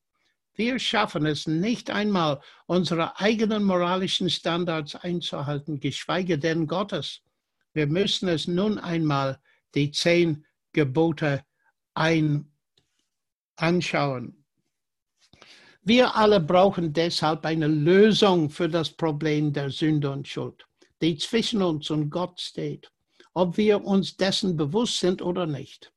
Wir 0.57 0.79
schaffen 0.79 1.27
es 1.27 1.49
nicht 1.49 1.91
einmal, 1.91 2.41
unsere 2.67 3.19
eigenen 3.19 3.65
moralischen 3.65 4.31
Standards 4.31 4.95
einzuhalten, 4.95 5.81
geschweige 5.81 6.39
denn 6.39 6.69
Gottes. 6.69 7.23
Wir 7.73 7.89
müssen 7.89 8.29
es 8.29 8.47
nun 8.47 8.79
einmal 8.79 9.41
die 9.75 9.91
zehn 9.91 10.47
Gebote 10.73 11.45
ein 11.95 12.53
anschauen. 13.57 14.45
Wir 15.83 16.15
alle 16.17 16.41
brauchen 16.41 16.93
deshalb 16.93 17.45
eine 17.45 17.67
Lösung 17.67 18.49
für 18.49 18.69
das 18.69 18.91
Problem 18.91 19.53
der 19.53 19.71
Sünde 19.71 20.11
und 20.11 20.27
Schuld, 20.27 20.67
die 21.03 21.19
zwischen 21.19 21.63
uns 21.63 21.91
und 21.91 22.11
Gott 22.11 22.41
steht, 22.41 22.91
ob 23.35 23.57
wir 23.57 23.85
uns 23.85 24.17
dessen 24.17 24.57
bewusst 24.57 25.01
sind 25.01 25.21
oder 25.21 25.47
nicht. 25.47 25.94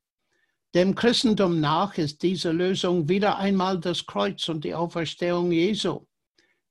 Dem 0.76 0.96
Christentum 0.96 1.60
nach 1.60 1.98
ist 1.98 2.22
diese 2.22 2.52
Lösung 2.52 3.08
wieder 3.08 3.38
einmal 3.38 3.80
das 3.80 4.06
Kreuz 4.06 4.50
und 4.50 4.66
die 4.66 4.74
Auferstehung 4.74 5.52
Jesu. 5.52 6.06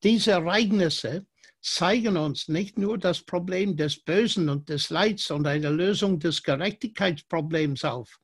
Diese 0.02 0.32
Ereignisse 0.32 1.26
zeigen 1.62 2.16
uns 2.16 2.46
nicht 2.48 2.78
nur 2.78 2.98
das 2.98 3.22
Problem 3.22 3.76
des 3.76 3.98
Bösen 3.98 4.48
und 4.48 4.68
des 4.68 4.90
Leids 4.90 5.30
und 5.30 5.46
eine 5.46 5.70
Lösung 5.70 6.18
des 6.18 6.42
Gerechtigkeitsproblems 6.42 7.84
auf. 7.84 8.20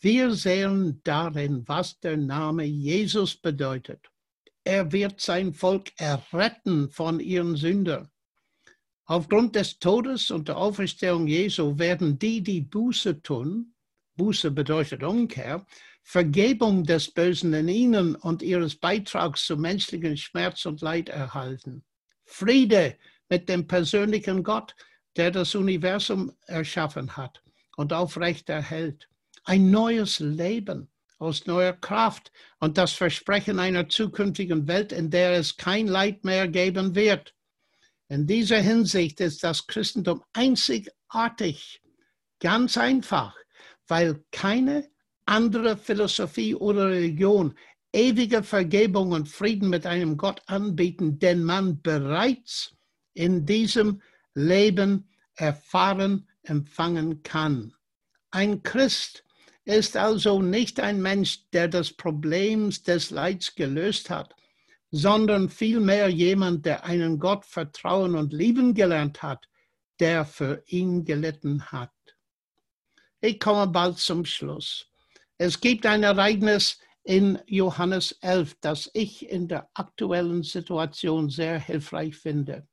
Wir 0.00 0.32
sehen 0.34 1.00
darin, 1.04 1.62
was 1.66 1.98
der 2.00 2.16
Name 2.16 2.64
Jesus 2.64 3.36
bedeutet. 3.36 4.08
Er 4.64 4.90
wird 4.92 5.20
sein 5.20 5.52
Volk 5.52 5.92
erretten 5.96 6.88
von 6.88 7.18
ihren 7.18 7.56
Sündern. 7.56 8.08
Aufgrund 9.06 9.56
des 9.56 9.78
Todes 9.78 10.30
und 10.30 10.48
der 10.48 10.56
Auferstehung 10.56 11.26
Jesu 11.26 11.78
werden 11.78 12.18
die, 12.18 12.40
die 12.42 12.60
Buße 12.60 13.20
tun, 13.20 13.71
Buße 14.16 14.50
bedeutet 14.50 15.02
Umkehr, 15.02 15.66
Vergebung 16.02 16.84
des 16.84 17.12
Bösen 17.12 17.54
in 17.54 17.68
ihnen 17.68 18.14
und 18.16 18.42
ihres 18.42 18.76
Beitrags 18.76 19.46
zu 19.46 19.56
menschlichen 19.56 20.16
Schmerz 20.16 20.66
und 20.66 20.80
Leid 20.80 21.08
erhalten. 21.08 21.84
Friede 22.24 22.96
mit 23.28 23.48
dem 23.48 23.66
persönlichen 23.66 24.42
Gott, 24.42 24.74
der 25.16 25.30
das 25.30 25.54
Universum 25.54 26.32
erschaffen 26.46 27.16
hat 27.16 27.42
und 27.76 27.92
aufrecht 27.92 28.48
erhält. 28.48 29.08
Ein 29.44 29.70
neues 29.70 30.20
Leben 30.20 30.88
aus 31.18 31.46
neuer 31.46 31.72
Kraft 31.72 32.32
und 32.58 32.76
das 32.76 32.92
Versprechen 32.92 33.58
einer 33.58 33.88
zukünftigen 33.88 34.66
Welt, 34.66 34.92
in 34.92 35.10
der 35.10 35.32
es 35.32 35.56
kein 35.56 35.86
Leid 35.86 36.24
mehr 36.24 36.48
geben 36.48 36.94
wird. 36.94 37.34
In 38.08 38.26
dieser 38.26 38.58
Hinsicht 38.58 39.20
ist 39.20 39.44
das 39.44 39.66
Christentum 39.66 40.22
einzigartig, 40.32 41.80
ganz 42.40 42.76
einfach, 42.76 43.34
weil 43.92 44.24
keine 44.30 44.88
andere 45.26 45.76
Philosophie 45.76 46.54
oder 46.54 46.88
Religion 46.88 47.54
ewige 47.92 48.42
Vergebung 48.42 49.12
und 49.12 49.28
Frieden 49.28 49.68
mit 49.68 49.84
einem 49.84 50.16
Gott 50.16 50.40
anbieten, 50.46 51.18
den 51.18 51.44
man 51.44 51.82
bereits 51.82 52.74
in 53.12 53.44
diesem 53.44 54.00
Leben 54.32 55.10
erfahren, 55.34 56.26
empfangen 56.42 57.22
kann. 57.22 57.74
Ein 58.30 58.62
Christ 58.62 59.26
ist 59.66 59.94
also 59.98 60.40
nicht 60.40 60.80
ein 60.80 61.02
Mensch, 61.02 61.50
der 61.52 61.68
das 61.68 61.92
Problem 61.92 62.70
des 62.86 63.10
Leids 63.10 63.54
gelöst 63.54 64.08
hat, 64.08 64.34
sondern 64.90 65.50
vielmehr 65.50 66.08
jemand, 66.08 66.64
der 66.64 66.86
einen 66.86 67.18
Gott 67.18 67.44
vertrauen 67.44 68.14
und 68.14 68.32
lieben 68.32 68.72
gelernt 68.72 69.22
hat, 69.22 69.50
der 70.00 70.24
für 70.24 70.62
ihn 70.64 71.04
gelitten 71.04 71.66
hat. 71.70 71.90
Ich 73.24 73.38
komme 73.38 73.68
bald 73.68 73.98
zum 73.98 74.24
Schluss. 74.24 74.86
Es 75.38 75.60
gibt 75.60 75.86
ein 75.86 76.02
Ereignis, 76.02 76.78
in 77.04 77.38
Johannes 77.46 78.12
11, 78.20 78.56
das 78.60 78.90
ich 78.94 79.28
in 79.28 79.48
der 79.48 79.68
aktuellen 79.74 80.42
Situation 80.42 81.30
sehr 81.30 81.58
hilfreich 81.58 82.16
finde. 82.16 82.66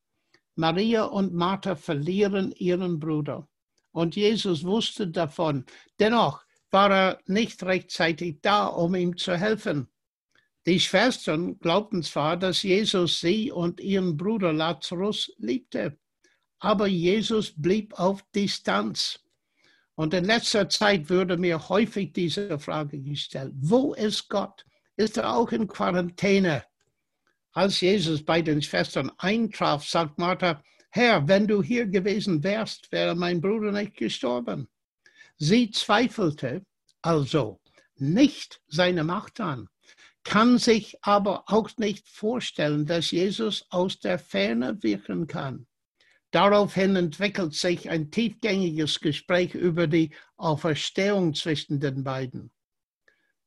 Maria 0.56 1.04
und 1.06 1.34
Martha 1.34 1.76
verlieren 1.76 2.52
ihren 2.52 3.00
Bruder 3.00 3.47
und 3.91 4.16
Jesus 4.16 4.64
wusste 4.64 5.08
davon. 5.08 5.66
Dennoch 6.00 6.43
war 6.72 6.91
er 6.91 7.20
nicht 7.26 7.64
rechtzeitig 7.64 8.39
da, 8.41 8.66
um 8.68 8.93
ihm 8.95 9.18
zu 9.18 9.38
helfen. 9.38 9.88
Die 10.66 10.80
Schwestern 10.80 11.58
glaubten 11.60 12.04
zwar, 12.04 12.38
dass 12.38 12.64
Jesus 12.64 13.20
sie 13.20 13.52
und 13.52 13.80
ihren 13.80 14.18
Bruder 14.18 14.54
Lazarus 14.54 15.32
liebte, 15.38 15.97
aber 16.60 16.88
Jesus 16.88 17.54
blieb 17.56 17.97
auf 17.97 18.24
Distanz. 18.36 19.24
Und 20.00 20.14
in 20.14 20.24
letzter 20.24 20.70
Zeit 20.70 21.10
würde 21.10 21.36
mir 21.36 21.68
häufig 21.68 22.14
diese 22.14 22.58
Frage 22.58 23.02
gestellt, 23.02 23.52
wo 23.60 23.93
ist 23.93 24.30
Gott? 24.30 24.66
Ist 24.95 25.18
er 25.18 25.36
auch 25.36 25.52
in 25.52 25.68
Quarantäne? 25.68 26.64
Als 27.52 27.82
Jesus 27.82 28.24
bei 28.24 28.41
den 28.41 28.62
Schwestern 28.62 29.12
eintraf, 29.18 29.86
sagt 29.86 30.18
Martha, 30.18 30.64
Herr, 30.89 31.28
wenn 31.28 31.47
du 31.47 31.62
hier 31.62 31.86
gewesen 31.86 32.41
wärst, 32.45 32.89
wäre 32.93 33.14
mein 33.14 33.41
Bruder 33.41 33.74
nicht 33.74 33.97
gestorben. 33.97 34.70
Sie 35.36 35.70
zweifelte 35.70 36.66
also 37.02 37.60
nicht 37.97 38.62
seine 38.70 39.04
Macht 39.04 39.41
an, 39.41 39.68
kann 40.24 40.60
sich 40.60 40.95
aber 41.02 41.43
auch 41.47 41.72
nicht 41.76 42.08
vorstellen, 42.08 42.86
dass 42.86 43.12
Jesus 43.12 43.66
aus 43.70 44.00
der 44.00 44.18
Ferne 44.18 44.82
wirken 44.82 45.28
kann. 45.28 45.68
Daraufhin 46.32 46.95
entwickelt 46.95 47.55
sich 47.55 47.89
ein 47.89 48.11
tiefgängiges 48.11 48.99
Gespräch 48.99 49.55
über 49.55 49.88
die 49.88 50.11
Auferstehung 50.38 51.34
zwischen 51.34 51.80
den 51.80 52.03
beiden. 52.03 52.51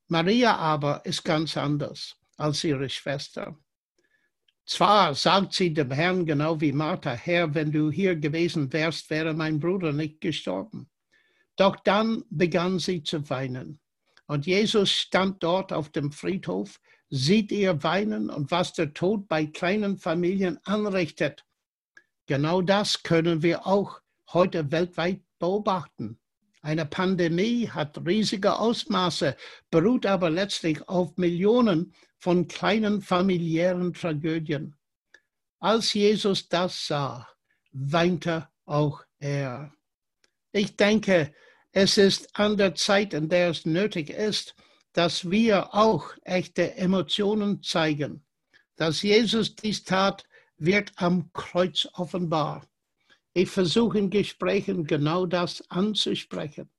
Maria 0.08 0.56
aber 0.56 1.04
ist 1.06 1.24
ganz 1.24 1.56
anders 1.56 2.16
als 2.36 2.64
ihre 2.64 2.88
Schwester. 2.88 3.56
Zwar 4.66 5.14
sagt 5.14 5.54
sie 5.54 5.72
dem 5.72 5.90
Herrn 5.90 6.26
genau 6.26 6.60
wie 6.60 6.72
Martha, 6.72 7.12
Herr, 7.12 7.54
wenn 7.54 7.72
du 7.72 7.90
hier 7.90 8.16
gewesen 8.16 8.72
wärst, 8.72 9.10
wäre 9.10 9.34
mein 9.34 9.58
Bruder 9.60 9.92
nicht 9.92 10.20
gestorben. 10.20 10.88
Doch 11.56 11.76
dann 11.76 12.24
begann 12.30 12.78
sie 12.78 13.02
zu 13.02 13.28
weinen. 13.28 13.80
Und 14.26 14.46
Jesus 14.46 14.90
stand 14.90 15.42
dort 15.42 15.72
auf 15.72 15.90
dem 15.90 16.12
Friedhof, 16.12 16.80
sieht 17.10 17.52
ihr 17.52 17.82
weinen 17.82 18.30
und 18.30 18.50
was 18.50 18.72
der 18.72 18.94
Tod 18.94 19.28
bei 19.28 19.46
kleinen 19.46 19.98
Familien 19.98 20.58
anrichtet. 20.64 21.44
Genau 22.32 22.62
das 22.62 23.02
können 23.02 23.42
wir 23.42 23.66
auch 23.66 24.00
heute 24.32 24.72
weltweit 24.72 25.20
beobachten. 25.38 26.18
Eine 26.62 26.86
Pandemie 26.86 27.68
hat 27.68 28.06
riesige 28.06 28.58
Ausmaße, 28.58 29.36
beruht 29.70 30.06
aber 30.06 30.30
letztlich 30.30 30.88
auf 30.88 31.14
Millionen 31.18 31.92
von 32.16 32.48
kleinen 32.48 33.02
familiären 33.02 33.92
Tragödien. 33.92 34.74
Als 35.58 35.92
Jesus 35.92 36.48
das 36.48 36.86
sah, 36.86 37.28
weinte 37.70 38.48
auch 38.64 39.04
er. 39.18 39.74
Ich 40.52 40.74
denke, 40.76 41.34
es 41.70 41.98
ist 41.98 42.34
an 42.34 42.56
der 42.56 42.74
Zeit, 42.74 43.12
in 43.12 43.28
der 43.28 43.50
es 43.50 43.66
nötig 43.66 44.08
ist, 44.08 44.54
dass 44.94 45.30
wir 45.30 45.74
auch 45.74 46.14
echte 46.22 46.76
Emotionen 46.76 47.62
zeigen. 47.62 48.24
Dass 48.76 49.02
Jesus 49.02 49.54
dies 49.54 49.84
tat, 49.84 50.24
wird 50.64 50.92
am 50.96 51.32
Kreuz 51.32 51.88
offenbar. 51.94 52.64
Ich 53.34 53.50
versuche 53.50 53.98
in 53.98 54.10
Gesprächen 54.10 54.86
genau 54.86 55.26
das 55.26 55.68
anzusprechen. 55.70 56.70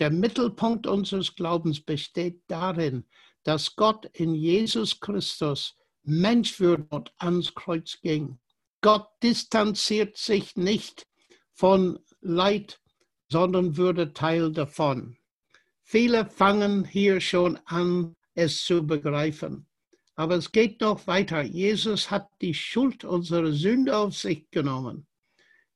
Der 0.00 0.10
Mittelpunkt 0.10 0.86
unseres 0.86 1.34
Glaubens 1.36 1.80
besteht 1.80 2.42
darin, 2.48 3.04
dass 3.44 3.76
Gott 3.76 4.06
in 4.12 4.34
Jesus 4.34 4.98
Christus 4.98 5.76
Mensch 6.02 6.58
wurde 6.60 6.86
und 6.90 7.12
ans 7.18 7.54
Kreuz 7.54 8.00
ging. 8.00 8.40
Gott 8.80 9.08
distanziert 9.22 10.16
sich 10.16 10.56
nicht 10.56 11.06
von 11.52 12.00
Leid, 12.20 12.80
sondern 13.28 13.76
würde 13.76 14.12
Teil 14.14 14.50
davon. 14.50 15.16
Viele 15.82 16.26
fangen 16.26 16.84
hier 16.84 17.20
schon 17.20 17.56
an, 17.66 18.16
es 18.34 18.64
zu 18.64 18.84
begreifen. 18.84 19.67
Aber 20.18 20.34
es 20.34 20.50
geht 20.50 20.80
noch 20.80 21.06
weiter. 21.06 21.42
Jesus 21.42 22.10
hat 22.10 22.28
die 22.42 22.52
Schuld 22.52 23.04
unserer 23.04 23.52
Sünde 23.52 23.96
auf 23.96 24.16
sich 24.16 24.50
genommen. 24.50 25.06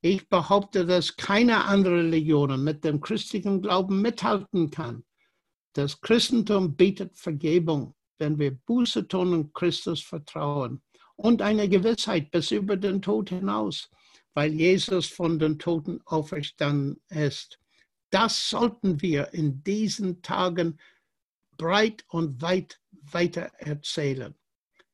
Ich 0.01 0.27
behaupte, 0.27 0.85
dass 0.85 1.15
keine 1.15 1.63
andere 1.63 1.99
Religion 1.99 2.61
mit 2.61 2.83
dem 2.83 2.99
christlichen 2.99 3.61
Glauben 3.61 4.01
mithalten 4.01 4.69
kann. 4.69 5.05
Das 5.71 6.01
Christentum 6.01 6.75
bietet 6.75 7.17
Vergebung, 7.17 7.95
wenn 8.17 8.37
wir 8.37 8.51
Buße 8.51 9.07
tun 9.07 9.33
und 9.33 9.53
Christus 9.53 10.03
vertrauen. 10.03 10.81
Und 11.15 11.41
eine 11.41 11.69
Gewissheit 11.69 12.29
bis 12.29 12.51
über 12.51 12.75
den 12.75 13.01
Tod 13.01 13.29
hinaus, 13.29 13.89
weil 14.33 14.51
Jesus 14.51 15.07
von 15.07 15.39
den 15.39 15.57
Toten 15.57 16.01
auferstanden 16.03 16.99
ist. 17.07 17.59
Das 18.09 18.49
sollten 18.49 19.01
wir 19.01 19.33
in 19.33 19.63
diesen 19.63 20.21
Tagen 20.21 20.81
breit 21.55 22.03
und 22.09 22.41
weit 22.41 22.81
weiter 23.11 23.51
erzählen. 23.57 24.35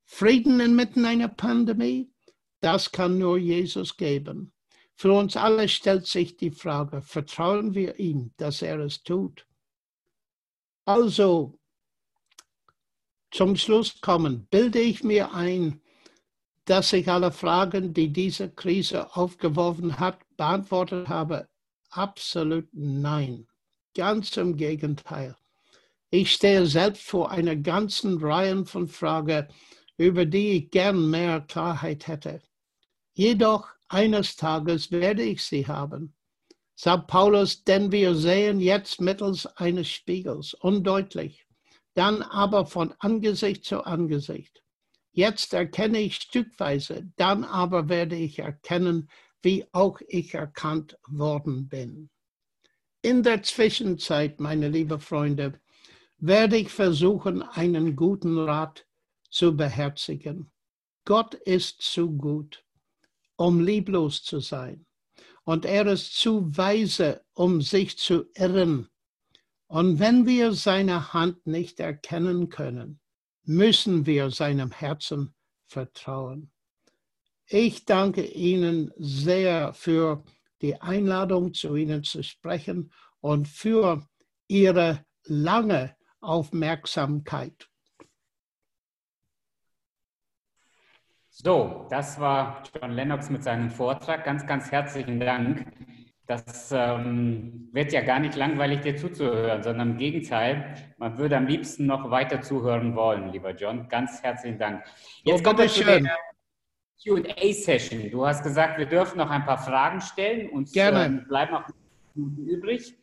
Frieden 0.06 0.60
inmitten 0.60 1.06
einer 1.06 1.28
Pandemie, 1.28 2.12
Das 2.62 2.92
kann 2.92 3.18
nur 3.18 3.38
Jesus 3.38 3.96
geben. 3.96 4.52
Für 4.96 5.14
uns 5.14 5.38
alle 5.38 5.70
stellt 5.70 6.08
sich 6.08 6.36
die 6.36 6.52
Frage, 6.52 7.02
vertrauen 7.02 7.74
wir 7.74 8.00
ihm, 8.00 8.34
dass 8.36 8.62
er 8.62 8.80
es 8.80 9.02
tut? 9.02 9.48
Also, 10.84 11.58
zum 13.32 13.56
Schluss 13.56 14.02
kommen, 14.02 14.48
bilde 14.48 14.80
ich 14.80 15.04
mir 15.04 15.34
ein, 15.34 15.82
dass 16.66 16.92
ich 16.94 17.08
alle 17.08 17.32
Fragen, 17.32 17.94
die 17.94 18.12
diese 18.12 18.50
Krise 18.52 19.16
aufgeworfen 19.16 20.00
hat, 20.00 20.20
beantwortet 20.36 21.08
habe? 21.08 21.48
Absolut 21.92 22.68
nein. 22.74 23.48
Ganz 23.96 24.36
im 24.38 24.58
Gegenteil. 24.58 25.36
Ich 26.12 26.34
stehe 26.34 26.66
selbst 26.66 27.04
vor 27.04 27.30
einer 27.30 27.56
ganzen 27.56 28.18
Reihe 28.18 28.66
von 28.66 28.88
Fragen, 28.88 29.48
über 29.98 30.26
die 30.26 30.52
ich 30.52 30.72
gern 30.72 31.10
mehr 31.10 31.42
Klarheit 31.42 32.08
hätte. 32.08 32.42
Jedoch 33.14 33.68
eines 33.90 34.36
Tages 34.36 34.92
werde 34.92 35.24
ich 35.24 35.44
sie 35.44 35.68
haben. 35.68 36.16
Sagt 36.76 37.08
Paulus, 37.08 37.64
denn 37.64 37.92
wir 37.92 38.16
sehen 38.16 38.60
jetzt 38.60 39.02
mittels 39.02 39.46
eines 39.58 39.90
Spiegels 39.90 40.54
undeutlich, 40.54 41.46
dann 41.94 42.22
aber 42.22 42.66
von 42.66 42.94
Angesicht 43.00 43.66
zu 43.66 43.84
Angesicht. 43.84 44.64
Jetzt 45.12 45.54
erkenne 45.54 46.00
ich 46.00 46.16
stückweise, 46.16 47.12
dann 47.18 47.44
aber 47.44 47.90
werde 47.90 48.16
ich 48.16 48.40
erkennen, 48.40 49.10
wie 49.42 49.66
auch 49.74 50.00
ich 50.08 50.34
erkannt 50.34 50.98
worden 51.08 51.68
bin. 51.68 52.10
In 53.02 53.24
der 53.24 53.44
Zwischenzeit, 53.44 54.40
meine 54.40 54.70
lieben 54.70 55.00
Freunde, 55.00 55.60
werde 56.20 56.58
ich 56.58 56.70
versuchen, 56.70 57.42
einen 57.42 57.96
guten 57.96 58.38
Rat 58.38 58.86
zu 59.30 59.56
beherzigen. 59.56 60.52
Gott 61.06 61.34
ist 61.34 61.82
zu 61.82 62.12
gut, 62.12 62.64
um 63.36 63.60
lieblos 63.62 64.24
zu 64.24 64.40
sein. 64.40 64.86
Und 65.44 65.66
er 65.66 65.88
ist 65.88 66.16
zu 66.16 66.56
weise, 66.56 67.24
um 67.34 67.62
sich 67.62 67.98
zu 67.98 68.26
irren. 68.36 68.90
Und 69.68 70.00
wenn 70.00 70.26
wir 70.26 70.54
seine 70.54 71.14
Hand 71.14 71.48
nicht 71.48 71.80
erkennen 71.80 72.50
können, 72.50 73.00
müssen 73.44 74.06
wir 74.06 74.30
seinem 74.30 74.72
Herzen 74.72 75.34
vertrauen. 75.68 76.52
Ich 77.48 77.86
danke 77.86 78.26
Ihnen 78.26 78.92
sehr 78.98 79.74
für 79.74 80.24
die 80.62 80.80
Einladung, 80.82 81.54
zu 81.54 81.76
Ihnen 81.76 82.04
zu 82.04 82.22
sprechen 82.22 82.92
und 83.22 83.48
für 83.48 84.08
Ihre 84.48 85.04
lange 85.26 85.96
Aufmerksamkeit. 86.22 87.70
So, 91.30 91.88
das 91.90 92.20
war 92.20 92.64
John 92.74 92.92
Lennox 92.92 93.30
mit 93.30 93.44
seinem 93.44 93.70
Vortrag. 93.70 94.26
Ganz, 94.26 94.46
ganz 94.46 94.72
herzlichen 94.72 95.20
Dank. 95.22 95.66
Das 96.28 96.72
ähm, 96.72 97.70
wird 97.72 97.92
ja 97.92 98.02
gar 98.02 98.20
nicht 98.20 98.36
langweilig, 98.36 98.82
dir 98.82 98.96
zuzuhören, 98.98 99.64
sondern 99.64 99.92
im 99.92 99.98
Gegenteil, 99.98 100.76
man 100.98 101.18
würde 101.18 101.38
am 101.38 101.48
liebsten 101.48 101.86
noch 101.88 102.12
weiter 102.12 102.42
zuhören 102.42 102.96
wollen, 102.96 103.32
lieber 103.32 103.56
John. 103.56 103.88
Ganz 103.90 104.22
herzlichen 104.22 104.60
Dank. 104.60 104.84
Jetzt 105.24 105.40
oh, 105.40 105.44
kommt 105.44 105.60
es 105.62 105.74
zu 105.74 105.84
der 105.84 106.18
QA-Session. 107.04 108.12
Du 108.12 108.28
hast 108.28 108.44
gesagt, 108.44 108.78
wir 108.78 108.86
dürfen 108.86 109.18
noch 109.18 109.30
ein 109.30 109.46
paar 109.46 109.58
Fragen 109.58 110.02
stellen 110.02 110.50
und 110.50 110.72
Gerne. 110.74 111.06
Äh, 111.06 111.28
bleiben 111.28 111.54
noch 111.54 111.64
Minuten 112.14 112.46
übrig. 112.48 112.99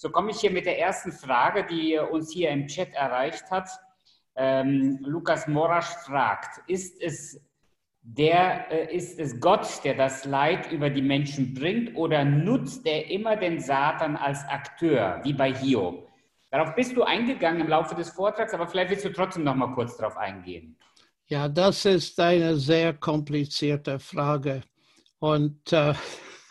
So 0.00 0.10
komme 0.10 0.30
ich 0.30 0.38
hier 0.38 0.52
mit 0.52 0.64
der 0.64 0.78
ersten 0.78 1.10
Frage, 1.10 1.66
die 1.66 1.98
uns 1.98 2.32
hier 2.32 2.50
im 2.50 2.68
Chat 2.68 2.94
erreicht 2.94 3.50
hat. 3.50 3.68
Ähm, 4.36 4.98
Lukas 5.00 5.48
Morasch 5.48 5.88
fragt, 6.06 6.60
ist 6.68 7.02
es 7.02 7.40
der 8.00 8.70
äh, 8.70 8.94
ist 8.94 9.18
es 9.18 9.40
Gott, 9.40 9.66
der 9.82 9.94
das 9.94 10.24
Leid 10.24 10.70
über 10.70 10.88
die 10.88 11.02
Menschen 11.02 11.52
bringt, 11.52 11.96
oder 11.96 12.24
nutzt 12.24 12.86
er 12.86 13.10
immer 13.10 13.34
den 13.34 13.58
Satan 13.58 14.16
als 14.16 14.44
Akteur, 14.44 15.20
wie 15.24 15.32
bei 15.32 15.52
Hiob? 15.52 16.08
Darauf 16.52 16.76
bist 16.76 16.96
du 16.96 17.02
eingegangen 17.02 17.60
im 17.60 17.68
Laufe 17.68 17.96
des 17.96 18.10
Vortrags, 18.10 18.54
aber 18.54 18.68
vielleicht 18.68 18.90
willst 18.90 19.04
du 19.04 19.12
trotzdem 19.12 19.42
noch 19.42 19.56
mal 19.56 19.74
kurz 19.74 19.96
darauf 19.96 20.16
eingehen. 20.16 20.78
Ja, 21.26 21.48
das 21.48 21.84
ist 21.84 22.18
eine 22.20 22.54
sehr 22.54 22.94
komplizierte 22.94 23.98
Frage. 23.98 24.62
Und 25.18 25.72
äh, 25.72 25.92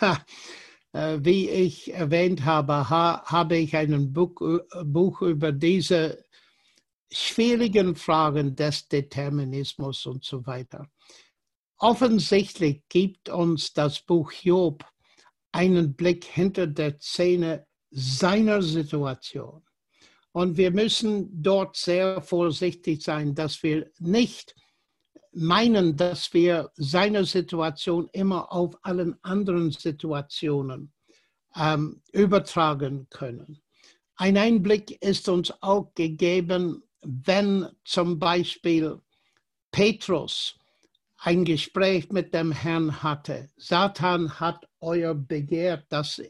wie 0.94 1.50
ich 1.50 1.94
erwähnt 1.94 2.46
habe, 2.46 2.90
ha, 2.90 3.24
habe 3.26 3.58
ich 3.58 3.76
ein 3.76 4.14
Buch, 4.14 4.42
äh, 4.42 4.84
Buch 4.84 5.22
über 5.22 5.52
diese 5.52 6.24
schwierigen 7.12 7.96
Fragen 7.96 8.56
des 8.56 8.88
Determinismus 8.88 10.06
und 10.06 10.24
so 10.26 10.46
weiter. 10.46 10.90
Offensichtlich 11.78 12.84
gibt 12.90 13.30
uns 13.30 13.74
das 13.74 14.02
Buch 14.02 14.32
Job 14.32 14.84
einen 15.52 15.96
Blick 15.96 16.26
hinter 16.26 16.68
der 16.68 17.00
Szene 17.00 17.68
seiner 17.92 18.62
Situation. 18.62 19.64
Und 20.32 20.58
wir 20.58 20.72
müssen 20.72 21.30
dort 21.42 21.76
sehr 21.76 22.22
vorsichtig 22.22 23.04
sein, 23.04 23.34
dass 23.34 23.64
wir 23.64 23.90
nicht 24.00 24.56
meinen, 25.38 25.96
dass 25.96 26.34
wir 26.34 26.72
seine 26.76 27.26
Situation 27.26 28.10
immer 28.12 28.52
auf 28.52 28.76
allen 28.82 29.18
anderen 29.24 29.72
Situationen 29.72 30.92
ähm, 31.56 32.02
übertragen 32.12 33.08
können. 33.10 33.62
Ein 34.16 34.38
Einblick 34.38 35.02
ist 35.04 35.30
uns 35.30 35.54
auch 35.62 35.94
gegeben, 35.94 36.84
wenn 37.02 37.68
zum 37.86 38.18
Beispiel 38.18 39.00
Petrus 39.72 40.56
ein 41.20 41.46
Gespräch 41.46 42.12
mit 42.12 42.34
dem 42.34 42.52
Herrn 42.52 43.04
hatte. 43.04 43.50
Satan 43.58 44.40
hat 44.40 44.68
euer 44.80 45.14
begehrt, 45.14 45.86
dass 45.90 46.22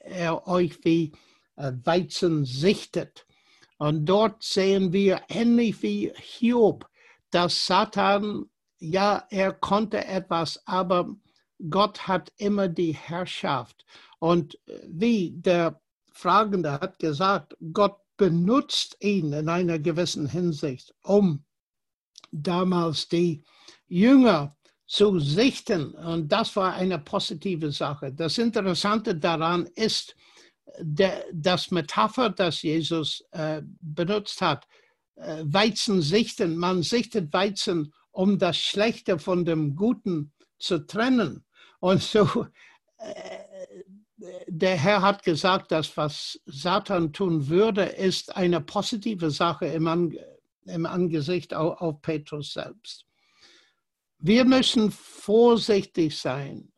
er 0.00 0.46
euch 0.46 0.84
wie 0.84 1.12
äh, 1.56 1.72
Weizen 1.84 2.44
sichtet. 2.44 3.26
Und 3.78 4.06
dort 4.06 4.42
sehen 4.42 4.92
wir 4.92 5.22
ähnlich 5.28 5.82
wie 5.82 6.12
Hiob, 6.16 6.89
dass 7.30 7.66
Satan, 7.66 8.46
ja, 8.78 9.26
er 9.30 9.52
konnte 9.52 10.04
etwas, 10.04 10.66
aber 10.66 11.14
Gott 11.68 12.08
hat 12.08 12.32
immer 12.36 12.68
die 12.68 12.92
Herrschaft. 12.94 13.84
Und 14.18 14.58
wie 14.86 15.32
der 15.32 15.80
Fragende 16.12 16.72
hat 16.72 16.98
gesagt, 16.98 17.56
Gott 17.72 17.96
benutzt 18.16 18.96
ihn 19.00 19.32
in 19.32 19.48
einer 19.48 19.78
gewissen 19.78 20.28
Hinsicht, 20.28 20.94
um 21.02 21.44
damals 22.30 23.08
die 23.08 23.42
Jünger 23.86 24.54
zu 24.86 25.18
sichten. 25.20 25.92
Und 25.94 26.28
das 26.28 26.54
war 26.56 26.74
eine 26.74 26.98
positive 26.98 27.72
Sache. 27.72 28.12
Das 28.12 28.38
Interessante 28.38 29.14
daran 29.14 29.66
ist, 29.74 30.16
der, 30.78 31.24
das 31.32 31.70
Metapher, 31.70 32.30
das 32.30 32.62
Jesus 32.62 33.24
äh, 33.32 33.62
benutzt 33.80 34.40
hat, 34.40 34.66
Weizen 35.42 36.02
sichten. 36.02 36.56
Man 36.56 36.82
sichtet 36.82 37.32
Weizen, 37.32 37.92
um 38.10 38.38
das 38.38 38.58
Schlechte 38.58 39.18
von 39.18 39.44
dem 39.44 39.76
Guten 39.76 40.32
zu 40.58 40.86
trennen. 40.86 41.44
Und 41.80 42.02
so, 42.02 42.46
äh, 42.98 43.40
der 44.46 44.76
Herr 44.76 45.02
hat 45.02 45.22
gesagt, 45.22 45.72
dass 45.72 45.96
was 45.96 46.38
Satan 46.46 47.12
tun 47.12 47.48
würde, 47.48 47.84
ist 47.84 48.36
eine 48.36 48.60
positive 48.60 49.30
Sache 49.30 49.66
im, 49.66 49.86
An 49.86 50.14
im 50.66 50.86
Angesicht 50.86 51.54
auf, 51.54 51.80
auf 51.80 52.02
Petrus 52.02 52.52
selbst. 52.52 53.06
Wir 54.18 54.44
müssen 54.44 54.90
vorsichtig 54.90 56.18
sein, 56.18 56.70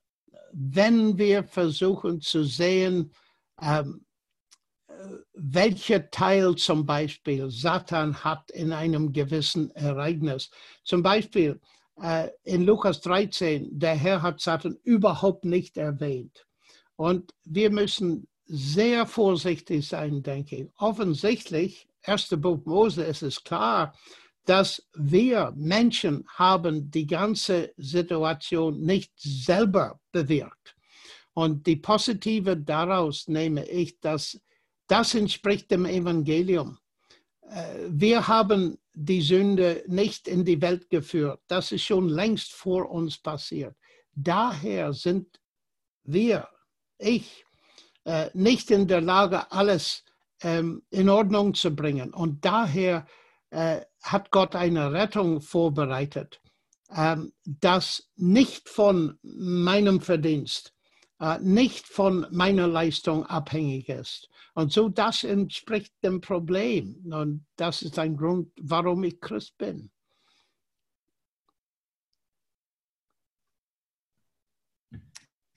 wenn 0.52 1.18
wir 1.18 1.42
versuchen 1.42 2.20
zu 2.20 2.44
sehen, 2.44 3.12
ähm, 3.60 4.04
welcher 5.34 6.10
Teil 6.10 6.54
zum 6.56 6.86
Beispiel 6.86 7.50
Satan 7.50 8.24
hat 8.24 8.50
in 8.50 8.72
einem 8.72 9.12
gewissen 9.12 9.70
Ereignis. 9.72 10.50
Zum 10.84 11.02
Beispiel 11.02 11.60
äh, 12.00 12.28
in 12.44 12.64
Lukas 12.64 13.00
13, 13.00 13.78
der 13.78 13.94
Herr 13.94 14.22
hat 14.22 14.40
Satan 14.40 14.78
überhaupt 14.82 15.44
nicht 15.44 15.76
erwähnt. 15.76 16.46
Und 16.96 17.34
wir 17.44 17.70
müssen 17.70 18.28
sehr 18.46 19.06
vorsichtig 19.06 19.86
sein, 19.86 20.22
denke 20.22 20.56
ich. 20.56 20.68
Offensichtlich, 20.76 21.88
erste 22.02 22.36
Buch 22.36 22.64
Mose, 22.64 23.02
ist 23.02 23.22
es 23.22 23.42
klar, 23.42 23.94
dass 24.44 24.86
wir 24.94 25.52
Menschen 25.56 26.24
haben 26.34 26.90
die 26.90 27.06
ganze 27.06 27.72
Situation 27.76 28.80
nicht 28.80 29.12
selber 29.16 30.00
bewirkt. 30.10 30.76
Und 31.34 31.66
die 31.66 31.76
positive 31.76 32.56
daraus 32.56 33.28
nehme 33.28 33.64
ich, 33.66 34.00
dass 34.00 34.40
das 34.92 35.14
entspricht 35.14 35.70
dem 35.70 35.86
Evangelium. 35.86 36.78
Äh, 37.48 37.86
wir 37.88 38.28
haben 38.28 38.78
die 38.92 39.22
Sünde 39.22 39.82
nicht 39.86 40.28
in 40.28 40.44
die 40.44 40.60
Welt 40.60 40.90
geführt. 40.90 41.40
Das 41.48 41.72
ist 41.72 41.84
schon 41.84 42.10
längst 42.10 42.52
vor 42.52 42.90
uns 42.90 43.16
passiert. 43.16 43.74
Daher 44.14 44.92
sind 44.92 45.40
wir, 46.04 46.46
ich, 46.98 47.46
äh, 48.04 48.28
nicht 48.34 48.70
in 48.70 48.86
der 48.86 49.00
Lage, 49.00 49.50
alles 49.50 50.04
ähm, 50.42 50.82
in 50.90 51.08
Ordnung 51.08 51.54
zu 51.54 51.74
bringen. 51.74 52.12
Und 52.12 52.44
daher 52.44 53.06
äh, 53.48 53.80
hat 54.02 54.30
Gott 54.30 54.54
eine 54.54 54.92
Rettung 54.92 55.40
vorbereitet. 55.40 56.38
ähm, 56.94 57.32
das 57.44 58.10
nicht 58.16 58.68
von 58.68 59.18
meinem 59.22 60.02
Verdienst, 60.02 60.71
nicht 61.40 61.86
von 61.86 62.26
meiner 62.30 62.66
Leistung 62.66 63.24
abhängig 63.26 63.88
ist. 63.88 64.28
Und 64.54 64.72
so 64.72 64.88
das 64.88 65.24
entspricht 65.24 65.92
dem 66.02 66.20
Problem. 66.20 66.96
Und 67.12 67.46
das 67.56 67.82
ist 67.82 67.98
ein 67.98 68.16
Grund, 68.16 68.50
warum 68.60 69.04
ich 69.04 69.20
Christ 69.20 69.56
bin. 69.56 69.90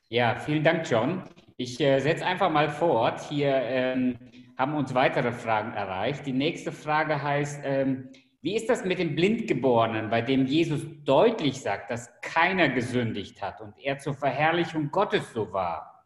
Ja, 0.09 0.35
vielen 0.35 0.63
Dank, 0.63 0.89
John. 0.89 1.23
Ich 1.57 1.79
äh, 1.81 1.99
setze 1.99 2.25
einfach 2.25 2.51
mal 2.51 2.69
fort. 2.69 3.27
Hier 3.27 3.53
ähm, 3.53 4.17
haben 4.57 4.75
uns 4.75 4.93
weitere 4.93 5.31
Fragen 5.31 5.73
erreicht. 5.73 6.25
Die 6.25 6.33
nächste 6.33 6.71
Frage 6.71 7.21
heißt, 7.21 7.61
ähm, 7.63 8.11
wie 8.45 8.55
ist 8.55 8.69
das 8.69 8.85
mit 8.85 8.99
dem 8.99 9.15
Blindgeborenen, 9.15 10.11
bei 10.11 10.21
dem 10.21 10.45
Jesus 10.45 10.81
deutlich 11.03 11.59
sagt, 11.61 11.89
dass 11.89 12.11
keiner 12.21 12.69
gesündigt 12.69 13.41
hat 13.41 13.59
und 13.59 13.73
er 13.79 13.97
zur 13.97 14.13
Verherrlichung 14.13 14.91
Gottes 14.91 15.33
so 15.33 15.51
war? 15.51 16.05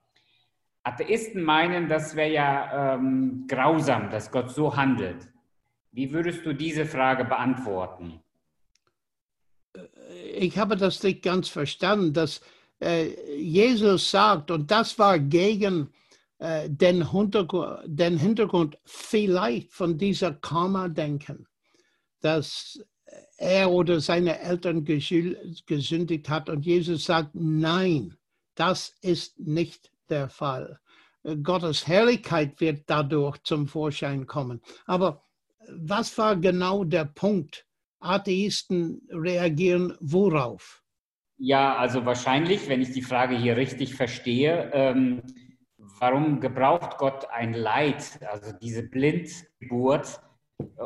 Atheisten 0.83 1.43
meinen, 1.43 1.89
das 1.89 2.15
wäre 2.15 2.31
ja 2.31 2.93
ähm, 2.93 3.43
grausam, 3.45 4.09
dass 4.09 4.31
Gott 4.31 4.51
so 4.51 4.73
handelt. 4.73 5.27
Wie 5.91 6.13
würdest 6.13 6.45
du 6.45 6.53
diese 6.53 6.85
Frage 6.85 7.25
beantworten? 7.25 8.21
Ich 10.33 10.57
habe 10.57 10.77
das 10.77 11.03
nicht 11.03 11.21
ganz 11.21 11.49
verstanden, 11.49 12.13
dass 12.13 12.39
äh, 12.81 13.07
Jesus 13.35 14.11
sagt, 14.11 14.49
und 14.49 14.71
das 14.71 14.97
war 14.97 15.19
gegen 15.19 15.89
äh, 16.37 16.69
den, 16.69 17.11
Hintergrund, 17.11 17.81
den 17.85 18.17
Hintergrund 18.17 18.77
vielleicht 18.85 19.73
von 19.73 19.97
dieser 19.97 20.31
Karma-Denken 20.31 21.49
dass 22.22 22.80
er 23.38 23.72
oder 23.72 23.99
seine 23.99 24.39
Eltern 24.39 24.84
gesündigt 24.86 26.30
hat. 26.30 26.49
Und 26.49 26.65
Jesus 26.65 27.05
sagt, 27.05 27.32
nein, 27.34 28.15
das 28.55 28.95
ist 29.01 29.39
nicht 29.39 29.91
der 30.09 30.30
Fall. 30.30 30.80
Gottes 31.43 31.88
Herrlichkeit 31.88 32.59
wird 32.61 32.84
dadurch 32.88 33.38
zum 33.43 33.67
Vorschein 33.67 34.26
kommen. 34.26 34.61
Aber 34.86 35.24
was 35.70 36.17
war 36.17 36.36
genau 36.36 36.84
der 36.84 37.05
Punkt? 37.05 37.65
Atheisten 37.99 39.01
reagieren 39.11 39.95
worauf? 39.99 40.84
Ja, 41.38 41.76
also 41.78 42.05
wahrscheinlich, 42.05 42.67
wenn 42.67 42.82
ich 42.82 42.91
die 42.91 43.01
Frage 43.01 43.38
hier 43.38 43.57
richtig 43.57 43.95
verstehe, 43.95 44.72
ähm, 44.74 45.22
warum 45.99 46.39
gebraucht 46.39 46.97
Gott 46.97 47.30
ein 47.30 47.53
Leid, 47.53 48.20
also 48.30 48.51
diese 48.61 48.84
Blindgeburt, 48.84 50.22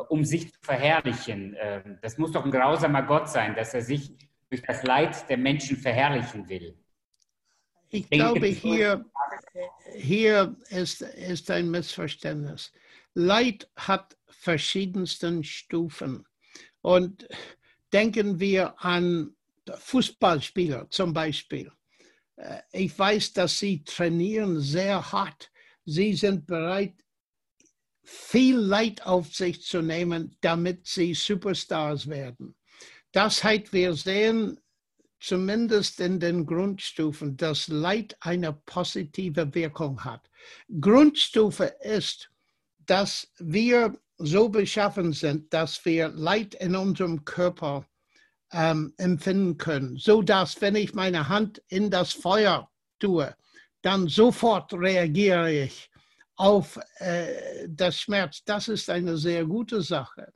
um 0.08 0.24
sich 0.24 0.52
zu 0.52 0.58
verherrlichen. 0.60 1.56
Ähm, 1.58 1.98
das 2.02 2.18
muss 2.18 2.32
doch 2.32 2.44
ein 2.44 2.50
grausamer 2.50 3.02
Gott 3.02 3.28
sein, 3.28 3.54
dass 3.54 3.74
er 3.74 3.82
sich 3.82 4.12
durch 4.50 4.62
das 4.62 4.82
Leid 4.82 5.28
der 5.28 5.36
Menschen 5.36 5.76
verherrlichen 5.76 6.48
will. 6.48 6.76
Ich 7.90 8.08
glaube, 8.10 8.46
hier, 8.46 9.04
hier 9.94 10.56
ist, 10.68 11.02
ist 11.02 11.50
ein 11.50 11.70
Missverständnis. 11.70 12.72
Leid 13.14 13.70
hat 13.76 14.16
verschiedensten 14.26 15.44
Stufen. 15.44 16.26
Und 16.80 17.28
denken 17.92 18.40
wir 18.40 18.74
an 18.84 19.34
Fußballspieler 19.72 20.90
zum 20.90 21.12
Beispiel. 21.12 21.70
Äh, 22.36 22.60
ich 22.72 22.98
weiß, 22.98 23.32
dass 23.32 23.58
sie 23.58 23.84
trainieren 23.84 24.60
sehr 24.60 25.12
hart. 25.12 25.50
Sie 25.84 26.14
sind 26.14 26.46
bereit, 26.46 27.03
viel 28.04 28.56
Leid 28.56 29.06
auf 29.06 29.34
sich 29.34 29.62
zu 29.62 29.82
nehmen, 29.82 30.36
damit 30.40 30.86
sie 30.86 31.14
Superstars 31.14 32.08
werden. 32.08 32.54
Das 33.12 33.42
heißt, 33.42 33.72
wir 33.72 33.94
sehen 33.94 34.60
zumindest 35.20 36.00
in 36.00 36.20
den 36.20 36.44
Grundstufen, 36.44 37.36
dass 37.36 37.68
Leid 37.68 38.16
eine 38.20 38.52
positive 38.52 39.54
Wirkung 39.54 40.04
hat. 40.04 40.28
Grundstufe 40.80 41.74
ist, 41.80 42.30
dass 42.86 43.32
wir 43.38 43.98
so 44.18 44.48
beschaffen 44.48 45.12
sind, 45.12 45.52
dass 45.52 45.84
wir 45.84 46.08
Leid 46.08 46.54
in 46.54 46.76
unserem 46.76 47.24
Körper 47.24 47.86
ähm, 48.52 48.92
empfinden 48.98 49.56
können, 49.56 49.96
so 49.96 50.20
dass 50.20 50.60
wenn 50.60 50.76
ich 50.76 50.94
meine 50.94 51.28
Hand 51.28 51.62
in 51.68 51.90
das 51.90 52.12
Feuer 52.12 52.70
tue, 52.98 53.34
dann 53.82 54.08
sofort 54.08 54.72
reagiere 54.74 55.52
ich 55.52 55.90
auf 56.36 56.78
äh, 56.98 57.68
das 57.68 57.98
Schmerz. 58.00 58.42
Das 58.44 58.68
ist 58.68 58.90
eine 58.90 59.16
sehr 59.16 59.44
gute 59.44 59.82
Sache. 59.82 60.32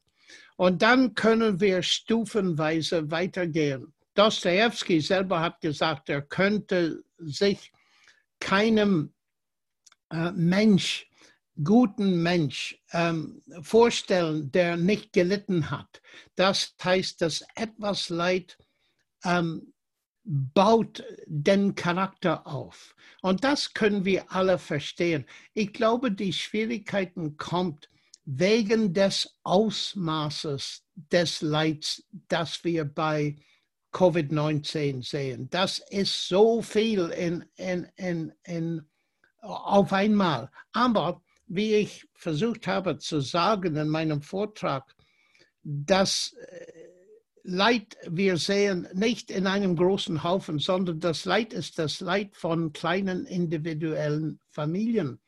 Und 0.57 0.83
dann 0.83 1.15
können 1.15 1.61
wir 1.61 1.83
stufenweise 1.83 3.11
weitergehen. 3.11 3.93
Dostoevsky 4.15 5.01
selber 5.01 5.41
hat 5.41 5.61
gesagt, 5.61 6.09
er 6.09 6.23
könnte 6.23 7.05
sich 7.19 7.73
keinem 8.41 9.13
äh, 10.11 10.33
Mensch, 10.33 11.09
guten 11.63 12.23
Mensch 12.23 12.81
ähm, 12.93 13.43
vorstellen, 13.63 14.51
der 14.51 14.77
nicht 14.77 15.13
gelitten 15.13 15.71
hat. 15.71 16.01
Das 16.35 16.75
heißt, 16.83 17.21
dass 17.23 17.45
etwas 17.55 18.09
Leid 18.09 18.59
ähm, 19.25 19.73
baut 20.29 21.03
den 21.27 21.75
Charakter 21.75 22.47
auf. 22.47 22.95
Und 23.23 23.45
das 23.45 23.73
können 23.73 24.05
wir 24.05 24.31
alle 24.31 24.59
verstehen. 24.59 25.25
Ich 25.55 25.73
glaube, 25.73 26.13
die 26.13 26.35
Schwierigkeiten 26.35 27.39
kommt 27.39 27.89
wegen 28.27 28.93
des 28.93 29.39
Ausmaßes 29.43 30.85
des 30.95 31.41
Leids, 31.41 32.05
das 32.29 32.63
wir 32.63 32.85
bei 32.85 33.37
Covid-19 33.93 35.03
sehen. 35.03 35.49
Das 35.49 35.79
ist 35.89 36.29
so 36.29 36.61
viel 36.61 37.09
in, 37.09 37.47
in, 37.57 37.89
in, 37.97 38.33
in, 38.45 38.83
auf 39.41 39.95
einmal. 39.95 40.51
Aber 40.73 41.23
wie 41.47 41.77
ich 41.77 42.07
versucht 42.13 42.67
habe 42.67 42.99
zu 42.99 43.21
sagen 43.21 43.77
in 43.77 43.89
meinem 43.89 44.21
Vortrag, 44.21 44.95
dass 45.63 46.35
äh, 46.35 46.89
Leid 47.51 47.97
wir 48.07 48.37
sehen 48.37 48.87
nicht 48.93 49.31
in 49.31 49.47
einem 49.47 49.75
großen 49.75 50.23
Haufen, 50.23 50.59
sondern 50.59 51.01
das 51.01 51.25
Leid 51.25 51.55
ist 51.55 51.79
das 51.79 52.01
Leid 52.01 52.37
von 52.37 52.75
kleinen 52.75 53.25
individuellen 53.25 54.39
Familien. 54.51 55.19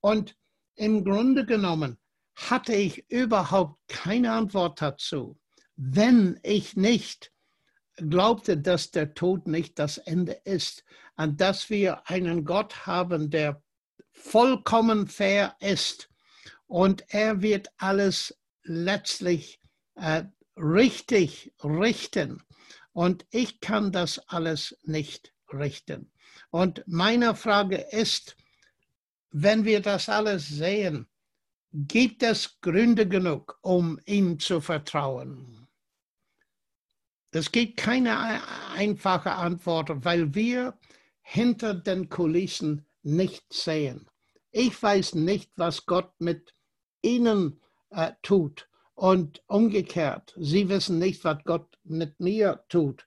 Und 0.00 0.36
im 0.76 1.04
Grunde 1.04 1.44
genommen 1.44 1.98
hatte 2.36 2.76
ich 2.76 3.10
überhaupt 3.10 3.80
keine 3.88 4.30
Antwort 4.30 4.80
dazu, 4.80 5.36
wenn 5.74 6.38
ich 6.44 6.76
nicht 6.76 7.32
glaubte, 7.96 8.56
dass 8.56 8.92
der 8.92 9.14
Tod 9.14 9.48
nicht 9.48 9.76
das 9.80 9.98
Ende 9.98 10.34
ist 10.44 10.84
und 11.16 11.40
dass 11.40 11.70
wir 11.70 12.08
einen 12.08 12.44
Gott 12.44 12.86
haben, 12.86 13.30
der 13.30 13.60
vollkommen 14.12 15.08
fair 15.08 15.56
ist 15.58 16.08
und 16.68 17.04
er 17.08 17.42
wird 17.42 17.66
alles 17.78 18.38
letztlich 18.62 19.60
äh, 19.96 20.22
richtig 20.56 21.52
richten. 21.62 22.42
Und 22.92 23.26
ich 23.30 23.60
kann 23.60 23.92
das 23.92 24.18
alles 24.28 24.78
nicht 24.82 25.34
richten. 25.52 26.12
Und 26.50 26.84
meine 26.86 27.34
Frage 27.34 27.76
ist, 27.90 28.36
wenn 29.30 29.64
wir 29.64 29.80
das 29.80 30.08
alles 30.08 30.48
sehen, 30.48 31.08
gibt 31.72 32.22
es 32.22 32.60
Gründe 32.60 33.08
genug, 33.08 33.58
um 33.62 33.98
ihm 34.06 34.38
zu 34.38 34.60
vertrauen? 34.60 35.66
Es 37.32 37.50
gibt 37.50 37.76
keine 37.78 38.40
einfache 38.74 39.32
Antwort, 39.32 40.04
weil 40.04 40.32
wir 40.36 40.78
hinter 41.20 41.74
den 41.74 42.08
Kulissen 42.08 42.86
nicht 43.02 43.52
sehen. 43.52 44.08
Ich 44.52 44.80
weiß 44.80 45.16
nicht, 45.16 45.50
was 45.56 45.84
Gott 45.84 46.12
mit 46.20 46.54
ihnen 47.02 47.60
äh, 47.90 48.12
tut. 48.22 48.68
Und 48.94 49.42
umgekehrt, 49.48 50.34
sie 50.36 50.68
wissen 50.68 50.98
nicht, 50.98 51.24
was 51.24 51.42
Gott 51.44 51.78
mit 51.82 52.20
mir 52.20 52.64
tut. 52.68 53.06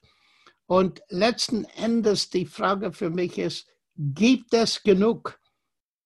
Und 0.65 1.01
letzten 1.07 1.63
Endes 1.63 2.29
die 2.29 2.45
Frage 2.45 2.91
für 2.91 3.09
mich 3.09 3.37
ist, 3.37 3.67
gibt 3.95 4.53
es 4.53 4.83
genug 4.83 5.39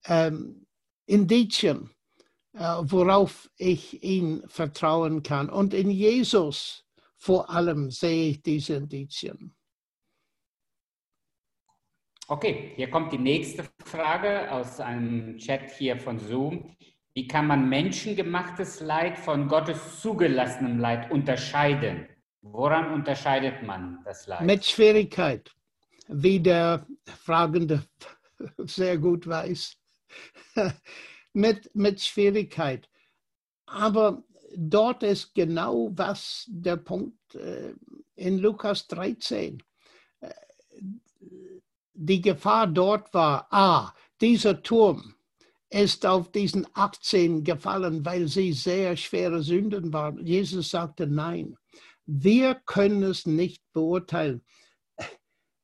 ähm, 0.06 0.68
Indizien, 1.08 1.90
äh, 2.54 2.78
worauf 2.82 3.50
ich 3.58 4.04
ihn 4.04 4.44
vertrauen 4.48 5.24
kann? 5.24 5.50
Und 5.50 5.74
in 5.74 5.90
Jesus 5.90 6.86
vor 7.18 7.50
allem 7.50 7.92
sehe 7.92 8.32
ich 8.32 8.42
diese 8.42 8.76
Indizien. 8.76 9.56
Okay, 12.28 12.72
hier 12.76 12.90
kommt 12.90 13.12
die 13.12 13.18
nächste 13.18 13.70
Frage 13.84 14.50
aus 14.52 14.80
einem 14.80 15.38
Chat 15.38 15.70
hier 15.72 15.98
von 15.98 16.18
Zoom. 16.18 16.76
Wie 17.14 17.28
kann 17.28 17.48
man 17.48 17.68
menschengemachtes 17.68 18.80
Leid 18.80 19.18
von 19.18 19.48
Gottes 19.48 20.00
zugelassenem 20.00 20.80
Leid 20.80 21.12
unterscheiden? 21.12 22.08
Woran 22.42 22.94
unterscheidet 22.94 23.64
man 23.64 24.00
das 24.06 24.28
Leid? 24.28 24.42
Mit 24.44 24.66
Schwierigkeit, 24.66 25.52
wie 26.08 26.40
der 26.40 26.88
Fragende 27.06 27.84
sehr 28.60 28.98
gut 28.98 29.28
weiß. 29.28 29.78
mit, 31.34 31.76
mit 31.76 32.02
Schwierigkeit. 32.02 32.90
Aber 33.66 34.24
dort 34.56 35.04
ist 35.04 35.36
genau 35.36 35.90
was 35.94 36.46
der 36.48 36.78
Punkt 36.78 37.36
äh, 37.36 37.74
in 38.16 38.40
Lukas 38.40 38.88
13. 38.88 39.62
Äh, 40.22 40.30
die 41.94 42.22
Gefahr 42.22 42.68
dort 42.68 43.14
war, 43.14 43.48
ah, 43.52 43.94
dieser 44.22 44.64
Turm 44.64 45.16
ist 45.72 46.06
auf 46.06 46.32
diesen 46.32 46.68
18 46.74 47.44
gefallen, 47.44 48.06
weil 48.06 48.28
sie 48.28 48.52
sehr 48.52 48.98
schwere 48.98 49.42
Sünden 49.42 49.92
waren. 49.94 50.24
Jesus 50.26 50.70
sagte, 50.70 51.08
nein, 51.08 51.58
wir 52.06 52.56
können 52.66 53.04
es 53.04 53.26
nicht 53.26 53.64
beurteilen. 53.72 54.44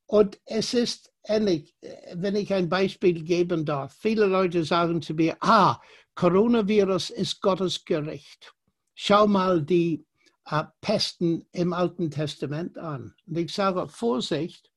Und 0.05 0.39
es 0.45 0.73
ist 0.73 1.11
ähnlich, 1.25 1.75
wenn 2.13 2.37
ich 2.37 2.53
ein 2.53 2.69
Beispiel 2.69 3.23
geben 3.23 3.65
darf. 3.65 3.93
Viele 3.99 4.25
Leute 4.25 4.63
sagen 4.63 5.01
zu 5.01 5.13
mir, 5.13 5.35
ah, 5.41 5.81
Coronavirus 6.15 7.09
ist 7.09 7.41
Gottes 7.41 7.83
Gericht. 7.83 8.53
Schau 8.95 9.27
mal 9.27 9.61
die 9.61 10.05
äh, 10.45 10.63
Pesten 10.79 11.45
im 11.51 11.73
Alten 11.73 12.09
Testament 12.09 12.77
an. 12.77 13.13
Und 13.27 13.37
ich 13.37 13.53
sage, 13.53 13.89
Vorsicht, 13.89 14.71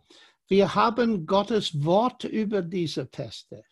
wir 0.48 0.74
haben 0.74 1.24
Gottes 1.24 1.84
Wort 1.84 2.24
über 2.24 2.62
diese 2.62 3.06
Peste. 3.06 3.62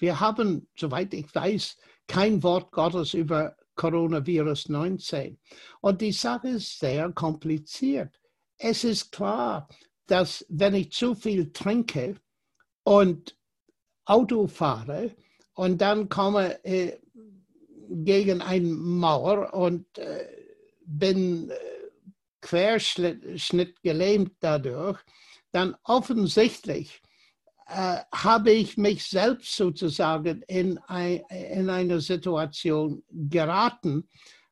Wir 0.00 0.18
haben, 0.18 0.66
soweit 0.76 1.14
ich 1.14 1.32
weiß, 1.34 1.76
kein 2.08 2.42
Wort 2.42 2.72
Gottes 2.72 3.14
über 3.14 3.56
Coronavirus 3.76 4.68
19. 4.70 5.38
Und 5.80 6.00
die 6.00 6.12
Sache 6.12 6.48
ist 6.48 6.80
sehr 6.80 7.12
kompliziert. 7.12 8.18
Es 8.58 8.84
ist 8.84 9.12
klar, 9.12 9.68
dass 10.06 10.44
wenn 10.48 10.74
ich 10.74 10.92
zu 10.92 11.14
viel 11.14 11.52
trinke 11.52 12.16
und 12.82 13.36
Auto 14.06 14.48
fahre 14.48 15.14
und 15.54 15.80
dann 15.80 16.08
komme 16.08 16.64
äh, 16.64 16.98
gegen 17.88 18.40
eine 18.40 18.66
Mauer 18.66 19.54
und 19.54 19.98
äh, 19.98 20.26
bin 20.84 21.50
äh, 21.50 21.54
Querschnitt 22.40 23.82
gelähmt 23.82 24.32
dadurch, 24.40 24.98
dann 25.52 25.76
offensichtlich 25.84 27.02
äh, 27.70 28.00
habe 28.12 28.50
ich 28.50 28.76
mich 28.76 29.04
selbst 29.04 29.54
sozusagen 29.54 30.42
in, 30.48 30.78
ein, 30.88 31.22
in 31.30 31.70
eine 31.70 32.00
Situation 32.00 33.04
geraten, 33.10 34.08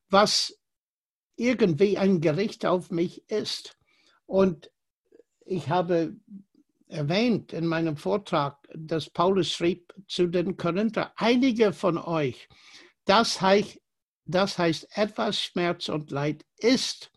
was 0.08 0.56
irgendwie 1.34 1.98
ein 1.98 2.20
Gericht 2.20 2.64
auf 2.64 2.92
mich 2.92 3.28
ist. 3.28 3.76
Und 4.26 4.70
ich 5.44 5.68
habe 5.68 6.16
erwähnt 6.86 7.52
in 7.52 7.66
meinem 7.66 7.96
Vortrag, 7.96 8.56
dass 8.72 9.10
Paulus 9.10 9.50
schrieb 9.50 9.92
zu 10.06 10.28
den 10.28 10.56
Korinther, 10.56 11.12
einige 11.16 11.72
von 11.72 11.98
euch, 11.98 12.48
das 13.04 13.40
heißt, 13.40 13.80
das 14.26 14.58
heißt 14.58 14.96
etwas 14.96 15.40
Schmerz 15.40 15.88
und 15.88 16.12
Leid 16.12 16.44
ist 16.58 17.10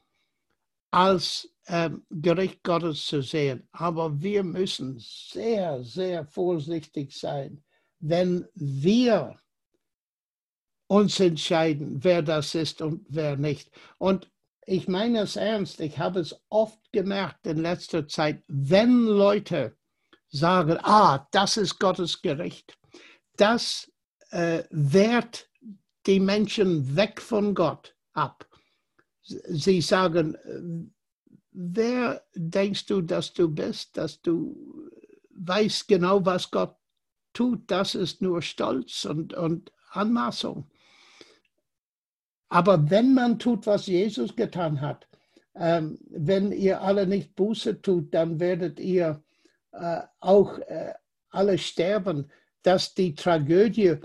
als 0.90 1.51
ähm, 1.68 2.06
Gericht 2.10 2.64
Gottes 2.64 3.06
zu 3.06 3.22
sehen. 3.22 3.68
Aber 3.72 4.22
wir 4.22 4.44
müssen 4.44 4.98
sehr, 5.00 5.84
sehr 5.84 6.26
vorsichtig 6.26 7.18
sein, 7.18 7.64
wenn 8.00 8.48
wir 8.56 9.38
uns 10.88 11.20
entscheiden, 11.20 12.04
wer 12.04 12.22
das 12.22 12.56
ist 12.56 12.82
und 12.82 13.06
wer 13.10 13.38
nicht. 13.38 13.72
Und 13.98 14.30
ich 14.66 14.88
meine 14.88 15.22
es 15.22 15.36
ernst, 15.36 15.80
ich 15.80 15.98
habe 15.98 16.20
es 16.20 16.36
oft 16.50 16.80
gemerkt 16.92 17.48
in 17.48 17.58
letzter 17.58 18.08
Zeit, 18.08 18.44
wenn 18.48 19.06
Leute 19.06 19.78
sagen, 20.30 20.78
ah, 20.82 21.28
das 21.32 21.58
ist 21.58 21.80
Gottes 21.80 22.22
Gericht, 22.22 22.78
das 23.38 23.92
äh, 24.32 24.64
wehrt 24.70 25.50
die 26.06 26.20
Menschen 26.20 26.96
weg 26.96 27.22
von 27.22 27.54
Gott 27.54 27.96
ab. 28.14 28.48
Sie 29.24 29.82
sagen, 29.82 30.36
wer 31.52 32.24
denkst 32.36 32.86
du, 32.86 33.02
dass 33.02 33.34
du 33.34 33.50
bist, 33.50 33.98
dass 33.98 34.22
du 34.22 34.90
weißt 35.34 35.88
genau, 35.88 36.26
was 36.26 36.52
Gott 36.52 36.76
tut, 37.34 37.70
das 37.70 37.96
ist 37.96 38.22
nur 38.22 38.42
Stolz 38.42 39.06
und, 39.06 39.34
und 39.34 39.72
Anmaßung. 39.92 40.70
Aber 42.50 42.90
wenn 42.90 43.14
man 43.14 43.40
tut, 43.40 43.66
was 43.66 43.88
Jesus 43.88 44.36
getan 44.36 44.82
hat, 44.82 45.08
ähm, 45.56 45.98
wenn 46.10 46.52
ihr 46.52 46.82
alle 46.82 47.08
nicht 47.08 47.36
Buße 47.36 47.82
tut, 47.82 48.14
dann 48.14 48.40
werdet 48.40 48.80
ihr 48.80 49.24
äh, 49.72 50.02
auch 50.20 50.60
äh, 50.60 50.94
alle 51.30 51.58
sterben, 51.58 52.30
dass 52.64 52.94
die 52.94 53.16
Tragödie, 53.16 53.96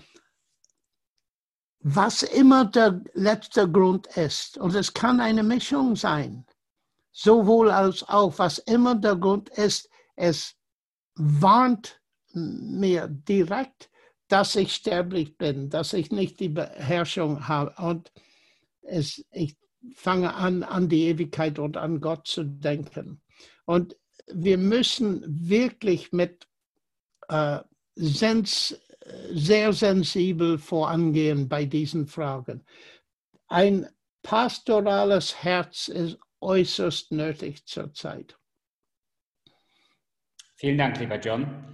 was 1.80 2.22
immer 2.22 2.64
der 2.64 3.02
letzte 3.14 3.70
Grund 3.70 4.06
ist, 4.16 4.58
und 4.58 4.74
es 4.74 4.92
kann 4.92 5.20
eine 5.20 5.42
Mischung 5.42 5.94
sein, 5.94 6.46
sowohl 7.16 7.70
als 7.70 8.06
auch, 8.06 8.38
was 8.38 8.58
immer 8.58 8.94
der 8.94 9.16
Grund 9.16 9.48
ist, 9.48 9.88
es 10.16 10.54
warnt 11.14 11.98
mir 12.34 13.08
direkt, 13.08 13.90
dass 14.28 14.54
ich 14.54 14.74
sterblich 14.74 15.38
bin, 15.38 15.70
dass 15.70 15.94
ich 15.94 16.10
nicht 16.10 16.40
die 16.40 16.50
Beherrschung 16.50 17.48
habe. 17.48 17.74
Und 17.78 18.12
es, 18.82 19.24
ich 19.30 19.56
fange 19.94 20.34
an, 20.34 20.62
an 20.62 20.90
die 20.90 21.06
Ewigkeit 21.06 21.58
und 21.58 21.78
an 21.78 22.02
Gott 22.02 22.26
zu 22.26 22.44
denken. 22.44 23.22
Und 23.64 23.96
wir 24.26 24.58
müssen 24.58 25.22
wirklich 25.26 26.12
mit 26.12 26.46
äh, 27.28 27.60
sens 27.94 28.78
sehr 29.32 29.72
sensibel 29.72 30.58
vorangehen 30.58 31.48
bei 31.48 31.64
diesen 31.64 32.08
Fragen. 32.08 32.66
Ein 33.48 33.88
pastorales 34.22 35.42
Herz 35.42 35.88
ist 35.88 36.18
äußerst 36.40 37.12
nötig 37.12 37.66
zurzeit. 37.66 38.38
Vielen 40.56 40.78
Dank, 40.78 40.98
lieber 40.98 41.18
John. 41.18 41.64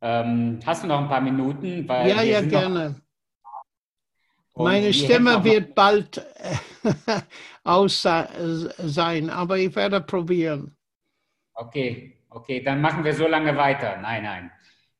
Ähm, 0.00 0.60
hast 0.64 0.82
du 0.82 0.86
noch 0.86 1.00
ein 1.00 1.08
paar 1.08 1.20
Minuten? 1.20 1.86
ja, 1.86 2.22
ja, 2.22 2.40
gerne. 2.40 3.00
Meine 4.56 4.92
Stimme 4.92 5.42
wird 5.42 5.74
bald 5.74 6.18
äh, 6.18 6.54
aus 7.64 8.02
sein, 8.02 9.30
aber 9.30 9.58
ich 9.58 9.74
werde 9.74 10.00
probieren. 10.00 10.76
Okay, 11.54 12.18
okay, 12.30 12.60
dann 12.62 12.80
machen 12.80 13.04
wir 13.04 13.14
so 13.14 13.26
lange 13.26 13.56
weiter. 13.56 13.96
Nein, 13.96 14.22
nein. 14.22 14.50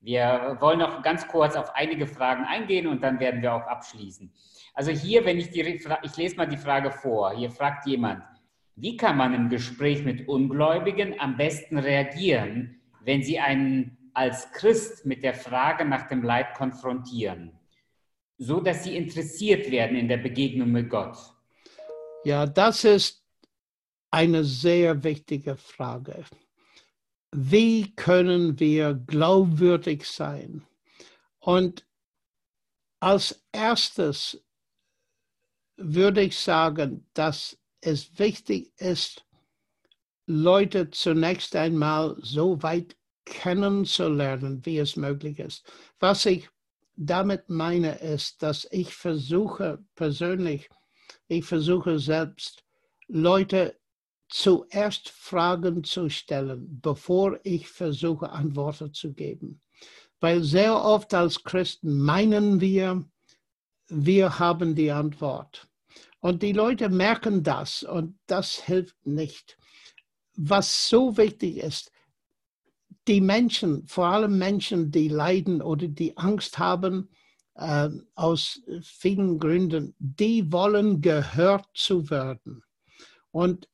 Wir 0.00 0.58
wollen 0.60 0.80
noch 0.80 1.02
ganz 1.02 1.26
kurz 1.28 1.56
auf 1.56 1.74
einige 1.74 2.06
Fragen 2.06 2.44
eingehen 2.44 2.86
und 2.86 3.02
dann 3.02 3.20
werden 3.20 3.40
wir 3.42 3.54
auch 3.54 3.66
abschließen. 3.66 4.32
Also 4.74 4.90
hier, 4.90 5.24
wenn 5.24 5.38
ich 5.38 5.50
die, 5.50 5.60
ich 5.60 6.16
lese 6.16 6.36
mal 6.36 6.46
die 6.46 6.56
Frage 6.56 6.90
vor. 6.90 7.32
Hier 7.32 7.50
fragt 7.50 7.86
jemand, 7.86 8.22
wie 8.76 8.96
kann 8.96 9.16
man 9.16 9.34
im 9.34 9.48
Gespräch 9.48 10.04
mit 10.04 10.28
Ungläubigen 10.28 11.18
am 11.20 11.36
besten 11.36 11.78
reagieren, 11.78 12.80
wenn 13.02 13.22
sie 13.22 13.38
einen 13.38 14.10
als 14.14 14.50
Christ 14.52 15.06
mit 15.06 15.22
der 15.22 15.34
Frage 15.34 15.84
nach 15.84 16.08
dem 16.08 16.22
Leid 16.22 16.54
konfrontieren, 16.54 17.58
so 18.38 18.60
dass 18.60 18.84
sie 18.84 18.96
interessiert 18.96 19.70
werden 19.70 19.96
in 19.96 20.08
der 20.08 20.18
Begegnung 20.18 20.70
mit 20.70 20.90
Gott? 20.90 21.16
Ja, 22.24 22.46
das 22.46 22.84
ist 22.84 23.24
eine 24.10 24.44
sehr 24.44 25.02
wichtige 25.02 25.56
Frage. 25.56 26.24
Wie 27.32 27.94
können 27.96 28.58
wir 28.60 28.94
glaubwürdig 28.94 30.06
sein? 30.06 30.64
Und 31.40 31.84
als 33.00 33.44
erstes 33.52 34.40
würde 35.76 36.22
ich 36.22 36.38
sagen, 36.38 37.06
dass 37.12 37.58
es 37.84 38.18
wichtig 38.18 38.72
ist, 38.78 39.24
Leute 40.26 40.90
zunächst 40.90 41.54
einmal 41.54 42.16
so 42.20 42.62
weit 42.62 42.96
kennenzulernen, 43.26 44.64
wie 44.64 44.78
es 44.78 44.96
möglich 44.96 45.38
ist. 45.38 45.70
Was 46.00 46.24
ich 46.26 46.48
damit 46.96 47.48
meine, 47.48 47.96
ist, 47.98 48.42
dass 48.42 48.66
ich 48.70 48.94
versuche 48.94 49.84
persönlich, 49.94 50.68
ich 51.28 51.44
versuche 51.44 51.98
selbst, 51.98 52.64
Leute 53.08 53.78
zuerst 54.28 55.10
Fragen 55.10 55.84
zu 55.84 56.08
stellen, 56.08 56.80
bevor 56.80 57.38
ich 57.42 57.68
versuche, 57.68 58.30
Antworten 58.30 58.94
zu 58.94 59.12
geben. 59.12 59.60
Weil 60.20 60.42
sehr 60.42 60.82
oft 60.82 61.12
als 61.12 61.42
Christen 61.44 61.98
meinen 61.98 62.60
wir, 62.60 63.04
wir 63.88 64.38
haben 64.38 64.74
die 64.74 64.90
Antwort. 64.90 65.68
Und 66.24 66.42
die 66.42 66.52
Leute 66.52 66.88
merken 66.88 67.42
das 67.42 67.82
und 67.82 68.18
das 68.26 68.54
hilft 68.54 68.96
nicht. 69.06 69.58
Was 70.36 70.88
so 70.88 71.18
wichtig 71.18 71.58
ist, 71.58 71.92
die 73.06 73.20
Menschen, 73.20 73.86
vor 73.86 74.06
allem 74.06 74.38
Menschen, 74.38 74.90
die 74.90 75.08
leiden 75.08 75.60
oder 75.60 75.86
die 75.86 76.16
Angst 76.16 76.58
haben, 76.58 77.10
äh, 77.56 77.90
aus 78.14 78.62
vielen 78.80 79.38
Gründen, 79.38 79.94
die 79.98 80.50
wollen 80.50 81.02
gehört 81.02 81.66
zu 81.74 82.08
werden. 82.08 82.62
Und 83.30 83.68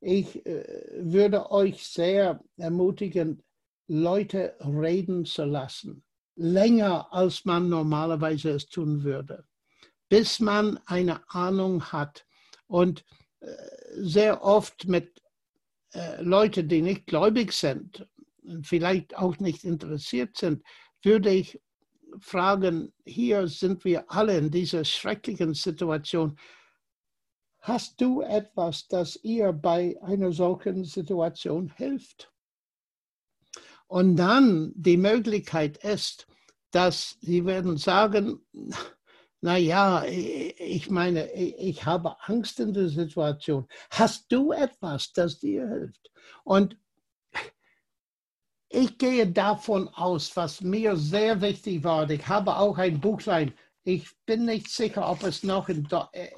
ich 0.00 0.44
äh, 0.44 0.64
würde 0.98 1.52
euch 1.52 1.86
sehr 1.86 2.42
ermutigen, 2.56 3.44
Leute 3.86 4.56
reden 4.58 5.24
zu 5.24 5.44
lassen, 5.44 6.02
länger 6.34 7.12
als 7.12 7.44
man 7.44 7.68
normalerweise 7.68 8.50
es 8.50 8.66
tun 8.66 9.04
würde 9.04 9.44
bis 10.08 10.40
man 10.40 10.78
eine 10.86 11.28
Ahnung 11.30 11.84
hat. 11.92 12.26
Und 12.66 13.04
äh, 13.40 13.52
sehr 13.96 14.42
oft 14.42 14.86
mit 14.86 15.22
äh, 15.92 16.22
Leuten, 16.22 16.68
die 16.68 16.82
nicht 16.82 17.06
gläubig 17.06 17.52
sind, 17.52 18.06
vielleicht 18.62 19.16
auch 19.16 19.38
nicht 19.38 19.64
interessiert 19.64 20.36
sind, 20.36 20.62
würde 21.02 21.30
ich 21.30 21.60
fragen, 22.20 22.92
hier 23.04 23.48
sind 23.48 23.84
wir 23.84 24.10
alle 24.10 24.38
in 24.38 24.50
dieser 24.50 24.84
schrecklichen 24.84 25.54
Situation. 25.54 26.38
Hast 27.60 28.00
du 28.00 28.22
etwas, 28.22 28.86
das 28.88 29.16
ihr 29.22 29.52
bei 29.52 30.00
einer 30.02 30.32
solchen 30.32 30.84
Situation 30.84 31.72
hilft? 31.76 32.32
Und 33.88 34.16
dann 34.16 34.72
die 34.74 34.96
Möglichkeit 34.96 35.78
ist, 35.78 36.26
dass 36.70 37.16
sie 37.20 37.44
werden 37.44 37.76
sagen, 37.76 38.40
na 39.40 39.56
ja, 39.56 40.04
ich 40.04 40.90
meine, 40.90 41.30
ich 41.32 41.84
habe 41.84 42.16
Angst 42.22 42.58
in 42.58 42.72
der 42.72 42.88
Situation. 42.88 43.68
Hast 43.90 44.32
du 44.32 44.52
etwas, 44.52 45.12
das 45.12 45.38
dir 45.38 45.68
hilft? 45.68 46.10
Und 46.44 46.76
ich 48.68 48.98
gehe 48.98 49.26
davon 49.26 49.88
aus, 49.88 50.36
was 50.36 50.60
mir 50.60 50.96
sehr 50.96 51.40
wichtig 51.40 51.84
war. 51.84 52.10
Ich 52.10 52.26
habe 52.26 52.56
auch 52.56 52.78
ein 52.78 53.00
Buchlein. 53.00 53.54
Ich 53.84 54.08
bin 54.26 54.44
nicht 54.44 54.68
sicher, 54.68 55.08
ob 55.08 55.22
es 55.22 55.42
noch 55.44 55.68
in, 55.68 55.88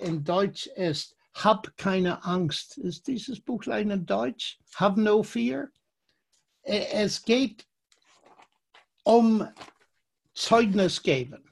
in 0.00 0.24
Deutsch 0.24 0.66
ist. 0.66 1.16
Hab 1.34 1.76
keine 1.76 2.24
Angst. 2.24 2.76
Ist 2.78 3.06
dieses 3.06 3.40
Buchlein 3.40 3.90
in 3.90 4.04
Deutsch? 4.04 4.58
Have 4.74 5.00
no 5.00 5.22
fear. 5.22 5.68
Es 6.62 7.22
geht 7.22 7.66
um 9.04 9.48
Zeugnis 10.34 11.02
geben. 11.02 11.42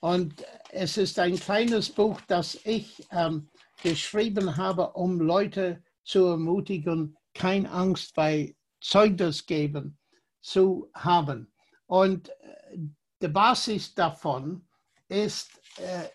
Und 0.00 0.44
es 0.74 0.96
ist 0.96 1.18
ein 1.18 1.38
kleines 1.38 1.88
Buch, 1.88 2.20
das 2.26 2.58
ich 2.64 3.06
ähm, 3.10 3.48
geschrieben 3.82 4.56
habe, 4.56 4.92
um 4.92 5.20
Leute 5.20 5.82
zu 6.02 6.26
ermutigen, 6.26 7.16
keine 7.32 7.70
Angst 7.70 8.14
bei 8.14 8.54
Zeugnis 8.80 9.46
geben 9.46 9.98
zu 10.40 10.90
haben. 10.94 11.52
Und 11.86 12.28
äh, 12.28 12.78
die 13.22 13.28
Basis 13.28 13.94
davon 13.94 14.66
ist 15.08 15.60
äh, 15.78 16.08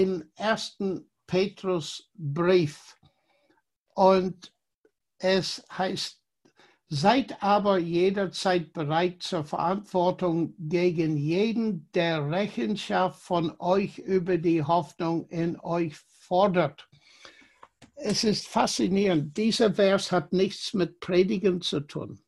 im 0.00 0.30
ersten 0.36 1.10
Petrusbrief. 1.26 2.96
Und 3.94 4.54
es 5.18 5.64
heißt, 5.76 6.21
seid 6.94 7.42
aber 7.42 7.78
jederzeit 7.78 8.74
bereit 8.74 9.22
zur 9.22 9.46
Verantwortung 9.46 10.54
gegen 10.58 11.16
jeden, 11.16 11.90
der 11.94 12.30
Rechenschaft 12.30 13.22
von 13.22 13.54
euch 13.60 13.96
über 13.96 14.36
die 14.36 14.62
Hoffnung 14.62 15.26
in 15.28 15.58
euch 15.60 15.96
fordert. 15.96 16.86
Es 17.94 18.24
ist 18.24 18.46
faszinierend. 18.46 19.34
Dieser 19.38 19.72
Vers 19.72 20.12
hat 20.12 20.34
nichts 20.34 20.74
mit 20.74 21.00
Predigen 21.00 21.62
zu 21.62 21.80
tun. 21.80 22.20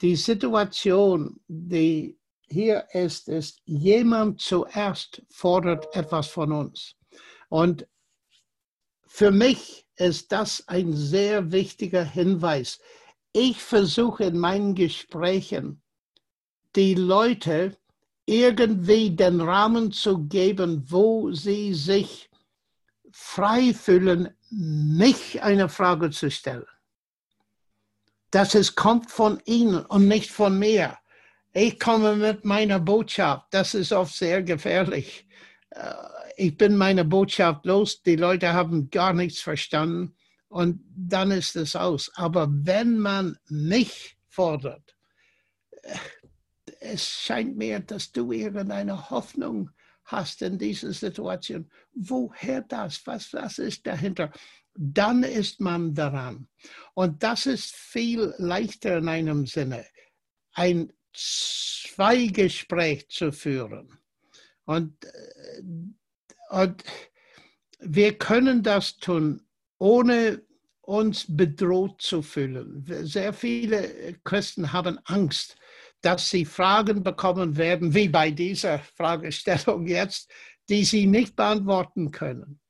Die 0.00 0.16
Situation, 0.16 1.38
die 1.46 2.16
hier 2.48 2.86
ist, 2.92 3.28
ist, 3.28 3.60
jemand 3.66 4.40
zuerst 4.40 5.22
fordert 5.28 5.94
etwas 5.94 6.28
von 6.28 6.52
uns. 6.52 6.94
Und 7.50 7.86
für 9.06 9.30
mich 9.30 9.84
ist 9.96 10.32
das 10.32 10.66
ein 10.68 10.94
sehr 10.94 11.52
wichtiger 11.52 12.02
Hinweis. 12.02 12.80
Ich 13.36 13.60
versuche 13.60 14.26
in 14.26 14.38
meinen 14.38 14.76
Gesprächen, 14.76 15.82
die 16.76 16.94
Leute 16.94 17.76
irgendwie 18.26 19.10
den 19.10 19.40
Rahmen 19.40 19.90
zu 19.90 20.28
geben, 20.28 20.84
wo 20.88 21.32
sie 21.32 21.74
sich 21.74 22.30
frei 23.10 23.74
fühlen, 23.74 24.32
mich 24.50 25.42
eine 25.42 25.68
Frage 25.68 26.10
zu 26.10 26.30
stellen. 26.30 26.64
Dass 28.30 28.54
es 28.54 28.76
kommt 28.76 29.10
von 29.10 29.42
ihnen 29.46 29.84
und 29.84 30.06
nicht 30.06 30.30
von 30.30 30.56
mir. 30.56 30.96
Ich 31.52 31.80
komme 31.80 32.14
mit 32.14 32.44
meiner 32.44 32.78
Botschaft. 32.78 33.48
Das 33.50 33.74
ist 33.74 33.90
oft 33.90 34.14
sehr 34.14 34.44
gefährlich. 34.44 35.26
Äh, 35.70 35.92
ich 36.36 36.56
bin 36.56 36.76
meine 36.76 37.04
Botschaft 37.04 37.66
los. 37.66 38.00
Die 38.00 38.16
Leute 38.16 38.52
haben 38.52 38.90
gar 38.90 39.12
nichts 39.12 39.40
verstanden 39.40 40.14
und 40.54 40.84
dann 40.96 41.32
ist 41.32 41.56
es 41.56 41.74
aus. 41.74 42.12
Aber 42.14 42.46
wenn 42.48 42.96
man 42.96 43.36
mich 43.48 44.16
fordert, 44.28 44.96
es 46.78 47.08
scheint 47.08 47.56
mir, 47.56 47.80
dass 47.80 48.12
du 48.12 48.30
irgendeine 48.30 49.10
Hoffnung 49.10 49.70
hast 50.04 50.42
in 50.42 50.56
dieser 50.56 50.92
Situation. 50.92 51.68
Woher 51.92 52.60
das? 52.62 53.04
Was, 53.04 53.32
was 53.32 53.58
ist 53.58 53.84
dahinter? 53.84 54.30
Dann 54.76 55.24
ist 55.24 55.60
man 55.60 55.92
daran. 55.92 56.46
Und 56.94 57.24
das 57.24 57.46
ist 57.46 57.74
viel 57.74 58.32
leichter 58.38 58.98
in 58.98 59.08
einem 59.08 59.46
Sinne, 59.46 59.84
ein 60.52 60.92
Zweigespräch 61.12 63.08
zu 63.08 63.32
führen. 63.32 63.98
Und, 64.66 65.04
äh, 65.04 65.62
und 66.50 66.84
wir 67.80 68.16
können 68.16 68.62
das 68.62 68.98
tun, 68.98 69.44
ohne 69.78 70.42
uns 70.80 71.24
bedroht 71.28 72.02
zu 72.02 72.22
fühlen. 72.22 72.84
Sehr 73.02 73.32
viele 73.32 74.14
Christen 74.24 74.72
haben 74.72 74.98
Angst, 75.04 75.56
dass 76.02 76.28
sie 76.28 76.44
Fragen 76.44 77.02
bekommen 77.02 77.56
werden, 77.56 77.94
wie 77.94 78.08
bei 78.08 78.30
dieser 78.30 78.78
Fragestellung 78.78 79.86
jetzt, 79.86 80.30
die 80.68 80.84
sie 80.84 81.06
nicht 81.06 81.36
beantworten 81.36 82.10
können. 82.10 82.60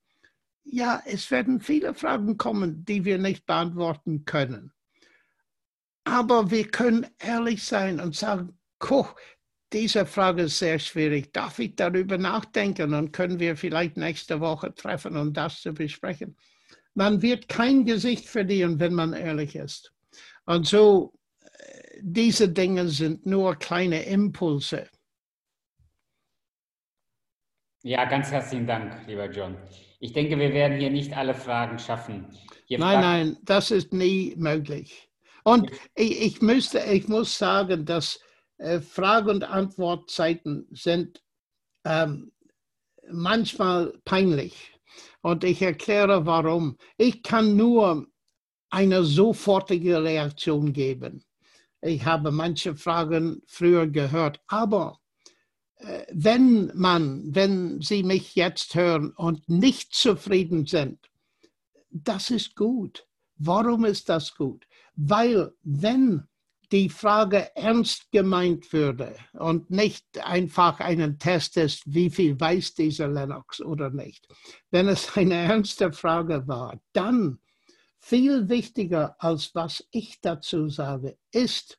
Ja, 0.64 1.02
es 1.04 1.30
werden 1.30 1.60
viele 1.60 1.94
Fragen 1.94 2.36
kommen, 2.38 2.84
die 2.84 3.04
wir 3.04 3.18
nicht 3.18 3.46
beantworten 3.46 4.24
können. 4.24 4.72
Aber 6.04 6.50
wir 6.50 6.68
können 6.68 7.06
ehrlich 7.18 7.62
sein 7.62 8.00
und 8.00 8.14
sagen, 8.14 8.58
Koch, 8.78 9.14
diese 9.72 10.06
Frage 10.06 10.42
ist 10.42 10.58
sehr 10.58 10.78
schwierig. 10.78 11.32
Darf 11.32 11.58
ich 11.58 11.74
darüber 11.74 12.18
nachdenken? 12.18 12.92
Dann 12.92 13.10
können 13.10 13.40
wir 13.40 13.56
vielleicht 13.56 13.96
nächste 13.96 14.40
Woche 14.40 14.72
treffen, 14.74 15.16
um 15.16 15.32
das 15.32 15.60
zu 15.62 15.72
besprechen. 15.72 16.36
Man 16.94 17.22
wird 17.22 17.48
kein 17.48 17.84
Gesicht 17.84 18.28
verlieren, 18.28 18.78
wenn 18.80 18.94
man 18.94 19.12
ehrlich 19.12 19.56
ist. 19.56 19.92
Und 20.46 20.66
so 20.66 21.12
diese 22.00 22.48
Dinge 22.48 22.88
sind 22.88 23.26
nur 23.26 23.56
kleine 23.56 24.04
Impulse. 24.04 24.88
Ja, 27.82 28.04
ganz 28.06 28.30
herzlichen 28.30 28.66
Dank, 28.66 29.06
lieber 29.06 29.30
John. 29.30 29.56
Ich 30.00 30.12
denke, 30.12 30.38
wir 30.38 30.52
werden 30.52 30.78
hier 30.78 30.90
nicht 30.90 31.16
alle 31.16 31.34
Fragen 31.34 31.78
schaffen. 31.78 32.26
Hier 32.66 32.78
nein, 32.78 33.00
nein, 33.00 33.36
das 33.42 33.70
ist 33.70 33.92
nie 33.92 34.34
möglich. 34.36 35.10
Und 35.44 35.70
ich, 35.94 36.20
ich, 36.22 36.42
müsste, 36.42 36.80
ich 36.80 37.08
muss 37.08 37.36
sagen, 37.36 37.84
dass 37.84 38.20
äh, 38.58 38.80
Frage- 38.80 39.30
und 39.30 39.44
Antwortzeiten 39.44 40.66
sind 40.70 41.22
ähm, 41.84 42.32
manchmal 43.10 43.92
peinlich. 44.04 44.73
Und 45.24 45.42
ich 45.42 45.62
erkläre 45.62 46.26
warum. 46.26 46.76
Ich 46.98 47.22
kann 47.22 47.56
nur 47.56 48.06
eine 48.68 49.04
sofortige 49.04 50.02
Reaktion 50.02 50.74
geben. 50.74 51.24
Ich 51.80 52.04
habe 52.04 52.30
manche 52.30 52.76
Fragen 52.76 53.40
früher 53.46 53.86
gehört, 53.86 54.42
aber 54.48 55.00
äh, 55.76 56.04
wenn 56.12 56.70
man, 56.74 57.34
wenn 57.34 57.80
Sie 57.80 58.02
mich 58.02 58.34
jetzt 58.34 58.74
hören 58.74 59.12
und 59.12 59.48
nicht 59.48 59.94
zufrieden 59.94 60.66
sind, 60.66 60.98
das 61.90 62.28
ist 62.28 62.54
gut. 62.54 63.06
Warum 63.36 63.86
ist 63.86 64.10
das 64.10 64.34
gut? 64.34 64.66
Weil 64.94 65.54
wenn 65.62 66.28
die 66.74 66.88
Frage 66.88 67.54
ernst 67.54 68.10
gemeint 68.10 68.72
würde 68.72 69.14
und 69.34 69.70
nicht 69.70 70.04
einfach 70.18 70.80
einen 70.80 71.20
Test 71.20 71.56
ist, 71.56 71.82
wie 71.86 72.10
viel 72.10 72.40
weiß 72.40 72.74
dieser 72.74 73.06
Lennox 73.06 73.60
oder 73.60 73.90
nicht. 73.90 74.26
Wenn 74.72 74.88
es 74.88 75.16
eine 75.16 75.34
ernste 75.34 75.92
Frage 75.92 76.48
war, 76.48 76.80
dann 76.92 77.38
viel 78.00 78.48
wichtiger 78.48 79.14
als 79.20 79.54
was 79.54 79.86
ich 79.92 80.20
dazu 80.20 80.68
sage, 80.68 81.16
ist 81.30 81.78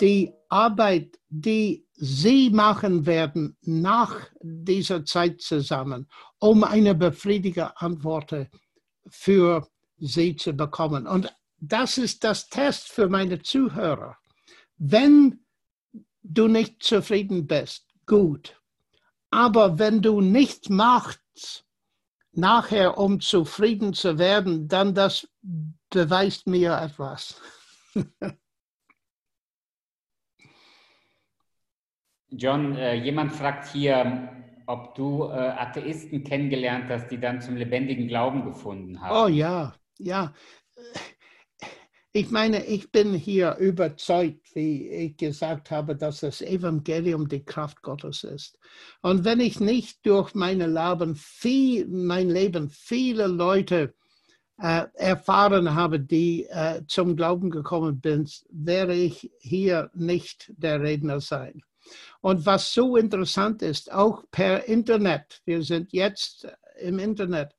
die 0.00 0.32
Arbeit, 0.48 1.18
die 1.28 1.84
Sie 1.94 2.50
machen 2.50 3.06
werden 3.06 3.56
nach 3.62 4.28
dieser 4.40 5.04
Zeit 5.04 5.40
zusammen, 5.40 6.08
um 6.38 6.62
eine 6.62 6.94
befriedigende 6.94 7.76
Antwort 7.80 8.32
für 9.08 9.66
Sie 9.98 10.36
zu 10.36 10.52
bekommen. 10.52 11.08
Und 11.08 11.34
das 11.68 11.98
ist 11.98 12.24
das 12.24 12.48
Test 12.48 12.88
für 12.90 13.08
meine 13.08 13.42
Zuhörer. 13.42 14.16
Wenn 14.76 15.44
du 16.22 16.48
nicht 16.48 16.82
zufrieden 16.82 17.46
bist, 17.46 17.86
gut. 18.06 18.60
Aber 19.30 19.78
wenn 19.78 20.02
du 20.02 20.20
nichts 20.20 20.68
machst, 20.68 21.64
nachher, 22.32 22.98
um 22.98 23.20
zufrieden 23.20 23.94
zu 23.94 24.18
werden, 24.18 24.68
dann 24.68 24.94
das 24.94 25.28
beweist 25.90 26.46
mir 26.46 26.76
etwas. 26.78 27.40
John, 32.28 32.74
äh, 32.76 32.94
jemand 32.94 33.32
fragt 33.32 33.68
hier, 33.68 34.28
ob 34.66 34.94
du 34.96 35.24
äh, 35.24 35.32
Atheisten 35.32 36.24
kennengelernt 36.24 36.90
hast, 36.90 37.08
die 37.08 37.20
dann 37.20 37.40
zum 37.40 37.56
lebendigen 37.56 38.08
Glauben 38.08 38.44
gefunden 38.44 39.00
haben. 39.00 39.16
Oh 39.16 39.28
ja, 39.28 39.74
ja. 39.98 40.34
Ich 42.16 42.30
meine, 42.30 42.64
ich 42.66 42.92
bin 42.92 43.12
hier 43.12 43.56
überzeugt, 43.56 44.54
wie 44.54 44.88
ich 44.88 45.16
gesagt 45.16 45.72
habe, 45.72 45.96
dass 45.96 46.20
das 46.20 46.42
Evangelium 46.42 47.28
die 47.28 47.44
Kraft 47.44 47.82
Gottes 47.82 48.22
ist. 48.22 48.56
Und 49.02 49.24
wenn 49.24 49.40
ich 49.40 49.58
nicht 49.58 50.06
durch 50.06 50.32
meine 50.32 50.68
Leben 50.68 51.16
viel, 51.16 51.88
mein 51.88 52.30
Leben 52.30 52.70
viele 52.70 53.26
Leute 53.26 53.94
äh, 54.60 54.84
erfahren 54.94 55.74
habe, 55.74 55.98
die 55.98 56.46
äh, 56.50 56.82
zum 56.86 57.16
Glauben 57.16 57.50
gekommen 57.50 58.00
sind, 58.00 58.44
wäre 58.48 58.94
ich 58.94 59.32
hier 59.40 59.90
nicht 59.92 60.52
der 60.56 60.80
Redner 60.82 61.20
sein. 61.20 61.62
Und 62.20 62.46
was 62.46 62.72
so 62.72 62.96
interessant 62.96 63.60
ist, 63.60 63.92
auch 63.92 64.22
per 64.30 64.68
Internet, 64.68 65.42
wir 65.46 65.64
sind 65.64 65.92
jetzt 65.92 66.46
im 66.78 67.00
Internet, 67.00 67.56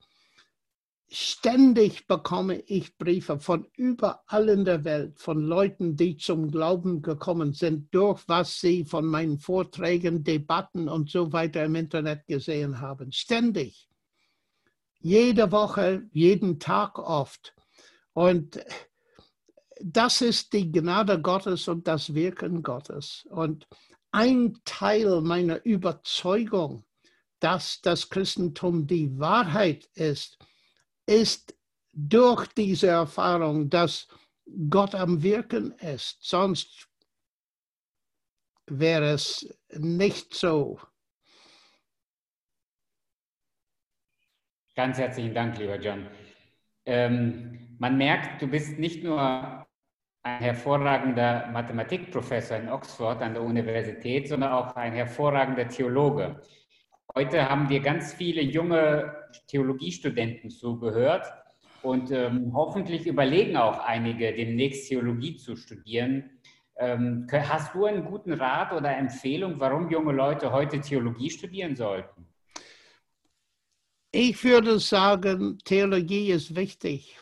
Ständig 1.07 2.07
bekomme 2.07 2.60
ich 2.61 2.98
Briefe 2.98 3.40
von 3.40 3.68
überall 3.76 4.49
in 4.49 4.65
der 4.65 4.84
Welt, 4.84 5.19
von 5.19 5.40
Leuten, 5.40 5.95
die 5.95 6.18
zum 6.18 6.49
Glauben 6.49 7.02
gekommen 7.02 7.53
sind, 7.53 7.94
durch 7.94 8.27
was 8.27 8.60
sie 8.60 8.86
von 8.86 9.06
meinen 9.06 9.40
Vorträgen, 9.40 10.23
Debatten 10.23 10.90
und 10.90 11.10
so 11.11 11.32
weiter 11.32 11.64
im 11.64 11.76
Internet 11.76 12.26
gesehen 12.27 12.82
haben. 12.82 13.11
Ständig. 13.11 13.88
Jede 14.99 15.52
Woche, 15.52 16.10
jeden 16.11 16.60
Tag 16.60 16.98
oft. 16.98 17.53
Und 18.14 18.60
das 19.80 20.22
ist 20.22 20.53
die 20.53 20.72
Gnade 20.72 21.22
Gottes 21.22 21.68
und 21.68 21.88
das 21.88 22.15
Wirken 22.15 22.64
Gottes. 22.64 23.27
Und 23.30 23.68
ein 24.11 24.57
Teil 24.65 25.22
meiner 25.22 25.64
Überzeugung, 25.65 26.84
dass 27.40 27.82
das 27.82 28.10
Christentum 28.10 28.88
die 28.88 29.19
Wahrheit 29.19 29.88
ist, 29.94 30.40
ist 31.06 31.56
durch 31.91 32.48
diese 32.48 32.88
Erfahrung, 32.88 33.69
dass 33.69 34.07
Gott 34.69 34.94
am 34.95 35.23
Wirken 35.23 35.72
ist. 35.80 36.18
Sonst 36.22 36.88
wäre 38.68 39.11
es 39.11 39.57
nicht 39.69 40.34
so. 40.34 40.80
Ganz 44.76 44.98
herzlichen 44.98 45.34
Dank, 45.34 45.57
lieber 45.57 45.80
John. 45.80 46.07
Ähm, 46.86 47.76
man 47.80 47.98
merkt, 47.98 48.41
du 48.41 48.48
bist 48.48 48.77
nicht 48.77 49.03
nur 49.03 49.65
ein 50.26 50.40
hervorragender 50.41 51.48
Mathematikprofessor 51.48 52.57
in 52.57 52.69
Oxford 52.69 53.22
an 53.22 53.34
der 53.34 53.44
Universität, 53.44 54.27
sondern 54.27 54.52
auch 54.52 54.76
ein 54.76 54.94
hervorragender 54.94 55.68
Theologe. 55.68 56.41
Heute 57.17 57.49
haben 57.49 57.69
wir 57.69 57.79
ganz 57.79 58.13
viele 58.13 58.41
junge 58.41 59.15
Theologiestudenten 59.47 60.49
zugehört 60.49 61.25
und 61.81 62.11
ähm, 62.11 62.51
hoffentlich 62.53 63.07
überlegen 63.07 63.55
auch 63.55 63.79
einige, 63.79 64.33
demnächst 64.33 64.89
Theologie 64.89 65.37
zu 65.37 65.55
studieren. 65.55 66.29
Ähm, 66.75 67.25
hast 67.31 67.73
du 67.73 67.85
einen 67.85 68.03
guten 68.03 68.33
Rat 68.33 68.73
oder 68.73 68.97
Empfehlung, 68.97 69.57
warum 69.61 69.89
junge 69.89 70.11
Leute 70.11 70.51
heute 70.51 70.81
Theologie 70.81 71.29
studieren 71.29 71.77
sollten? 71.77 72.27
Ich 74.11 74.43
würde 74.43 74.77
sagen, 74.79 75.57
Theologie 75.63 76.31
ist 76.31 76.53
wichtig. 76.53 77.17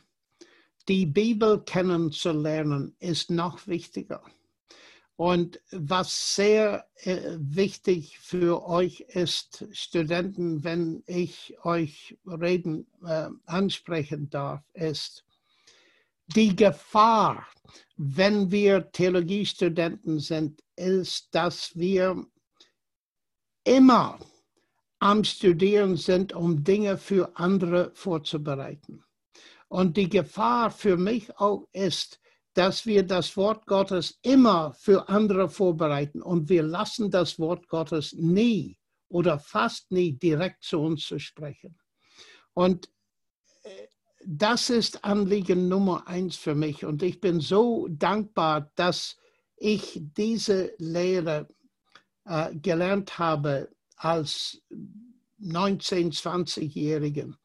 Die 0.88 1.06
Bibel 1.06 1.62
kennenzulernen 1.62 2.96
ist 3.00 3.30
noch 3.30 3.68
wichtiger. 3.68 4.24
Und 5.24 5.62
was 5.72 6.36
sehr 6.36 6.86
äh, 6.96 7.38
wichtig 7.38 8.20
für 8.20 8.68
euch 8.68 9.06
ist, 9.08 9.66
Studenten, 9.72 10.66
wenn 10.66 11.02
ich 11.06 11.56
euch 11.64 12.18
reden 12.26 12.88
äh, 13.06 13.30
ansprechen 13.46 14.30
darf, 14.30 14.62
ist 14.74 15.24
die 16.36 16.54
Gefahr, 16.54 17.48
wenn 17.96 18.52
wir 18.52 18.92
Theologiestudenten 18.92 20.20
sind, 20.20 20.62
ist, 20.76 21.34
dass 21.34 21.74
wir 21.74 22.26
immer 23.64 24.20
am 25.00 25.24
Studieren 25.24 25.96
sind, 25.96 26.34
um 26.34 26.66
Dinge 26.66 26.98
für 26.98 27.32
andere 27.38 27.92
vorzubereiten. 27.96 29.06
Und 29.70 29.96
die 29.96 30.10
Gefahr 30.10 30.70
für 30.70 30.98
mich 30.98 31.40
auch 31.40 31.70
ist, 31.72 32.20
dass 32.54 32.86
wir 32.86 33.04
das 33.04 33.36
Wort 33.36 33.66
Gottes 33.66 34.20
immer 34.22 34.74
für 34.74 35.10
andere 35.10 35.50
vorbereiten 35.50 36.22
und 36.22 36.50
wir 36.50 36.64
lassen 36.64 37.10
das 37.10 37.40
Wort 37.40 37.68
Gottes 37.68 38.14
nie 38.14 38.78
oder 39.10 39.40
fast 39.40 39.92
nie 39.92 40.14
direkt 40.14 40.64
zu 40.64 40.80
uns 40.80 41.06
zu 41.06 41.20
sprechen. 41.20 41.78
Und 42.54 42.90
äh, 43.64 43.70
das 44.26 44.70
ist 44.70 45.04
Anliegen 45.04 45.68
Nummer 45.68 46.08
eins 46.08 46.36
für 46.36 46.56
mich 46.56 46.86
und 46.86 47.02
ich 47.02 47.20
bin 47.20 47.40
so 47.40 47.88
dankbar, 47.90 48.72
dass 48.76 49.18
ich 49.58 50.00
diese 50.16 50.74
Lehre 50.78 51.48
äh, 52.26 52.56
gelernt 52.56 53.18
habe 53.18 53.70
als 53.96 54.62
19-, 55.42 56.14
20-Jährigen, 56.14 57.36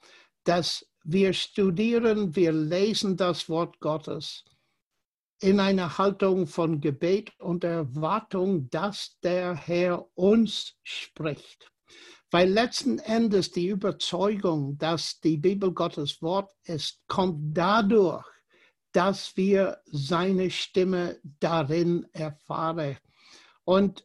dass 0.44 0.86
wir 1.04 1.32
studieren, 1.32 2.36
wir 2.36 2.52
lesen 2.52 3.16
das 3.16 3.48
Wort 3.48 3.80
Gottes 3.80 4.44
in 5.40 5.60
einer 5.60 5.98
Haltung 5.98 6.46
von 6.46 6.80
Gebet 6.80 7.32
und 7.38 7.64
Erwartung, 7.64 8.68
dass 8.70 9.18
der 9.22 9.54
Herr 9.54 10.06
uns 10.14 10.74
spricht. 10.82 11.70
Weil 12.30 12.50
letzten 12.50 12.98
Endes 12.98 13.52
die 13.52 13.68
Überzeugung, 13.68 14.76
dass 14.78 15.20
die 15.20 15.38
Bibel 15.38 15.72
Gottes 15.72 16.20
Wort 16.20 16.52
ist, 16.64 17.00
kommt 17.06 17.56
dadurch, 17.56 18.26
dass 18.92 19.36
wir 19.36 19.78
seine 19.86 20.50
Stimme 20.50 21.20
darin 21.40 22.06
erfahren. 22.12 22.98
Und 23.64 24.04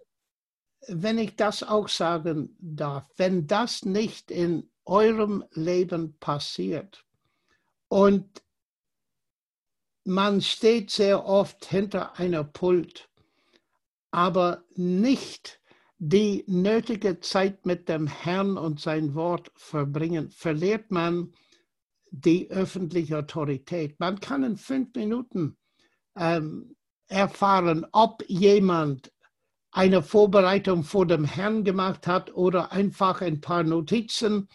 wenn 0.88 1.18
ich 1.18 1.36
das 1.36 1.64
auch 1.64 1.88
sagen 1.90 2.56
darf, 2.60 3.06
wenn 3.18 3.48
das 3.48 3.84
nicht 3.84 4.32
in 4.32 4.70
eurem 4.86 5.44
Leben 5.52 6.18
passiert 6.20 7.06
und 7.88 8.43
man 10.06 10.42
steht 10.42 10.92
sehr 10.92 11.26
oft 11.26 11.66
hinter 11.66 12.20
einer 12.20 12.44
Pult, 12.44 13.10
aber 14.12 14.64
nicht 14.76 15.60
die 15.98 16.44
nötige 16.48 17.20
Zeit 17.22 17.66
mit 17.66 17.88
dem 17.88 18.08
Herrn 18.08 18.58
und 18.58 18.80
sein 18.80 19.16
Wort 19.16 19.52
verbringen, 19.56 20.32
verliert 20.32 20.92
man 20.92 21.34
die 22.12 22.52
öffentliche 22.52 23.18
Autorität. 23.18 24.00
Man 24.00 24.20
kann 24.20 24.44
in 24.44 24.58
fünf 24.58 24.94
Minuten 24.96 25.58
ähm, 26.18 26.76
erfahren, 27.08 27.86
ob 27.92 28.24
jemand 28.28 29.12
eine 29.72 30.04
Vorbereitung 30.04 30.84
vor 30.84 31.08
dem 31.08 31.24
Herrn 31.26 31.64
gemacht 31.64 32.06
hat 32.06 32.34
oder 32.34 32.72
einfach 32.72 33.22
ein 33.22 33.42
paar 33.42 33.64
Notizen 33.64 34.48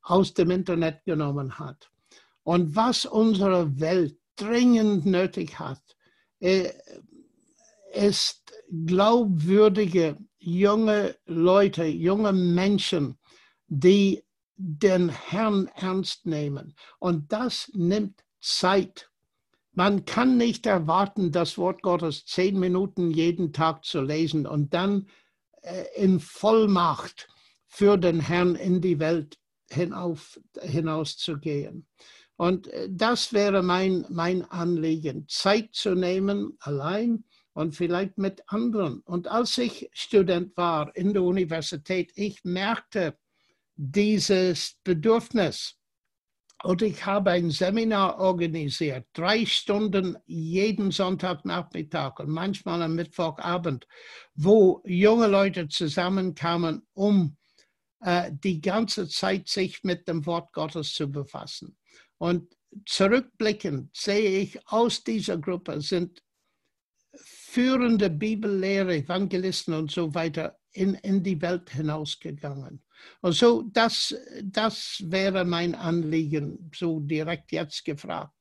aus 0.00 0.32
dem 0.34 0.50
Internet 0.50 1.04
genommen 1.04 1.58
hat. 1.58 1.90
Und 2.44 2.74
was 2.74 3.04
unsere 3.04 3.78
Welt 3.78 4.21
dringend 4.36 5.06
nötig 5.06 5.58
hat, 5.58 5.82
ist 7.92 8.52
glaubwürdige 8.86 10.16
junge 10.38 11.16
Leute, 11.26 11.84
junge 11.84 12.32
Menschen, 12.32 13.18
die 13.68 14.24
den 14.56 15.08
Herrn 15.08 15.68
ernst 15.74 16.26
nehmen. 16.26 16.74
Und 16.98 17.32
das 17.32 17.70
nimmt 17.74 18.22
Zeit. 18.40 19.10
Man 19.72 20.04
kann 20.04 20.36
nicht 20.36 20.66
erwarten, 20.66 21.32
das 21.32 21.56
Wort 21.56 21.82
Gottes 21.82 22.26
zehn 22.26 22.58
Minuten 22.58 23.10
jeden 23.10 23.52
Tag 23.52 23.84
zu 23.84 24.02
lesen 24.02 24.46
und 24.46 24.74
dann 24.74 25.08
äh, 25.62 25.84
in 25.96 26.20
Vollmacht 26.20 27.28
für 27.66 27.96
den 27.96 28.20
Herrn 28.20 28.54
in 28.54 28.80
die 28.80 28.98
Welt 28.98 29.38
hinauf, 29.70 30.38
hinauszugehen. 30.60 31.86
Und 32.42 32.66
äh, 32.66 32.88
das 32.90 33.32
wäre 33.32 33.62
mein, 33.62 34.04
mein 34.08 34.42
Anliegen, 34.42 35.28
Zeit 35.28 35.76
zu 35.76 35.94
nehmen, 35.94 36.56
allein 36.58 37.22
und 37.52 37.76
vielleicht 37.76 38.18
mit 38.18 38.42
anderen. 38.48 38.98
Und 39.02 39.28
als 39.28 39.56
ich 39.58 39.88
Student 39.92 40.56
war 40.56 40.90
in 40.96 41.12
der 41.12 41.22
Universität, 41.22 42.10
ich 42.16 42.42
merkte 42.42 43.16
dieses 43.76 44.76
Bedürfnis. 44.82 45.76
Und 46.64 46.82
ich 46.82 47.06
habe 47.06 47.30
ein 47.30 47.52
Seminar 47.52 48.18
organisiert, 48.18 49.06
drei 49.12 49.46
Stunden 49.46 50.18
jeden 50.26 50.90
Sonntagnachmittag 50.90 52.18
und 52.18 52.28
manchmal 52.28 52.82
am 52.82 52.96
Mittwochabend, 52.96 53.86
wo 54.34 54.82
junge 54.84 55.28
Leute 55.28 55.68
zusammenkamen, 55.68 56.88
um 56.92 57.36
äh, 58.00 58.32
die 58.32 58.60
ganze 58.60 59.06
Zeit 59.06 59.46
sich 59.46 59.84
mit 59.84 60.08
dem 60.08 60.26
Wort 60.26 60.52
Gottes 60.52 60.92
zu 60.92 61.08
befassen. 61.08 61.76
Und 62.22 62.54
zurückblickend 62.86 63.96
sehe 63.96 64.42
ich, 64.42 64.68
aus 64.68 65.02
dieser 65.02 65.38
Gruppe 65.38 65.80
sind 65.80 66.22
führende 67.16 68.10
Bibellehrer, 68.10 68.92
Evangelisten 68.92 69.74
und 69.74 69.90
so 69.90 70.14
weiter 70.14 70.56
in, 70.70 70.94
in 70.94 71.24
die 71.24 71.42
Welt 71.42 71.70
hinausgegangen. 71.70 72.80
Und 73.22 73.32
so, 73.32 73.64
das, 73.72 74.14
das 74.40 75.02
wäre 75.04 75.44
mein 75.44 75.74
Anliegen, 75.74 76.70
so 76.72 77.00
direkt 77.00 77.50
jetzt 77.50 77.84
gefragt. 77.84 78.36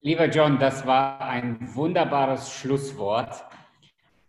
Lieber 0.00 0.28
John, 0.28 0.58
das 0.58 0.84
war 0.84 1.20
ein 1.20 1.60
wunderbares 1.76 2.52
Schlusswort. 2.52 3.40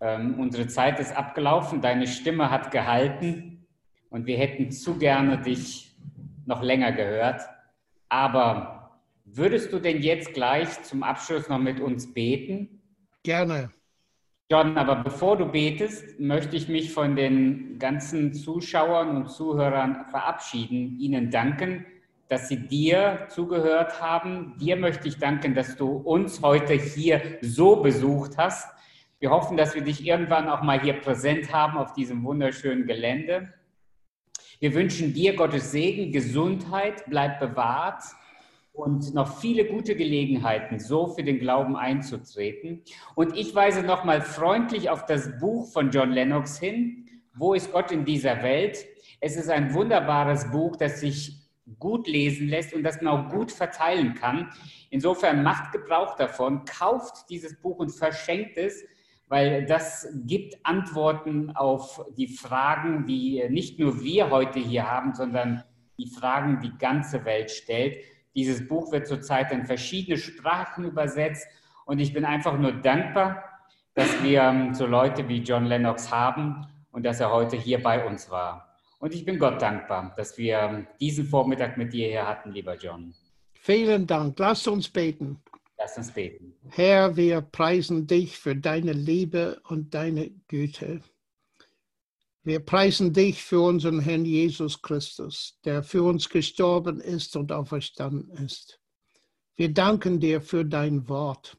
Ähm, 0.01 0.39
unsere 0.39 0.67
Zeit 0.67 0.99
ist 0.99 1.17
abgelaufen, 1.17 1.81
deine 1.81 2.05
Stimme 2.05 2.51
hat 2.51 2.69
gehalten 2.69 3.65
und 4.11 4.27
wir 4.27 4.37
hätten 4.37 4.71
zu 4.71 4.99
gerne 4.99 5.41
dich 5.41 5.95
noch 6.45 6.61
länger 6.61 6.91
gehört. 6.91 7.41
Aber 8.09 8.99
würdest 9.25 9.71
du 9.71 9.79
denn 9.79 10.01
jetzt 10.01 10.33
gleich 10.33 10.83
zum 10.83 11.03
Abschluss 11.03 11.47
noch 11.47 11.59
mit 11.59 11.79
uns 11.79 12.13
beten? 12.13 12.81
Gerne. 13.23 13.69
John, 14.51 14.77
aber 14.77 14.95
bevor 14.95 15.37
du 15.37 15.45
betest, 15.45 16.19
möchte 16.19 16.55
ich 16.55 16.67
mich 16.67 16.91
von 16.91 17.15
den 17.15 17.77
ganzen 17.77 18.33
Zuschauern 18.33 19.15
und 19.15 19.29
Zuhörern 19.29 20.05
verabschieden, 20.09 20.99
ihnen 20.99 21.29
danken, 21.29 21.85
dass 22.29 22.49
sie 22.49 22.67
dir 22.67 23.27
zugehört 23.29 24.01
haben. 24.01 24.55
Dir 24.59 24.75
möchte 24.75 25.07
ich 25.07 25.19
danken, 25.19 25.53
dass 25.53 25.75
du 25.75 25.97
uns 25.97 26.41
heute 26.41 26.73
hier 26.73 27.37
so 27.41 27.75
besucht 27.75 28.37
hast. 28.37 28.67
Wir 29.19 29.29
hoffen, 29.29 29.55
dass 29.55 29.75
wir 29.75 29.83
dich 29.83 30.03
irgendwann 30.03 30.47
auch 30.47 30.63
mal 30.63 30.81
hier 30.81 30.93
präsent 30.93 31.53
haben 31.53 31.77
auf 31.77 31.93
diesem 31.93 32.23
wunderschönen 32.23 32.87
Gelände. 32.87 33.53
Wir 34.61 34.73
wünschen 34.73 35.13
dir 35.13 35.37
Gottes 35.37 35.71
Segen, 35.71 36.11
Gesundheit, 36.11 37.05
bleib 37.07 37.39
bewahrt 37.39 38.03
und 38.73 39.13
noch 39.13 39.39
viele 39.39 39.63
gute 39.63 39.95
Gelegenheiten, 39.95 40.79
so 40.79 41.07
für 41.07 41.23
den 41.23 41.39
Glauben 41.39 41.77
einzutreten. 41.77 42.83
Und 43.15 43.37
ich 43.37 43.55
weise 43.55 43.83
nochmal 43.83 44.19
freundlich 44.21 44.89
auf 44.89 45.05
das 45.05 45.39
Buch 45.39 45.71
von 45.71 45.91
John 45.91 46.11
Lennox 46.11 46.59
hin. 46.59 47.05
Wo 47.33 47.53
ist 47.53 47.71
Gott 47.71 47.93
in 47.93 48.03
dieser 48.03 48.43
Welt? 48.43 48.85
Es 49.21 49.37
ist 49.37 49.49
ein 49.49 49.73
wunderbares 49.73 50.51
Buch, 50.51 50.75
das 50.75 50.99
sich 50.99 51.37
gut 51.77 52.05
lesen 52.09 52.49
lässt 52.49 52.73
und 52.73 52.83
das 52.83 53.01
man 53.01 53.13
auch 53.13 53.31
gut 53.31 53.53
verteilen 53.53 54.13
kann. 54.13 54.51
Insofern 54.89 55.41
macht 55.41 55.71
Gebrauch 55.71 56.17
davon, 56.17 56.65
kauft 56.65 57.29
dieses 57.29 57.55
Buch 57.61 57.77
und 57.77 57.91
verschenkt 57.91 58.57
es, 58.57 58.83
weil 59.29 59.65
das 59.65 60.07
gibt 60.25 60.57
Antworten 60.63 61.51
auf 61.55 62.03
die 62.17 62.27
Fragen, 62.27 63.05
die 63.05 63.43
nicht 63.49 63.79
nur 63.79 64.03
wir 64.03 64.31
heute 64.31 64.59
hier 64.59 64.89
haben, 64.89 65.13
sondern 65.13 65.63
die 65.99 66.09
Fragen 66.09 66.59
die 66.61 66.75
ganze 66.77 67.23
Welt 67.25 67.51
stellt. 67.51 67.97
Dieses 68.35 68.67
Buch 68.67 68.91
wird 68.91 69.07
zurzeit 69.07 69.51
in 69.51 69.65
verschiedene 69.65 70.17
Sprachen 70.17 70.83
übersetzt 70.83 71.47
und 71.85 71.99
ich 71.99 72.11
bin 72.13 72.25
einfach 72.25 72.57
nur 72.57 72.71
dankbar, 72.71 73.43
dass 73.93 74.21
wir 74.23 74.41
ähm, 74.41 74.73
so 74.73 74.85
Leute 74.85 75.27
wie 75.27 75.39
John 75.39 75.65
Lennox 75.65 76.11
haben 76.11 76.65
und 76.91 77.05
dass 77.05 77.19
er 77.19 77.31
heute 77.31 77.55
hier 77.55 77.81
bei 77.81 78.05
uns 78.05 78.29
war. 78.31 78.77
Und 78.99 79.13
ich 79.13 79.25
bin 79.25 79.39
Gott 79.39 79.61
dankbar, 79.61 80.13
dass 80.17 80.37
wir 80.37 80.59
ähm, 80.59 80.87
diesen 80.99 81.25
Vormittag 81.25 81.77
mit 81.77 81.93
dir 81.93 82.07
hier 82.07 82.27
hatten, 82.27 82.51
lieber 82.51 82.75
John. 82.75 83.13
Vielen 83.53 84.07
Dank. 84.07 84.39
Lass 84.39 84.67
uns 84.67 84.89
beten. 84.89 85.39
Lass 85.79 85.97
uns 85.97 86.11
beten. 86.11 86.53
Herr, 86.67 87.15
wir 87.15 87.39
preisen 87.41 88.05
dich 88.05 88.37
für 88.37 88.55
deine 88.55 88.91
Liebe 88.91 89.61
und 89.69 89.93
deine 89.93 90.29
Güte. 90.49 91.01
Wir 92.43 92.59
preisen 92.59 93.13
dich 93.13 93.41
für 93.41 93.61
unseren 93.61 94.01
Herrn 94.01 94.25
Jesus 94.25 94.81
Christus, 94.81 95.57
der 95.63 95.81
für 95.81 96.03
uns 96.03 96.27
gestorben 96.27 96.99
ist 96.99 97.37
und 97.37 97.53
auferstanden 97.53 98.29
ist. 98.43 98.81
Wir 99.55 99.73
danken 99.73 100.19
dir 100.19 100.41
für 100.41 100.65
dein 100.65 101.07
Wort 101.07 101.57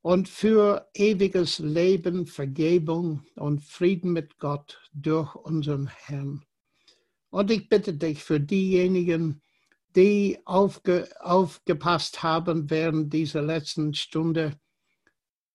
und 0.00 0.28
für 0.28 0.88
ewiges 0.94 1.58
Leben, 1.58 2.26
Vergebung 2.26 3.26
und 3.36 3.62
Frieden 3.62 4.12
mit 4.12 4.38
Gott 4.38 4.80
durch 4.94 5.34
unseren 5.34 5.86
Herrn. 5.86 6.44
Und 7.28 7.50
ich 7.50 7.68
bitte 7.68 7.92
dich 7.92 8.22
für 8.22 8.40
diejenigen, 8.40 9.42
die 9.96 10.38
aufge, 10.44 11.08
aufgepasst 11.20 12.22
haben 12.22 12.70
während 12.70 13.12
dieser 13.12 13.42
letzten 13.42 13.94
Stunde. 13.94 14.58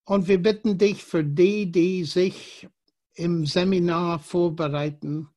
Und 0.06 0.28
wir 0.28 0.42
bitten 0.42 0.78
dich 0.78 1.04
für 1.04 1.24
die, 1.24 1.72
die 1.72 2.04
sich 2.04 2.68
im 3.16 3.46
Seminar 3.46 4.20
vorbereiten. 4.20 5.30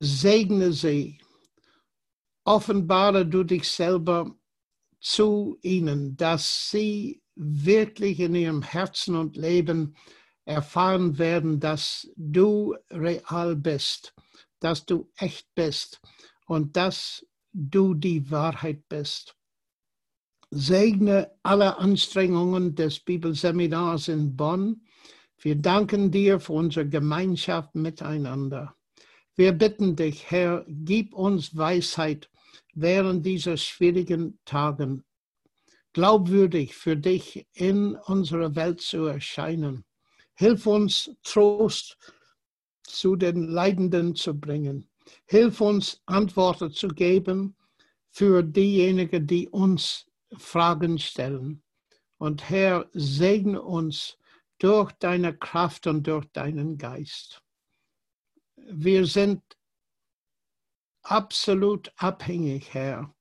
Segne 0.00 0.72
sie. 0.72 1.20
Offenbare 2.44 3.26
du 3.26 3.44
dich 3.44 3.68
selber 3.68 4.36
zu 5.00 5.58
ihnen, 5.62 6.16
dass 6.16 6.70
sie 6.70 7.22
wirklich 7.34 8.20
in 8.20 8.34
ihrem 8.34 8.62
Herzen 8.62 9.16
und 9.16 9.36
Leben 9.36 9.96
erfahren 10.44 11.18
werden, 11.18 11.60
dass 11.60 12.08
du 12.16 12.76
real 12.90 13.56
bist, 13.56 14.14
dass 14.60 14.86
du 14.86 15.10
echt 15.16 15.48
bist 15.54 16.00
und 16.46 16.76
dass 16.76 17.25
du 17.56 17.94
die 17.94 18.30
Wahrheit 18.30 18.88
bist. 18.88 19.34
Segne 20.50 21.30
alle 21.42 21.78
Anstrengungen 21.78 22.74
des 22.74 23.00
Bibelseminars 23.00 24.08
in 24.08 24.36
Bonn 24.36 24.82
wir 25.38 25.54
danken 25.54 26.10
dir 26.10 26.40
für 26.40 26.54
unsere 26.54 26.88
Gemeinschaft 26.88 27.74
miteinander. 27.74 28.74
Wir 29.34 29.52
bitten 29.52 29.94
dich, 29.94 30.30
Herr, 30.30 30.64
gib 30.66 31.14
uns 31.14 31.56
Weisheit 31.56 32.30
während 32.74 33.26
dieser 33.26 33.56
schwierigen 33.56 34.38
Tagen, 34.46 35.04
glaubwürdig 35.92 36.74
für 36.74 36.96
dich 36.96 37.46
in 37.52 37.96
unserer 37.96 38.56
Welt 38.56 38.80
zu 38.80 39.04
erscheinen. 39.04 39.84
Hilf 40.34 40.66
uns, 40.66 41.10
Trost 41.22 41.98
zu 42.82 43.16
den 43.16 43.48
Leidenden 43.48 44.14
zu 44.14 44.38
bringen. 44.38 44.88
Hilf 45.26 45.60
uns, 45.60 46.02
Antworten 46.06 46.72
zu 46.72 46.88
geben 46.88 47.56
für 48.10 48.42
diejenigen, 48.42 49.26
die 49.26 49.48
uns 49.48 50.06
Fragen 50.36 50.98
stellen. 50.98 51.62
Und 52.18 52.48
Herr, 52.48 52.88
segne 52.92 53.60
uns 53.60 54.18
durch 54.58 54.92
deine 54.92 55.36
Kraft 55.36 55.86
und 55.86 56.06
durch 56.06 56.26
deinen 56.32 56.78
Geist. 56.78 57.42
Wir 58.56 59.06
sind 59.06 59.42
absolut 61.02 61.92
abhängig, 61.96 62.72
Herr. 62.72 63.14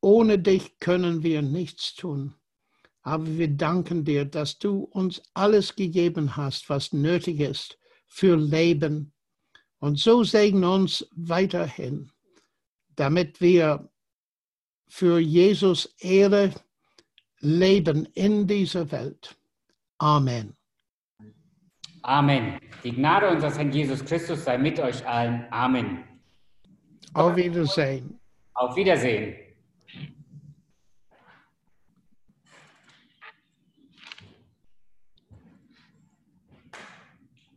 Ohne 0.00 0.38
dich 0.38 0.78
können 0.78 1.22
wir 1.22 1.42
nichts 1.42 1.94
tun. 1.94 2.34
Aber 3.02 3.26
wir 3.26 3.48
danken 3.48 4.04
dir, 4.04 4.24
dass 4.24 4.58
du 4.58 4.80
uns 4.84 5.22
alles 5.34 5.74
gegeben 5.74 6.36
hast, 6.36 6.68
was 6.68 6.92
nötig 6.92 7.40
ist 7.40 7.78
für 8.06 8.36
Leben. 8.36 9.12
Und 9.80 9.98
so 9.98 10.24
segne 10.24 10.70
uns 10.70 11.06
weiterhin, 11.12 12.10
damit 12.96 13.40
wir 13.40 13.88
für 14.88 15.18
Jesus 15.18 15.94
Ehre 16.00 16.52
leben 17.40 18.06
in 18.14 18.46
dieser 18.46 18.90
Welt. 18.90 19.36
Amen. 19.98 20.56
Amen. 22.02 22.58
Die 22.82 22.92
Gnade 22.92 23.28
unseres 23.28 23.58
Herrn 23.58 23.70
Jesus 23.70 24.04
Christus 24.04 24.44
sei 24.44 24.56
mit 24.58 24.80
euch 24.80 25.06
allen. 25.06 25.46
Amen. 25.50 26.04
Auf 27.14 27.36
Wiedersehen. 27.36 28.18
Auf 28.54 28.74
Wiedersehen. 28.76 29.47